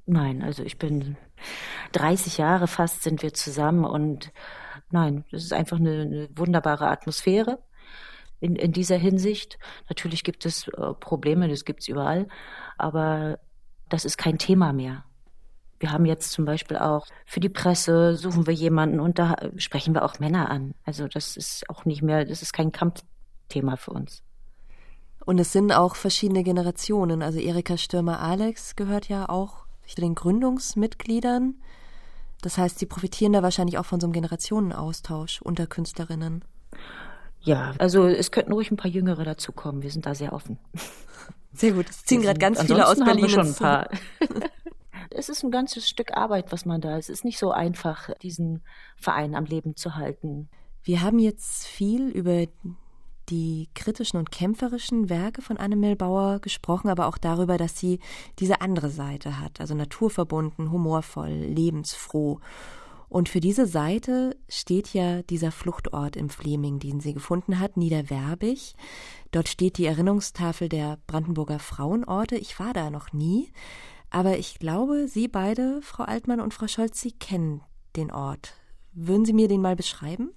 Nein, 0.06 0.42
also 0.42 0.62
ich 0.62 0.78
bin 0.78 1.16
30 1.92 2.38
Jahre 2.38 2.68
fast 2.68 3.02
sind 3.02 3.22
wir 3.22 3.34
zusammen 3.34 3.84
und 3.84 4.32
nein, 4.90 5.24
es 5.32 5.44
ist 5.44 5.52
einfach 5.52 5.78
eine, 5.78 6.02
eine 6.02 6.28
wunderbare 6.36 6.88
Atmosphäre 6.88 7.58
in, 8.40 8.54
in 8.54 8.72
dieser 8.72 8.96
Hinsicht. 8.96 9.58
Natürlich 9.88 10.22
gibt 10.22 10.46
es 10.46 10.68
äh, 10.68 10.94
Probleme, 10.94 11.48
das 11.48 11.64
gibt 11.64 11.80
es 11.80 11.88
überall, 11.88 12.28
aber 12.78 13.40
das 13.88 14.04
ist 14.04 14.16
kein 14.16 14.38
Thema 14.38 14.72
mehr. 14.72 15.04
Wir 15.78 15.92
haben 15.92 16.06
jetzt 16.06 16.32
zum 16.32 16.44
Beispiel 16.44 16.78
auch 16.78 17.06
für 17.26 17.40
die 17.40 17.48
Presse 17.48 18.16
suchen 18.16 18.46
wir 18.46 18.54
jemanden 18.54 19.00
und 19.00 19.18
da 19.18 19.36
sprechen 19.56 19.94
wir 19.94 20.04
auch 20.04 20.18
Männer 20.18 20.50
an. 20.50 20.74
Also 20.84 21.06
das 21.06 21.36
ist 21.36 21.68
auch 21.68 21.84
nicht 21.84 22.02
mehr, 22.02 22.24
das 22.24 22.42
ist 22.42 22.52
kein 22.52 22.72
Kampfthema 22.72 23.76
für 23.76 23.92
uns. 23.92 24.22
Und 25.24 25.38
es 25.38 25.52
sind 25.52 25.72
auch 25.72 25.96
verschiedene 25.96 26.44
Generationen. 26.44 27.22
Also 27.22 27.38
Erika 27.40 27.76
Stürmer-Alex 27.76 28.76
gehört 28.76 29.08
ja 29.08 29.28
auch 29.28 29.66
zu 29.86 30.00
den 30.00 30.14
Gründungsmitgliedern. 30.14 31.56
Das 32.42 32.58
heißt, 32.58 32.78
sie 32.78 32.86
profitieren 32.86 33.32
da 33.32 33.42
wahrscheinlich 33.42 33.78
auch 33.78 33.86
von 33.86 33.98
so 33.98 34.06
einem 34.06 34.12
Generationenaustausch 34.12 35.42
unter 35.42 35.66
Künstlerinnen. 35.66 36.44
Ja, 37.40 37.74
also 37.78 38.06
es 38.06 38.30
könnten 38.30 38.52
ruhig 38.52 38.70
ein 38.70 38.76
paar 38.76 38.90
Jüngere 38.90 39.24
dazukommen. 39.24 39.82
Wir 39.82 39.90
sind 39.90 40.06
da 40.06 40.14
sehr 40.14 40.32
offen. 40.32 40.58
Sehr 41.52 41.72
gut. 41.72 41.88
Es 41.88 42.04
ziehen 42.04 42.20
gerade 42.20 42.38
ganz 42.38 42.60
viele 42.60 42.86
aus 42.86 42.98
Berlin. 42.98 43.28
schon 43.28 43.46
ein 43.46 43.54
paar. 43.54 43.88
Es 45.16 45.28
ist 45.28 45.42
ein 45.42 45.50
ganzes 45.50 45.88
Stück 45.88 46.16
Arbeit, 46.16 46.52
was 46.52 46.64
man 46.64 46.80
da. 46.80 46.96
Es 46.98 47.08
ist 47.08 47.24
nicht 47.24 47.38
so 47.38 47.50
einfach, 47.50 48.10
diesen 48.22 48.62
Verein 48.96 49.34
am 49.34 49.44
Leben 49.44 49.76
zu 49.76 49.96
halten. 49.96 50.48
Wir 50.82 51.02
haben 51.02 51.18
jetzt 51.18 51.66
viel 51.66 52.08
über 52.08 52.46
die 53.28 53.68
kritischen 53.74 54.18
und 54.18 54.30
kämpferischen 54.30 55.08
Werke 55.08 55.42
von 55.42 55.56
Annemel 55.56 55.96
Bauer 55.96 56.38
gesprochen, 56.38 56.88
aber 56.88 57.06
auch 57.06 57.18
darüber, 57.18 57.56
dass 57.56 57.78
sie 57.78 57.98
diese 58.38 58.60
andere 58.60 58.90
Seite 58.90 59.40
hat, 59.40 59.60
also 59.60 59.74
naturverbunden, 59.74 60.70
humorvoll, 60.70 61.32
lebensfroh. 61.32 62.40
Und 63.08 63.28
für 63.28 63.40
diese 63.40 63.66
Seite 63.66 64.36
steht 64.48 64.92
ja 64.92 65.22
dieser 65.22 65.52
Fluchtort 65.52 66.16
im 66.16 66.28
Fleming, 66.28 66.78
den 66.78 67.00
sie 67.00 67.14
gefunden 67.14 67.58
hat, 67.60 67.76
Niederwerbig. 67.76 68.74
Dort 69.30 69.48
steht 69.48 69.78
die 69.78 69.86
Erinnerungstafel 69.86 70.68
der 70.68 70.98
Brandenburger 71.06 71.58
Frauenorte. 71.58 72.36
Ich 72.36 72.58
war 72.58 72.72
da 72.72 72.90
noch 72.90 73.12
nie, 73.12 73.50
aber 74.10 74.38
ich 74.38 74.58
glaube, 74.58 75.08
Sie 75.08 75.28
beide, 75.28 75.80
Frau 75.82 76.04
Altmann 76.04 76.40
und 76.40 76.54
Frau 76.54 76.66
Scholz, 76.66 77.00
Sie 77.00 77.12
kennen 77.12 77.62
den 77.96 78.10
Ort. 78.12 78.54
Würden 78.92 79.24
Sie 79.24 79.32
mir 79.32 79.48
den 79.48 79.60
mal 79.60 79.76
beschreiben? 79.76 80.30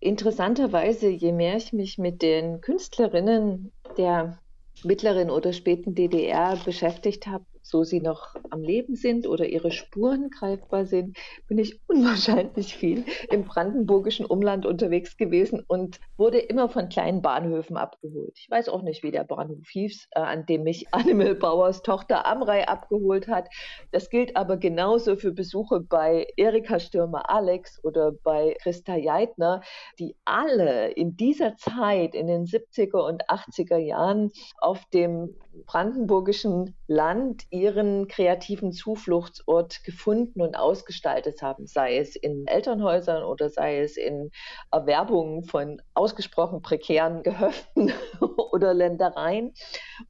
Interessanterweise, 0.00 1.08
je 1.08 1.32
mehr 1.32 1.56
ich 1.56 1.72
mich 1.72 1.98
mit 1.98 2.22
den 2.22 2.60
Künstlerinnen 2.60 3.72
der 3.96 4.38
mittleren 4.84 5.30
oder 5.30 5.52
späten 5.52 5.94
DDR 5.94 6.56
beschäftigt 6.64 7.26
habe, 7.26 7.44
so 7.68 7.84
sie 7.84 8.00
noch 8.00 8.34
am 8.48 8.62
Leben 8.62 8.96
sind 8.96 9.26
oder 9.26 9.46
ihre 9.46 9.70
Spuren 9.70 10.30
greifbar 10.30 10.86
sind, 10.86 11.18
bin 11.48 11.58
ich 11.58 11.80
unwahrscheinlich 11.86 12.74
viel 12.74 13.04
im 13.30 13.44
brandenburgischen 13.44 14.24
Umland 14.24 14.64
unterwegs 14.64 15.18
gewesen 15.18 15.62
und 15.68 16.00
wurde 16.16 16.38
immer 16.38 16.70
von 16.70 16.88
kleinen 16.88 17.20
Bahnhöfen 17.20 17.76
abgeholt. 17.76 18.32
Ich 18.38 18.50
weiß 18.50 18.70
auch 18.70 18.82
nicht, 18.82 19.02
wie 19.02 19.10
der 19.10 19.24
Bahnhof 19.24 19.68
hieß, 19.68 20.08
äh, 20.12 20.20
an 20.20 20.46
dem 20.46 20.62
mich 20.62 20.86
Animal 20.92 21.34
Bauers 21.34 21.82
Tochter 21.82 22.24
Amrei 22.24 22.66
abgeholt 22.66 23.28
hat. 23.28 23.48
Das 23.92 24.08
gilt 24.08 24.36
aber 24.36 24.56
genauso 24.56 25.16
für 25.16 25.32
Besuche 25.32 25.80
bei 25.80 26.26
Erika 26.36 26.80
Stürmer 26.80 27.28
Alex 27.30 27.84
oder 27.84 28.12
bei 28.12 28.56
Christa 28.62 28.96
Jeitner, 28.96 29.60
die 29.98 30.16
alle 30.24 30.90
in 30.92 31.16
dieser 31.16 31.56
Zeit, 31.56 32.14
in 32.14 32.28
den 32.28 32.46
70er 32.46 33.06
und 33.06 33.28
80er 33.28 33.76
Jahren 33.76 34.30
auf 34.58 34.84
dem 34.94 35.34
brandenburgischen 35.66 36.76
Land 36.86 37.44
ihren 37.50 38.08
kreativen 38.08 38.72
Zufluchtsort 38.72 39.84
gefunden 39.84 40.40
und 40.40 40.56
ausgestaltet 40.56 41.42
haben, 41.42 41.66
sei 41.66 41.98
es 41.98 42.16
in 42.16 42.46
Elternhäusern 42.46 43.22
oder 43.22 43.48
sei 43.50 43.80
es 43.80 43.96
in 43.96 44.30
Erwerbungen 44.70 45.44
von 45.44 45.82
ausgesprochen 45.94 46.62
prekären 46.62 47.22
Gehöften 47.28 47.92
oder 48.52 48.74
Ländereien. 48.74 49.54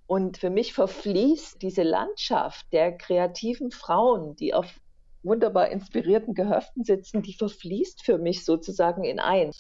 Und 0.07 0.39
für 0.39 0.51
mich 0.51 0.73
verfließt 0.73 1.63
diese 1.63 1.83
Landschaft 1.83 2.73
der 2.73 2.97
kreativen 2.97 3.71
Frauen, 3.71 4.37
die 4.37 4.55
auf 4.55 4.81
wunderbar 5.23 5.71
inspirierten 5.71 6.35
Gehöften 6.35 6.85
sitzen, 6.85 7.23
die 7.23 7.35
verfließt 7.35 8.05
für 8.05 8.19
mich 8.19 8.45
sozusagen 8.45 9.05
in 9.05 9.19
ein. 9.19 9.53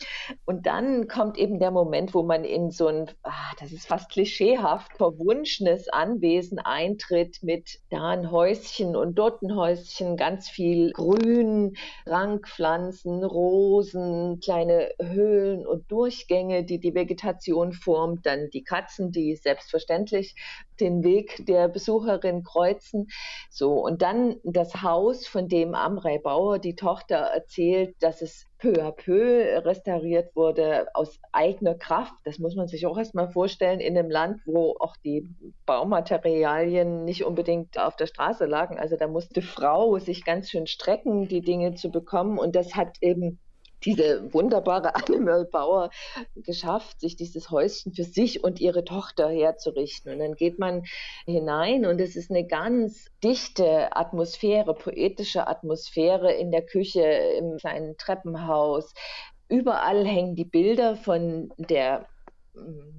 Und 0.44 0.66
dann 0.66 1.08
kommt 1.08 1.38
eben 1.38 1.58
der 1.58 1.70
Moment, 1.70 2.14
wo 2.14 2.22
man 2.22 2.44
in 2.44 2.70
so 2.70 2.86
ein, 2.86 3.10
ah, 3.22 3.52
das 3.60 3.72
ist 3.72 3.86
fast 3.86 4.10
klischeehaft, 4.10 4.96
verwunschenes 4.96 5.88
Anwesen 5.88 6.58
eintritt 6.58 7.38
mit 7.42 7.80
da 7.90 8.10
ein 8.10 8.30
Häuschen 8.30 8.96
und 8.96 9.16
dort 9.16 9.42
ein 9.42 9.54
Häuschen, 9.54 10.16
ganz 10.16 10.48
viel 10.48 10.92
Grün, 10.92 11.76
Rankpflanzen, 12.06 13.24
Rosen, 13.24 14.40
kleine 14.40 14.90
Höhlen 15.00 15.66
und 15.66 15.90
Durchgänge, 15.90 16.64
die 16.64 16.78
die 16.78 16.94
Vegetation 16.94 17.72
formt, 17.72 18.26
dann 18.26 18.50
die 18.50 18.64
Katzen, 18.64 19.12
die 19.12 19.36
selbstverständlich 19.36 20.34
den 20.80 21.02
Weg 21.04 21.44
der 21.46 21.68
Besucherin 21.68 22.42
kreuzen. 22.42 23.08
So, 23.50 23.74
und 23.74 24.02
dann 24.02 24.36
das 24.44 24.82
Haus, 24.82 25.26
von 25.26 25.48
dem 25.48 25.74
Amrei 25.74 26.18
Bauer 26.18 26.58
die 26.58 26.74
Tochter 26.74 27.16
erzählt, 27.16 27.96
dass 28.00 28.22
es 28.22 28.46
peu 28.58 28.72
à 28.82 28.90
peu 28.90 29.64
restauriert 29.64 30.34
wurde 30.34 30.88
aus 30.94 31.20
eigener 31.32 31.74
Kraft. 31.74 32.14
Das 32.24 32.38
muss 32.38 32.56
man 32.56 32.66
sich 32.66 32.86
auch 32.86 32.98
erstmal 32.98 33.30
vorstellen 33.30 33.80
in 33.80 33.96
einem 33.96 34.10
Land, 34.10 34.40
wo 34.46 34.74
auch 34.80 34.96
die 35.04 35.28
Baumaterialien 35.64 37.04
nicht 37.04 37.24
unbedingt 37.24 37.78
auf 37.78 37.96
der 37.96 38.06
Straße 38.06 38.46
lagen. 38.46 38.78
Also 38.78 38.96
da 38.96 39.06
musste 39.06 39.42
Frau 39.42 39.98
sich 39.98 40.24
ganz 40.24 40.50
schön 40.50 40.66
strecken, 40.66 41.28
die 41.28 41.40
Dinge 41.40 41.74
zu 41.74 41.90
bekommen. 41.90 42.38
Und 42.38 42.56
das 42.56 42.74
hat 42.74 42.96
eben 43.00 43.38
diese 43.84 44.32
wunderbare 44.32 44.94
Animal 44.94 45.44
Bauer 45.44 45.90
geschafft, 46.34 47.00
sich 47.00 47.16
dieses 47.16 47.50
Häuschen 47.50 47.92
für 47.92 48.04
sich 48.04 48.42
und 48.44 48.60
ihre 48.60 48.84
Tochter 48.84 49.28
herzurichten. 49.28 50.12
Und 50.12 50.18
dann 50.18 50.34
geht 50.34 50.58
man 50.58 50.84
hinein 51.26 51.86
und 51.86 52.00
es 52.00 52.16
ist 52.16 52.30
eine 52.30 52.46
ganz 52.46 53.06
dichte 53.22 53.96
Atmosphäre, 53.96 54.74
poetische 54.74 55.46
Atmosphäre 55.46 56.32
in 56.32 56.50
der 56.50 56.62
Küche, 56.62 57.02
im 57.02 57.56
kleinen 57.58 57.96
Treppenhaus. 57.96 58.92
Überall 59.48 60.06
hängen 60.06 60.34
die 60.34 60.44
Bilder 60.44 60.96
von 60.96 61.52
der 61.56 62.06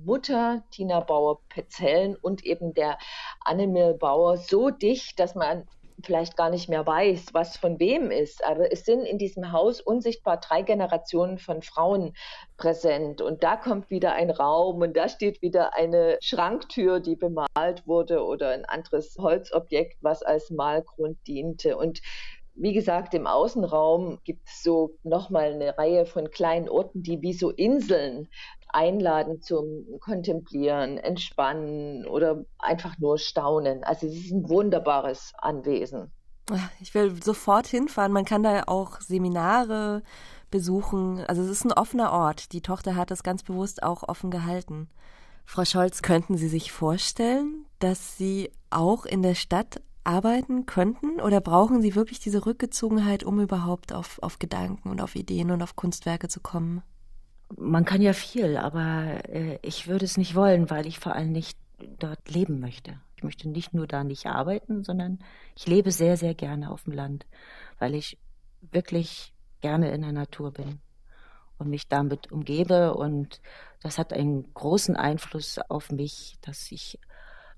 Mutter 0.05 0.63
Tina 0.71 1.01
Bauer-Petzellen 1.01 2.15
und 2.15 2.45
eben 2.45 2.73
der 2.73 2.97
Annemil 3.41 3.93
Bauer 3.93 4.37
so 4.37 4.69
dicht, 4.69 5.19
dass 5.19 5.35
man 5.35 5.67
vielleicht 6.03 6.37
gar 6.37 6.49
nicht 6.49 6.69
mehr 6.69 6.85
weiß, 6.85 7.27
was 7.33 7.57
von 7.57 7.79
wem 7.79 8.11
ist. 8.11 8.43
Aber 8.43 8.71
es 8.71 8.85
sind 8.85 9.05
in 9.05 9.17
diesem 9.17 9.51
Haus 9.51 9.81
unsichtbar 9.81 10.39
drei 10.39 10.61
Generationen 10.61 11.37
von 11.37 11.61
Frauen 11.61 12.13
präsent. 12.57 13.21
Und 13.21 13.43
da 13.43 13.55
kommt 13.55 13.89
wieder 13.89 14.13
ein 14.13 14.29
Raum 14.29 14.81
und 14.81 14.95
da 14.95 15.09
steht 15.09 15.41
wieder 15.41 15.75
eine 15.75 16.17
Schranktür, 16.21 16.99
die 16.99 17.15
bemalt 17.15 17.85
wurde 17.85 18.23
oder 18.23 18.49
ein 18.49 18.65
anderes 18.65 19.15
Holzobjekt, 19.17 19.97
was 20.01 20.23
als 20.23 20.49
Malgrund 20.49 21.17
diente. 21.27 21.77
Und 21.77 22.01
wie 22.59 22.73
gesagt, 22.73 23.13
im 23.13 23.25
Außenraum 23.25 24.19
gibt 24.23 24.47
es 24.47 24.63
so 24.63 24.91
nochmal 25.03 25.53
eine 25.53 25.77
Reihe 25.77 26.05
von 26.05 26.29
kleinen 26.29 26.67
Orten, 26.67 27.01
die 27.01 27.21
wie 27.21 27.33
so 27.33 27.51
Inseln 27.51 28.27
einladen 28.67 29.41
zum 29.41 29.85
Kontemplieren, 30.01 30.97
Entspannen 30.97 32.05
oder 32.05 32.43
einfach 32.59 32.99
nur 32.99 33.17
Staunen. 33.17 33.83
Also 33.83 34.07
es 34.07 34.15
ist 34.15 34.31
ein 34.31 34.49
wunderbares 34.49 35.33
Anwesen. 35.37 36.11
Ich 36.79 36.93
will 36.93 37.21
sofort 37.23 37.67
hinfahren. 37.67 38.11
Man 38.11 38.25
kann 38.25 38.43
da 38.43 38.63
auch 38.67 38.99
Seminare 39.01 40.03
besuchen. 40.51 41.23
Also 41.27 41.41
es 41.41 41.49
ist 41.49 41.65
ein 41.65 41.73
offener 41.73 42.11
Ort. 42.11 42.51
Die 42.53 42.61
Tochter 42.61 42.95
hat 42.95 43.11
das 43.11 43.23
ganz 43.23 43.43
bewusst 43.43 43.83
auch 43.83 44.03
offen 44.07 44.31
gehalten. 44.31 44.89
Frau 45.45 45.65
Scholz, 45.65 46.01
könnten 46.01 46.37
Sie 46.37 46.47
sich 46.47 46.71
vorstellen, 46.71 47.65
dass 47.79 48.17
Sie 48.17 48.51
auch 48.69 49.05
in 49.05 49.23
der 49.23 49.35
Stadt 49.35 49.81
arbeiten 50.03 50.65
könnten? 50.65 51.21
Oder 51.21 51.41
brauchen 51.41 51.81
Sie 51.81 51.95
wirklich 51.95 52.19
diese 52.19 52.45
Rückgezogenheit, 52.45 53.23
um 53.23 53.39
überhaupt 53.39 53.93
auf, 53.93 54.19
auf 54.21 54.39
Gedanken 54.39 54.89
und 54.89 55.01
auf 55.01 55.15
Ideen 55.15 55.51
und 55.51 55.61
auf 55.61 55.75
Kunstwerke 55.75 56.27
zu 56.27 56.39
kommen? 56.39 56.81
Man 57.57 57.85
kann 57.85 58.01
ja 58.01 58.13
viel, 58.13 58.57
aber 58.57 59.27
äh, 59.27 59.57
ich 59.61 59.87
würde 59.87 60.05
es 60.05 60.17
nicht 60.17 60.35
wollen, 60.35 60.69
weil 60.69 60.85
ich 60.85 60.99
vor 60.99 61.15
allem 61.15 61.31
nicht 61.31 61.57
dort 61.97 62.29
leben 62.29 62.59
möchte. 62.59 62.99
Ich 63.15 63.23
möchte 63.23 63.49
nicht 63.49 63.73
nur 63.73 63.87
da 63.87 64.03
nicht 64.03 64.27
arbeiten, 64.27 64.83
sondern 64.83 65.19
ich 65.55 65.67
lebe 65.67 65.91
sehr, 65.91 66.15
sehr 66.15 66.33
gerne 66.35 66.71
auf 66.71 66.83
dem 66.83 66.93
Land, 66.93 67.25
weil 67.79 67.95
ich 67.95 68.17
wirklich 68.61 69.33
gerne 69.61 69.91
in 69.91 70.01
der 70.01 70.11
Natur 70.11 70.51
bin 70.51 70.79
und 71.57 71.69
mich 71.69 71.87
damit 71.87 72.31
umgebe. 72.31 72.93
Und 72.93 73.41
das 73.81 73.97
hat 73.97 74.13
einen 74.13 74.53
großen 74.53 74.95
Einfluss 74.95 75.59
auf 75.69 75.91
mich, 75.91 76.37
dass 76.41 76.71
ich 76.71 76.99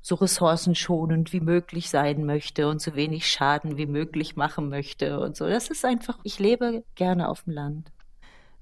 so 0.02 0.16
ressourcenschonend 0.16 1.32
wie 1.34 1.40
möglich 1.40 1.90
sein 1.90 2.26
möchte 2.26 2.68
und 2.68 2.82
so 2.82 2.96
wenig 2.96 3.28
Schaden 3.28 3.78
wie 3.78 3.86
möglich 3.86 4.36
machen 4.36 4.70
möchte 4.70 5.20
und 5.20 5.36
so. 5.36 5.48
Das 5.48 5.70
ist 5.70 5.86
einfach, 5.86 6.18
ich 6.24 6.40
lebe 6.40 6.84
gerne 6.96 7.30
auf 7.30 7.44
dem 7.44 7.54
Land. 7.54 7.92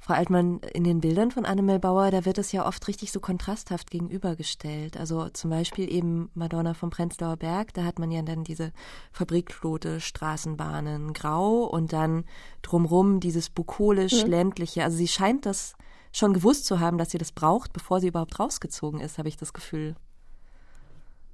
Frau 0.01 0.13
Altmann, 0.13 0.61
in 0.73 0.85
den 0.85 1.01
Bildern 1.01 1.29
von 1.29 1.45
Annemel 1.45 1.77
Bauer, 1.77 2.09
da 2.09 2.23
wird 2.23 2.37
es 2.37 2.53
ja 2.53 2.65
oft 2.65 2.87
richtig 2.87 3.11
so 3.11 3.19
kontrasthaft 3.19 3.91
gegenübergestellt. 3.91 4.97
Also 4.97 5.27
zum 5.29 5.49
Beispiel 5.49 5.91
eben 5.91 6.31
Madonna 6.33 6.73
vom 6.73 6.89
Prenzlauer 6.89 7.35
Berg, 7.35 7.73
da 7.73 7.83
hat 7.83 7.99
man 7.99 8.09
ja 8.09 8.21
dann 8.21 8.45
diese 8.45 8.71
Fabrikflote, 9.11 9.99
Straßenbahnen, 9.99 11.11
grau 11.11 11.65
und 11.65 11.91
dann 11.91 12.23
drumrum 12.61 13.19
dieses 13.19 13.49
bukolisch-ländliche. 13.49 14.83
Also 14.83 14.97
sie 14.97 15.09
scheint 15.09 15.45
das 15.45 15.75
schon 16.13 16.33
gewusst 16.33 16.65
zu 16.65 16.79
haben, 16.79 16.97
dass 16.97 17.11
sie 17.11 17.17
das 17.17 17.33
braucht, 17.33 17.73
bevor 17.73 17.99
sie 17.99 18.07
überhaupt 18.07 18.39
rausgezogen 18.39 19.01
ist, 19.01 19.17
habe 19.17 19.27
ich 19.27 19.37
das 19.37 19.51
Gefühl. 19.51 19.95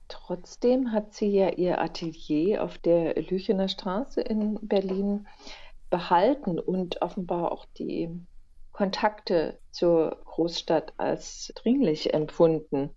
Trotzdem 0.08 0.92
hat 0.92 1.14
sie 1.14 1.28
ja 1.28 1.50
ihr 1.50 1.82
Atelier 1.82 2.64
auf 2.64 2.78
der 2.78 3.22
Lüchener 3.22 3.68
Straße 3.68 4.22
in 4.22 4.60
Berlin 4.62 5.28
behalten 5.90 6.60
und 6.60 7.02
offenbar 7.02 7.52
auch 7.52 7.66
die 7.78 8.10
Kontakte 8.76 9.58
zur 9.72 10.18
Großstadt 10.26 10.96
als 10.98 11.54
dringlich 11.56 12.14
empfunden. 12.14 12.90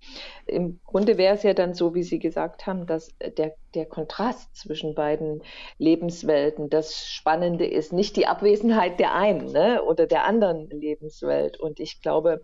Im 0.45 0.81
Grunde 0.85 1.19
wäre 1.19 1.37
es 1.37 1.45
ja 1.45 1.55
dann 1.55 1.73
so, 1.73 1.95
wie 1.95 2.03
Sie 2.03 2.19
gesagt 2.19 2.67
haben, 2.67 2.85
dass 2.89 3.15
der, 3.21 3.55
der 3.75 3.87
Kontrast 3.87 4.57
zwischen 4.57 4.97
beiden 4.97 5.41
Lebenswelten 5.79 6.69
das 6.69 7.07
Spannende 7.07 7.65
ist, 7.65 7.93
nicht 7.93 8.17
die 8.17 8.27
Abwesenheit 8.27 8.99
der 8.99 9.15
einen 9.15 9.53
ne, 9.53 9.81
oder 9.85 10.09
der 10.09 10.25
anderen 10.25 10.69
Lebenswelt. 10.69 11.61
Und 11.61 11.79
ich 11.79 12.03
glaube, 12.03 12.43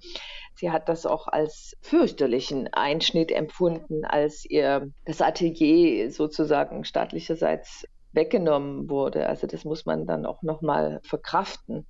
sie 0.55 0.71
hat 0.71 0.89
das 0.89 1.05
auch 1.05 1.27
als 1.27 1.77
fürchterlichen 1.81 2.73
Einschnitt 2.73 3.33
empfunden, 3.33 4.05
als 4.05 4.45
ihr 4.45 4.93
das 5.07 5.21
Atelier 5.21 6.13
sozusagen 6.13 6.85
staatlicherseits 6.85 7.89
weggenommen 8.13 8.89
wurde. 8.89 9.27
Also 9.27 9.49
das 9.49 9.65
muss 9.65 9.87
man 9.87 10.07
dann 10.07 10.25
auch 10.25 10.43
nochmal 10.43 11.01
verkraften. 11.03 11.89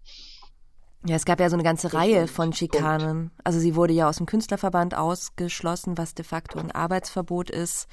Ja, 1.06 1.16
es 1.16 1.26
gab 1.26 1.38
ja 1.38 1.50
so 1.50 1.56
eine 1.56 1.62
ganze 1.62 1.92
Reihe 1.92 2.26
von 2.26 2.54
Schikanen. 2.54 3.30
Also 3.44 3.58
sie 3.58 3.76
wurde 3.76 3.92
ja 3.92 4.08
aus 4.08 4.16
dem 4.16 4.26
Künstlerverband 4.26 4.96
ausgeschlossen, 4.96 5.98
was 5.98 6.14
de 6.14 6.24
facto 6.24 6.58
ein 6.58 6.70
Arbeitsverbot 6.70 7.50
ist. 7.50 7.88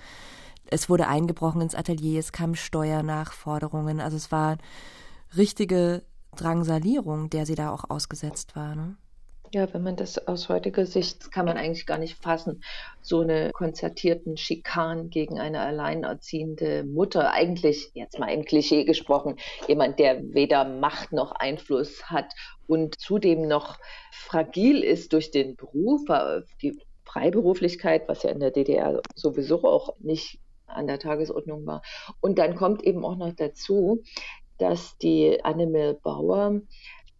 Es 0.65 0.87
wurde 0.87 1.07
eingebrochen 1.07 1.59
ins 1.59 1.75
Atelier, 1.75 2.19
es 2.19 2.31
kamen 2.31 2.55
Steuernachforderungen. 2.55 3.99
Also 3.99 4.15
es 4.15 4.31
war 4.31 4.57
richtige 5.35 6.03
Drangsalierung, 6.37 7.29
der 7.29 7.45
sie 7.45 7.55
da 7.55 7.71
auch 7.71 7.89
ausgesetzt 7.89 8.55
war. 8.55 8.75
Ne? 8.75 8.95
Ja, 9.53 9.67
wenn 9.73 9.83
man 9.83 9.97
das 9.97 10.29
aus 10.29 10.47
heutiger 10.47 10.85
Sicht 10.85 11.29
kann 11.29 11.45
man 11.45 11.57
eigentlich 11.57 11.85
gar 11.85 11.97
nicht 11.97 12.23
fassen. 12.23 12.63
So 13.01 13.19
eine 13.19 13.51
konzertierten 13.51 14.37
Schikan 14.37 15.09
gegen 15.09 15.41
eine 15.41 15.59
alleinerziehende 15.59 16.85
Mutter. 16.85 17.33
Eigentlich, 17.33 17.91
jetzt 17.93 18.17
mal 18.17 18.29
im 18.29 18.45
Klischee 18.45 18.85
gesprochen, 18.85 19.35
jemand, 19.67 19.99
der 19.99 20.21
weder 20.33 20.63
Macht 20.63 21.11
noch 21.11 21.33
Einfluss 21.33 22.09
hat 22.09 22.33
und 22.65 22.97
zudem 22.97 23.45
noch 23.45 23.77
fragil 24.13 24.85
ist 24.85 25.11
durch 25.11 25.31
den 25.31 25.57
Beruf, 25.57 26.07
äh, 26.07 26.43
die 26.61 26.79
Freiberuflichkeit, 27.03 28.07
was 28.07 28.23
ja 28.23 28.29
in 28.29 28.39
der 28.39 28.51
DDR 28.51 29.01
sowieso 29.15 29.65
auch 29.65 29.97
nicht 29.99 30.39
an 30.65 30.87
der 30.87 30.97
Tagesordnung 30.97 31.65
war. 31.65 31.81
Und 32.21 32.39
dann 32.39 32.55
kommt 32.55 32.83
eben 32.83 33.03
auch 33.03 33.17
noch 33.17 33.33
dazu, 33.33 34.01
dass 34.59 34.97
die 34.99 35.43
Annemel 35.43 35.95
Bauer 35.95 36.61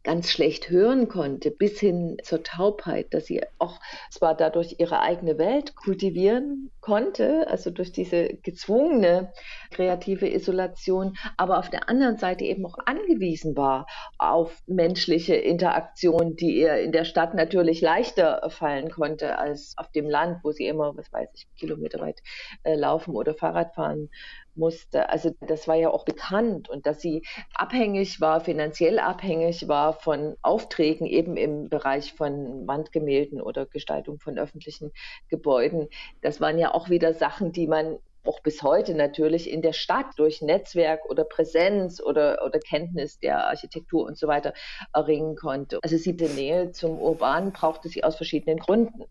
ganz 0.04 0.32
schlecht 0.32 0.70
hören 0.70 1.08
konnte, 1.08 1.52
bis 1.52 1.80
hin 1.80 2.18
zur 2.24 2.44
Taubheit, 2.44 3.14
dass 3.14 3.26
sie 3.26 3.44
auch 3.60 3.80
zwar 4.10 4.36
dadurch 4.36 4.76
ihre 4.80 5.02
eigene 5.02 5.38
Welt 5.38 5.76
kultivieren 5.76 6.72
konnte, 6.80 7.48
also 7.48 7.70
durch 7.70 7.92
diese 7.92 8.30
gezwungene 8.42 9.32
kreative 9.70 10.28
Isolation, 10.28 11.16
aber 11.38 11.60
auf 11.60 11.70
der 11.70 11.90
anderen 11.90 12.18
Seite 12.18 12.46
eben 12.46 12.66
auch 12.66 12.78
angewiesen 12.86 13.56
war 13.56 13.86
auf 14.18 14.62
menschliche 14.66 15.36
Interaktion, 15.36 16.36
die 16.36 16.60
ihr 16.60 16.78
in 16.78 16.92
der 16.92 17.06
Stadt 17.06 17.36
natürlich 17.36 17.82
leichter 17.82 18.50
fallen 18.50 18.90
konnte 18.90 19.38
als 19.38 19.74
auf 19.78 19.92
dem 19.92 20.10
Land, 20.10 20.40
wo 20.44 20.52
sie 20.52 20.66
immer, 20.66 20.98
was 20.98 21.12
weiß 21.14 21.30
ich, 21.34 21.48
Kilometer 21.58 22.00
weit 22.00 22.22
äh, 22.64 22.76
laufen 22.76 23.16
oder 23.16 23.36
Fahrrad 23.36 23.76
fahren 23.76 24.10
musste. 24.56 25.10
Also 25.10 25.32
das 25.42 25.68
war 25.68 25.76
ja 25.76 25.90
auch 25.90 26.06
bekannt 26.06 26.70
und 26.70 26.86
dass 26.86 27.02
sie 27.02 27.24
abhängig 27.54 28.22
war, 28.22 28.42
finanziell 28.42 29.00
abhängig 29.00 29.68
war 29.68 29.94
von 29.94 30.36
Aufträgen 30.42 31.08
eben 31.08 31.38
im 31.38 31.70
Bereich 31.70 32.14
von 32.14 32.68
Wandgemälden 32.68 33.42
oder 33.42 33.66
Gestaltung 33.66 34.20
von 34.20 34.38
öffentlichen 34.38 34.92
Gebäuden. 35.30 35.88
Das 36.22 36.42
waren 36.42 36.58
ja 36.58 36.74
auch 36.74 36.90
wieder 36.90 37.14
Sachen, 37.14 37.52
die 37.52 37.68
man 37.68 37.98
auch 38.24 38.40
bis 38.42 38.62
heute 38.62 38.94
natürlich 38.94 39.50
in 39.50 39.62
der 39.62 39.74
Stadt 39.74 40.08
durch 40.18 40.42
Netzwerk 40.42 41.06
oder 41.10 41.24
Präsenz 41.24 42.02
oder, 42.02 42.46
oder 42.46 42.60
Kenntnis 42.60 43.20
der 43.20 43.48
Architektur 43.48 44.06
und 44.06 44.18
so 44.18 44.28
weiter 44.28 44.54
erringen 44.94 45.36
konnte. 45.36 45.80
Also 45.82 45.98
sie 45.98 46.16
die 46.16 46.26
Nähe 46.26 46.72
zum 46.72 47.00
Urbanen 47.00 47.52
brauchte 47.52 47.90
sie 47.90 48.04
aus 48.04 48.16
verschiedenen 48.16 48.60
Gründen. 48.60 49.06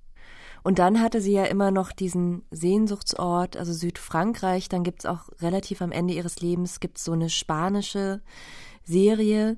Und 0.63 0.79
dann 0.79 1.01
hatte 1.01 1.21
sie 1.21 1.33
ja 1.33 1.45
immer 1.45 1.71
noch 1.71 1.93
diesen 1.93 2.43
Sehnsuchtsort, 2.51 3.57
also 3.57 3.73
Südfrankreich. 3.73 4.69
Dann 4.69 4.85
gibt's 4.85 5.07
auch 5.07 5.29
relativ 5.41 5.83
am 5.83 5.93
Ende 5.93 6.15
ihres 6.15 6.41
Lebens 6.41 6.81
gibt's 6.81 7.05
so 7.05 7.13
eine 7.13 7.31
spanische 7.31 8.21
Serie. 8.85 9.57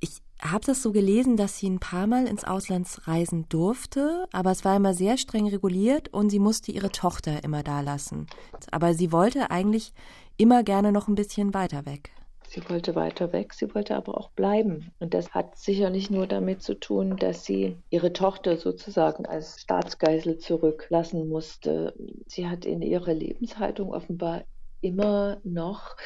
Ich 0.00 0.22
habe 0.40 0.64
das 0.64 0.82
so 0.82 0.92
gelesen, 0.92 1.36
dass 1.36 1.58
sie 1.58 1.70
ein 1.70 1.80
paar 1.80 2.06
Mal 2.06 2.26
ins 2.26 2.44
Ausland 2.44 2.88
reisen 3.06 3.46
durfte, 3.48 4.26
aber 4.32 4.50
es 4.50 4.64
war 4.64 4.76
immer 4.76 4.92
sehr 4.92 5.16
streng 5.16 5.46
reguliert 5.48 6.08
und 6.12 6.30
sie 6.30 6.40
musste 6.40 6.72
ihre 6.72 6.90
Tochter 6.90 7.44
immer 7.44 7.62
da 7.62 7.80
lassen. 7.80 8.26
Aber 8.70 8.94
sie 8.94 9.12
wollte 9.12 9.50
eigentlich 9.50 9.92
immer 10.36 10.64
gerne 10.64 10.92
noch 10.92 11.08
ein 11.08 11.14
bisschen 11.14 11.54
weiter 11.54 11.86
weg. 11.86 12.10
Sie 12.52 12.68
wollte 12.68 12.94
weiter 12.94 13.32
weg, 13.32 13.54
sie 13.54 13.74
wollte 13.74 13.96
aber 13.96 14.18
auch 14.18 14.30
bleiben. 14.32 14.92
Und 15.00 15.14
das 15.14 15.30
hat 15.30 15.56
sicherlich 15.56 16.10
nur 16.10 16.26
damit 16.26 16.60
zu 16.60 16.78
tun, 16.78 17.16
dass 17.16 17.46
sie 17.46 17.78
ihre 17.88 18.12
Tochter 18.12 18.58
sozusagen 18.58 19.24
als 19.24 19.62
Staatsgeisel 19.62 20.36
zurücklassen 20.36 21.28
musste. 21.28 21.94
Sie 22.26 22.46
hat 22.46 22.66
in 22.66 22.82
ihrer 22.82 23.14
Lebenshaltung 23.14 23.94
offenbar 23.94 24.44
immer 24.82 25.40
noch 25.44 25.96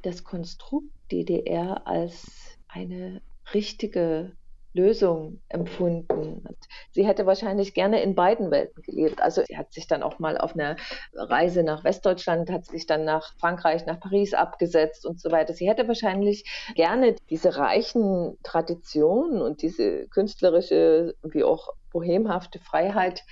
das 0.00 0.24
Konstrukt 0.24 0.88
DDR 1.12 1.86
als 1.86 2.56
eine 2.66 3.20
richtige 3.52 4.32
Lösung 4.72 5.40
empfunden. 5.48 6.44
Sie 6.92 7.06
hätte 7.06 7.26
wahrscheinlich 7.26 7.74
gerne 7.74 8.02
in 8.02 8.14
beiden 8.14 8.50
Welten 8.50 8.82
gelebt. 8.82 9.20
Also 9.20 9.42
sie 9.46 9.56
hat 9.56 9.72
sich 9.72 9.86
dann 9.86 10.02
auch 10.02 10.18
mal 10.18 10.38
auf 10.38 10.54
einer 10.54 10.76
Reise 11.12 11.62
nach 11.62 11.82
Westdeutschland, 11.82 12.50
hat 12.50 12.66
sich 12.66 12.86
dann 12.86 13.04
nach 13.04 13.34
Frankreich, 13.38 13.86
nach 13.86 13.98
Paris 13.98 14.34
abgesetzt 14.34 15.06
und 15.06 15.20
so 15.20 15.30
weiter. 15.30 15.54
Sie 15.54 15.68
hätte 15.68 15.88
wahrscheinlich 15.88 16.44
gerne 16.76 17.16
diese 17.30 17.56
reichen 17.56 18.38
Traditionen 18.42 19.42
und 19.42 19.62
diese 19.62 20.06
künstlerische 20.08 21.14
wie 21.22 21.42
auch 21.42 21.70
bohemhafte 21.92 22.60
Freiheit, 22.60 23.24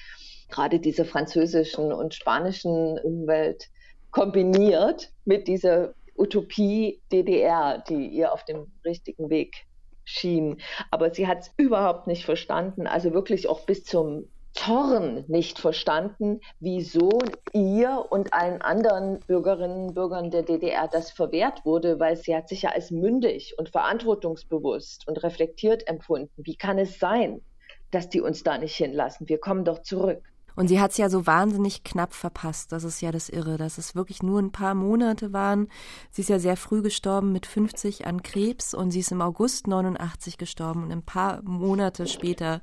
gerade 0.48 0.80
dieser 0.80 1.04
französischen 1.04 1.92
und 1.92 2.14
spanischen 2.14 2.98
Umwelt 2.98 3.68
kombiniert 4.10 5.12
mit 5.24 5.46
dieser 5.46 5.94
Utopie 6.16 7.00
DDR, 7.12 7.78
die 7.88 8.08
ihr 8.08 8.32
auf 8.32 8.44
dem 8.44 8.72
richtigen 8.84 9.30
Weg 9.30 9.67
schien. 10.08 10.60
Aber 10.90 11.12
sie 11.12 11.26
hat 11.26 11.40
es 11.40 11.52
überhaupt 11.56 12.06
nicht 12.06 12.24
verstanden, 12.24 12.86
also 12.86 13.12
wirklich 13.12 13.48
auch 13.48 13.60
bis 13.66 13.84
zum 13.84 14.28
Zorn 14.52 15.24
nicht 15.28 15.58
verstanden, 15.58 16.40
wieso 16.58 17.10
ihr 17.52 18.06
und 18.10 18.32
allen 18.32 18.62
anderen 18.62 19.20
Bürgerinnen 19.20 19.88
und 19.88 19.94
Bürgern 19.94 20.30
der 20.30 20.42
DDR 20.42 20.88
das 20.88 21.12
verwehrt 21.12 21.64
wurde, 21.64 22.00
weil 22.00 22.16
sie 22.16 22.34
hat 22.34 22.48
sich 22.48 22.62
ja 22.62 22.70
als 22.70 22.90
mündig 22.90 23.54
und 23.58 23.68
verantwortungsbewusst 23.68 25.06
und 25.06 25.22
reflektiert 25.22 25.86
empfunden. 25.86 26.32
Wie 26.36 26.56
kann 26.56 26.78
es 26.78 26.98
sein, 26.98 27.42
dass 27.90 28.08
die 28.08 28.20
uns 28.20 28.42
da 28.42 28.58
nicht 28.58 28.74
hinlassen? 28.74 29.28
Wir 29.28 29.38
kommen 29.38 29.64
doch 29.64 29.82
zurück. 29.82 30.22
Und 30.58 30.66
sie 30.66 30.80
hat 30.80 30.90
es 30.90 30.96
ja 30.96 31.08
so 31.08 31.24
wahnsinnig 31.24 31.84
knapp 31.84 32.12
verpasst. 32.12 32.72
Das 32.72 32.82
ist 32.82 33.00
ja 33.00 33.12
das 33.12 33.28
Irre, 33.28 33.58
dass 33.58 33.78
es 33.78 33.94
wirklich 33.94 34.24
nur 34.24 34.40
ein 34.40 34.50
paar 34.50 34.74
Monate 34.74 35.32
waren. 35.32 35.68
Sie 36.10 36.22
ist 36.22 36.30
ja 36.30 36.40
sehr 36.40 36.56
früh 36.56 36.82
gestorben 36.82 37.30
mit 37.30 37.46
50 37.46 38.08
an 38.08 38.24
Krebs 38.24 38.74
und 38.74 38.90
sie 38.90 38.98
ist 38.98 39.12
im 39.12 39.22
August 39.22 39.68
89 39.68 40.36
gestorben 40.36 40.82
und 40.82 40.90
ein 40.90 41.04
paar 41.04 41.42
Monate 41.42 42.08
später 42.08 42.60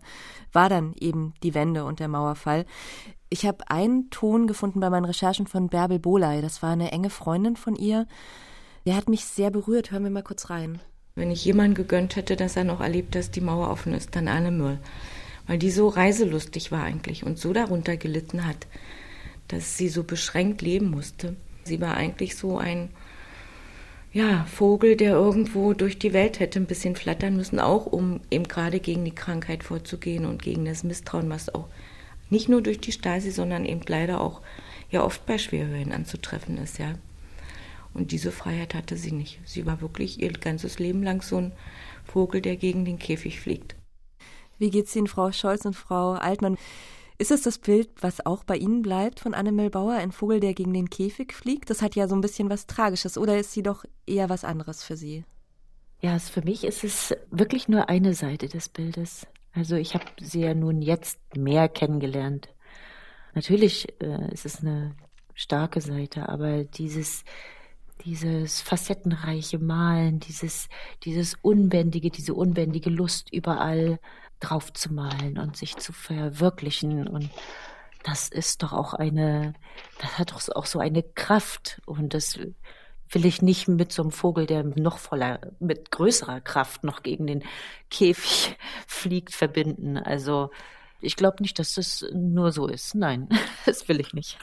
war 0.52 0.68
dann 0.68 0.94
eben 1.00 1.36
die 1.42 1.54
Wende 1.54 1.86
und 1.86 2.02
der 2.02 2.10
Mauerfall. 2.10 2.66
Ich 3.30 3.46
habe 3.46 3.70
einen 3.70 4.10
Ton 4.10 4.46
gefunden 4.46 4.82
bei 4.82 4.90
meinen 4.90 5.06
Recherchen 5.06 5.48
von 5.48 5.70
Bärbel 5.70 6.00
Boley. 6.00 6.42
Das 6.42 6.62
war 6.62 6.72
eine 6.72 6.92
enge 6.92 7.10
Freundin 7.10 7.56
von 7.56 7.78
ihr. 7.78 8.08
Der 8.86 8.98
hat 8.98 9.08
mich 9.08 9.24
sehr 9.24 9.52
berührt. 9.52 9.92
Hören 9.92 10.04
wir 10.04 10.12
mal 10.12 10.22
kurz 10.22 10.50
rein. 10.50 10.82
Wenn 11.16 11.32
ich 11.32 11.46
jemanden 11.46 11.76
gegönnt 11.76 12.18
hätte, 12.18 12.36
dass 12.36 12.58
er 12.58 12.66
noch 12.66 12.82
erlebt, 12.82 13.16
dass 13.16 13.32
die 13.32 13.40
Mauer 13.40 13.70
offen 13.70 13.94
ist, 13.94 14.18
dann 14.18 14.28
Anne 14.28 14.52
Müll 14.52 14.80
weil 15.48 15.58
die 15.58 15.72
so 15.72 15.88
reiselustig 15.88 16.72
war 16.72 16.84
eigentlich 16.84 17.24
und 17.24 17.38
so 17.38 17.54
darunter 17.54 17.98
gelitten 17.98 18.46
hat, 18.46 18.68
dass 19.48 19.78
sie 19.78 19.90
so 19.90 20.04
beschränkt 20.04 20.62
leben 20.62 20.90
musste. 20.90 21.36
Sie 21.64 21.82
war 21.82 21.96
eigentlich 21.96 22.36
so 22.36 22.58
ein 22.58 22.90
ja, 24.12 24.46
Vogel, 24.46 24.96
der 24.96 25.12
irgendwo 25.12 25.74
durch 25.74 26.00
die 26.00 26.14
Welt 26.14 26.40
hätte 26.40 26.60
ein 26.60 26.68
bisschen 26.68 26.96
flattern 26.96 27.36
müssen, 27.36 27.60
auch 27.60 27.86
um 27.86 28.22
eben 28.32 28.48
gerade 28.48 28.80
gegen 28.80 29.04
die 29.04 29.14
Krankheit 29.14 29.64
vorzugehen 29.64 30.26
und 30.26 30.42
gegen 30.42 30.64
das 30.64 30.86
Misstrauen, 30.86 31.30
was 31.30 31.54
auch 31.54 31.68
nicht 32.30 32.48
nur 32.48 32.62
durch 32.62 32.80
die 32.80 32.94
Stasi, 32.94 33.30
sondern 33.32 33.66
eben 33.66 33.82
leider 33.88 34.22
auch 34.22 34.42
ja 34.90 35.04
oft 35.04 35.26
bei 35.26 35.38
Schwerhöhen 35.38 35.92
anzutreffen 35.92 36.58
ist, 36.58 36.80
ja. 36.80 36.96
Und 37.94 38.12
diese 38.12 38.32
Freiheit 38.32 38.74
hatte 38.74 38.98
sie 38.98 39.12
nicht. 39.12 39.40
Sie 39.46 39.66
war 39.66 39.82
wirklich 39.82 40.22
ihr 40.22 40.32
ganzes 40.32 40.80
Leben 40.80 41.04
lang 41.04 41.22
so 41.22 41.38
ein 41.38 41.52
Vogel, 42.06 42.42
der 42.42 42.56
gegen 42.56 42.86
den 42.86 43.00
Käfig 43.00 43.40
fliegt. 43.40 43.76
Wie 44.58 44.70
geht's 44.70 44.96
Ihnen, 44.96 45.08
Frau 45.08 45.32
Scholz 45.32 45.66
und 45.66 45.76
Frau 45.76 46.12
Altmann? 46.12 46.58
Ist 47.18 47.32
es 47.32 47.44
das 47.44 47.60
Bild, 47.60 47.90
was 48.02 48.26
auch 48.26 48.44
bei 48.44 48.58
Ihnen 48.58 48.82
bleibt 48.82 49.22
von 49.22 49.34
Annemel 49.34 49.70
Bauer, 49.70 49.94
ein 49.94 50.12
Vogel, 50.12 50.42
der 50.42 50.54
gegen 50.54 50.74
den 50.74 50.90
Käfig 50.90 51.34
fliegt? 51.34 51.70
Das 51.70 51.82
hat 51.82 51.96
ja 51.96 52.08
so 52.08 52.16
ein 52.16 52.22
bisschen 52.22 52.50
was 52.50 52.68
Tragisches, 52.68 53.18
oder 53.18 53.40
ist 53.40 53.54
sie 53.54 53.64
doch 53.64 53.86
eher 54.06 54.30
was 54.30 54.44
anderes 54.44 54.84
für 54.84 54.98
Sie? 54.98 55.24
Ja, 56.02 56.20
für 56.20 56.42
mich 56.42 56.66
ist 56.66 56.84
es 56.84 57.16
wirklich 57.32 57.70
nur 57.70 57.88
eine 57.90 58.14
Seite 58.14 58.48
des 58.48 58.68
Bildes. 58.68 59.26
Also 59.54 59.78
ich 59.78 59.94
habe 59.94 60.06
sie 60.20 60.42
ja 60.42 60.54
nun 60.54 60.82
jetzt 60.82 61.18
mehr 61.36 61.70
kennengelernt. 61.70 62.50
Natürlich 63.34 63.88
äh, 64.02 64.32
ist 64.34 64.46
es 64.46 64.62
eine 64.62 64.96
starke 65.34 65.82
Seite, 65.82 66.28
aber 66.30 66.64
dieses 66.66 67.24
dieses 68.04 68.62
facettenreiche 68.62 69.58
Malen, 69.58 70.20
dieses 70.20 70.68
dieses 71.04 71.36
unbändige, 71.42 72.10
diese 72.10 72.34
unbändige 72.34 72.90
Lust 72.90 73.32
überall 73.32 74.00
drauf 74.40 74.74
zu 74.74 74.94
malen 74.94 75.38
und 75.38 75.58
sich 75.58 75.78
zu 75.78 75.94
verwirklichen. 75.94 77.08
Und 77.08 77.30
das 78.04 78.30
ist 78.30 78.64
doch 78.64 78.74
auch 78.74 78.94
eine, 78.94 79.54
das 80.00 80.18
hat 80.18 80.32
doch 80.32 80.42
auch 80.56 80.66
so 80.66 80.80
eine 80.80 81.04
Kraft. 81.04 81.82
Und 81.86 82.14
das 82.14 82.40
will 83.10 83.26
ich 83.26 83.42
nicht 83.42 83.68
mit 83.68 83.92
so 83.92 84.02
einem 84.02 84.12
Vogel, 84.12 84.46
der 84.46 84.64
noch 84.64 84.98
voller, 84.98 85.40
mit 85.60 85.92
größerer 85.92 86.42
Kraft 86.42 86.84
noch 86.84 87.04
gegen 87.04 87.28
den 87.28 87.44
Käfig 87.90 88.58
fliegt, 88.88 89.34
verbinden. 89.34 89.98
Also 89.98 90.52
ich 91.02 91.16
glaube 91.16 91.42
nicht, 91.42 91.60
dass 91.60 91.76
das 91.76 92.06
nur 92.14 92.52
so 92.52 92.68
ist. 92.68 92.96
Nein, 92.96 93.30
das 93.66 93.88
will 93.88 94.00
ich 94.00 94.14
nicht. 94.14 94.38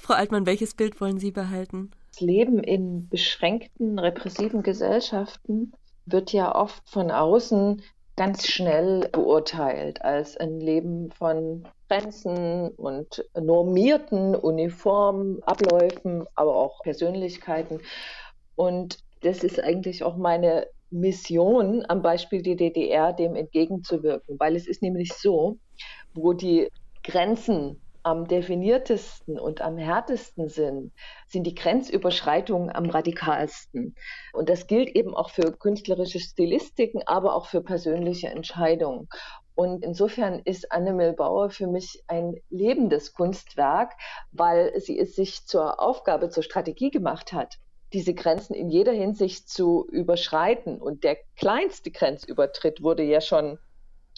Frau 0.00 0.14
Altmann, 0.14 0.46
welches 0.46 0.74
Bild 0.74 1.00
wollen 1.00 1.18
Sie 1.18 1.32
behalten? 1.32 1.90
Das 2.12 2.20
Leben 2.20 2.62
in 2.62 3.08
beschränkten, 3.08 3.98
repressiven 3.98 4.62
Gesellschaften 4.62 5.72
wird 6.06 6.32
ja 6.32 6.54
oft 6.54 6.88
von 6.88 7.10
außen 7.10 7.82
ganz 8.16 8.46
schnell 8.46 9.08
beurteilt 9.10 10.02
als 10.02 10.36
ein 10.36 10.60
Leben 10.60 11.10
von 11.10 11.66
Grenzen 11.88 12.68
und 12.68 13.24
normierten 13.38 14.34
Uniformabläufen, 14.34 16.26
aber 16.34 16.56
auch 16.56 16.82
Persönlichkeiten. 16.82 17.80
Und 18.56 18.98
das 19.22 19.42
ist 19.42 19.62
eigentlich 19.62 20.02
auch 20.02 20.16
meine 20.16 20.66
Mission, 20.90 21.84
am 21.88 22.02
Beispiel 22.02 22.42
der 22.42 22.56
DDR 22.56 23.12
dem 23.12 23.34
entgegenzuwirken, 23.34 24.38
weil 24.38 24.54
es 24.54 24.66
ist 24.66 24.82
nämlich 24.82 25.12
so, 25.12 25.58
wo 26.14 26.32
die 26.32 26.68
Grenzen 27.02 27.83
am 28.04 28.28
definiertesten 28.28 29.38
und 29.38 29.60
am 29.60 29.78
härtesten 29.78 30.48
sind, 30.48 30.92
sind 31.26 31.44
die 31.44 31.54
Grenzüberschreitungen 31.54 32.70
am 32.70 32.90
radikalsten. 32.90 33.96
Und 34.32 34.48
das 34.48 34.66
gilt 34.66 34.90
eben 34.90 35.14
auch 35.14 35.30
für 35.30 35.52
künstlerische 35.52 36.20
Stilistiken, 36.20 37.02
aber 37.06 37.34
auch 37.34 37.46
für 37.46 37.62
persönliche 37.62 38.28
Entscheidungen. 38.28 39.08
Und 39.54 39.84
insofern 39.84 40.40
ist 40.44 40.70
Annemel 40.70 41.14
Bauer 41.14 41.48
für 41.48 41.66
mich 41.66 42.02
ein 42.06 42.34
lebendes 42.50 43.14
Kunstwerk, 43.14 43.92
weil 44.32 44.78
sie 44.80 44.98
es 44.98 45.16
sich 45.16 45.46
zur 45.46 45.80
Aufgabe, 45.80 46.28
zur 46.28 46.42
Strategie 46.42 46.90
gemacht 46.90 47.32
hat, 47.32 47.58
diese 47.92 48.14
Grenzen 48.14 48.54
in 48.54 48.68
jeder 48.68 48.92
Hinsicht 48.92 49.48
zu 49.48 49.86
überschreiten. 49.90 50.80
Und 50.80 51.04
der 51.04 51.16
kleinste 51.36 51.90
Grenzübertritt 51.90 52.82
wurde 52.82 53.04
ja 53.04 53.20
schon 53.20 53.58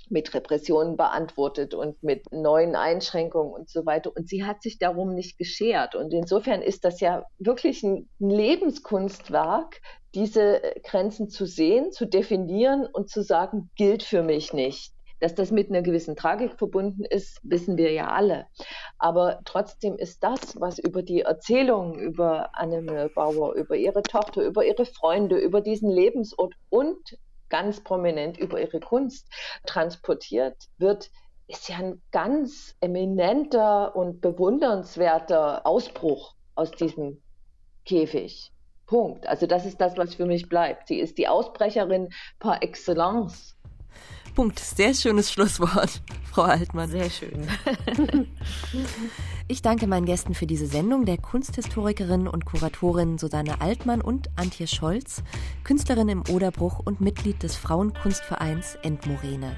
mit 0.09 0.33
Repressionen 0.35 0.97
beantwortet 0.97 1.75
und 1.75 2.03
mit 2.03 2.33
neuen 2.33 2.77
Einschränkungen 2.77 3.53
und 3.53 3.69
so 3.69 3.87
weiter. 3.87 4.13
Und 4.15 4.29
sie 4.29 4.45
hat 4.45 4.63
sich 4.63 4.79
darum 4.79 5.15
nicht 5.15 5.39
geschert. 5.39 5.95
Und 5.95 6.13
insofern 6.13 6.63
ist 6.63 6.85
das 6.85 7.01
ja 7.01 7.25
wirklich 7.39 7.83
ein 7.83 8.09
Lebenskunstwerk, 8.19 9.81
diese 10.15 10.63
Grenzen 10.83 11.29
zu 11.29 11.47
sehen, 11.47 11.93
zu 11.93 12.07
definieren 12.07 12.87
und 12.87 13.11
zu 13.11 13.23
sagen, 13.23 13.71
gilt 13.77 14.03
für 14.03 14.23
mich 14.23 14.53
nicht. 14.53 14.93
Dass 15.21 15.35
das 15.35 15.51
mit 15.51 15.71
einer 15.71 15.81
gewissen 15.81 16.15
Tragik 16.15 16.59
verbunden 16.59 17.05
ist, 17.05 17.41
wissen 17.43 17.79
wir 17.79 17.91
ja 17.93 18.09
alle. 18.09 18.47
Aber 18.99 19.41
trotzdem 19.47 19.97
ist 19.97 20.23
das, 20.23 20.61
was 20.61 20.79
über 20.79 21.03
die 21.03 21.23
Erzählungen 21.23 21.99
über 21.99 22.51
Anne 22.53 23.11
Bauer, 23.15 23.55
über 23.55 23.77
ihre 23.77 24.03
Tochter, 24.03 24.43
über 24.45 24.65
ihre 24.65 24.85
Freunde, 24.85 25.39
über 25.39 25.63
diesen 25.63 25.91
Lebensort 25.91 26.55
und 26.69 27.17
ganz 27.49 27.83
prominent 27.83 28.39
über 28.39 28.61
ihre 28.61 28.81
Kunst 28.81 29.29
transportiert 29.67 30.57
wird, 30.79 31.11
ist 31.49 31.69
ja 31.69 31.77
ein 31.77 32.03
ganz 32.11 32.77
eminenter 32.81 33.95
und 33.95 34.21
bewundernswerter 34.21 35.67
Ausbruch 35.67 36.35
aus 36.55 36.71
diesem 36.73 37.23
Käfig. 37.85 38.53
Punkt. 38.87 39.27
Also 39.27 39.47
das 39.47 39.67
ist 39.67 39.81
das, 39.81 39.97
was 39.97 40.15
für 40.15 40.27
mich 40.27 40.49
bleibt. 40.49 40.89
Sie 40.89 41.01
ist 41.01 41.19
die 41.19 41.29
Ausbrecherin 41.29 42.09
par 42.39 42.63
excellence. 42.63 43.56
Punkt. 44.37 44.61
Sehr 44.61 44.93
schönes 44.93 45.33
Schlusswort, 45.33 46.03
Frau 46.31 46.43
Altmann. 46.43 46.91
Sehr 46.91 47.09
schön. 47.09 47.49
ich 49.49 49.63
danke 49.63 49.87
meinen 49.87 50.05
Gästen 50.05 50.35
für 50.35 50.47
diese 50.47 50.67
Sendung, 50.67 51.07
der 51.07 51.17
Kunsthistorikerin 51.17 52.29
und 52.29 52.45
Kuratorin 52.45 53.17
Susanne 53.17 53.63
Altmann 53.63 54.03
und 54.03 54.29
Antje 54.37 54.67
Scholz, 54.67 55.23
Künstlerin 55.65 56.11
im 56.11 56.23
Oderbruch 56.29 56.81
und 56.85 57.01
Mitglied 57.01 57.43
des 57.43 57.57
Frauenkunstvereins 57.57 58.77
Endmorene. 58.83 59.57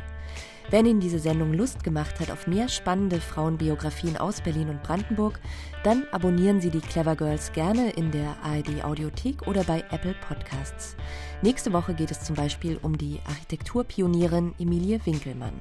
Wenn 0.71 0.87
Ihnen 0.87 1.01
diese 1.01 1.19
Sendung 1.19 1.55
Lust 1.55 1.83
gemacht 1.83 2.21
hat 2.21 2.31
auf 2.31 2.47
mehr 2.47 2.69
spannende 2.69 3.21
Frauenbiografien 3.21 4.17
aus 4.17 4.43
Berlin 4.43 4.69
und 4.69 4.83
Brandenburg, 4.85 5.41
dann 5.83 6.05
abonnieren 6.13 6.61
Sie 6.61 6.71
die 6.71 6.81
Clever 6.81 7.17
Girls 7.17 7.53
gerne 7.53 7.91
in 7.91 8.13
der 8.13 8.37
ARD 8.45 8.85
Audiothek 8.85 9.49
oder 9.49 9.65
bei 9.65 9.83
Apple 9.91 10.15
Podcasts. 10.29 10.95
Nächste 11.41 11.73
Woche 11.73 11.95
geht 11.95 12.11
es 12.11 12.25
zum 12.25 12.35
Beispiel 12.35 12.79
um 12.83 12.99
die 12.99 13.21
Architekturpionierin 13.25 14.55
Emilie 14.59 15.01
Winkelmann. 15.05 15.55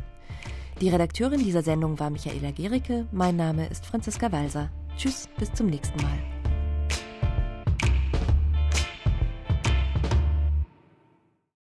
Die 0.81 0.89
Redakteurin 0.89 1.43
dieser 1.43 1.61
Sendung 1.61 1.99
war 1.99 2.09
Michaela 2.09 2.51
Gericke. 2.51 3.05
Mein 3.11 3.35
Name 3.35 3.67
ist 3.67 3.85
Franziska 3.85 4.31
Walser. 4.31 4.69
Tschüss, 4.97 5.29
bis 5.37 5.53
zum 5.53 5.67
nächsten 5.67 6.01
Mal. 6.01 6.36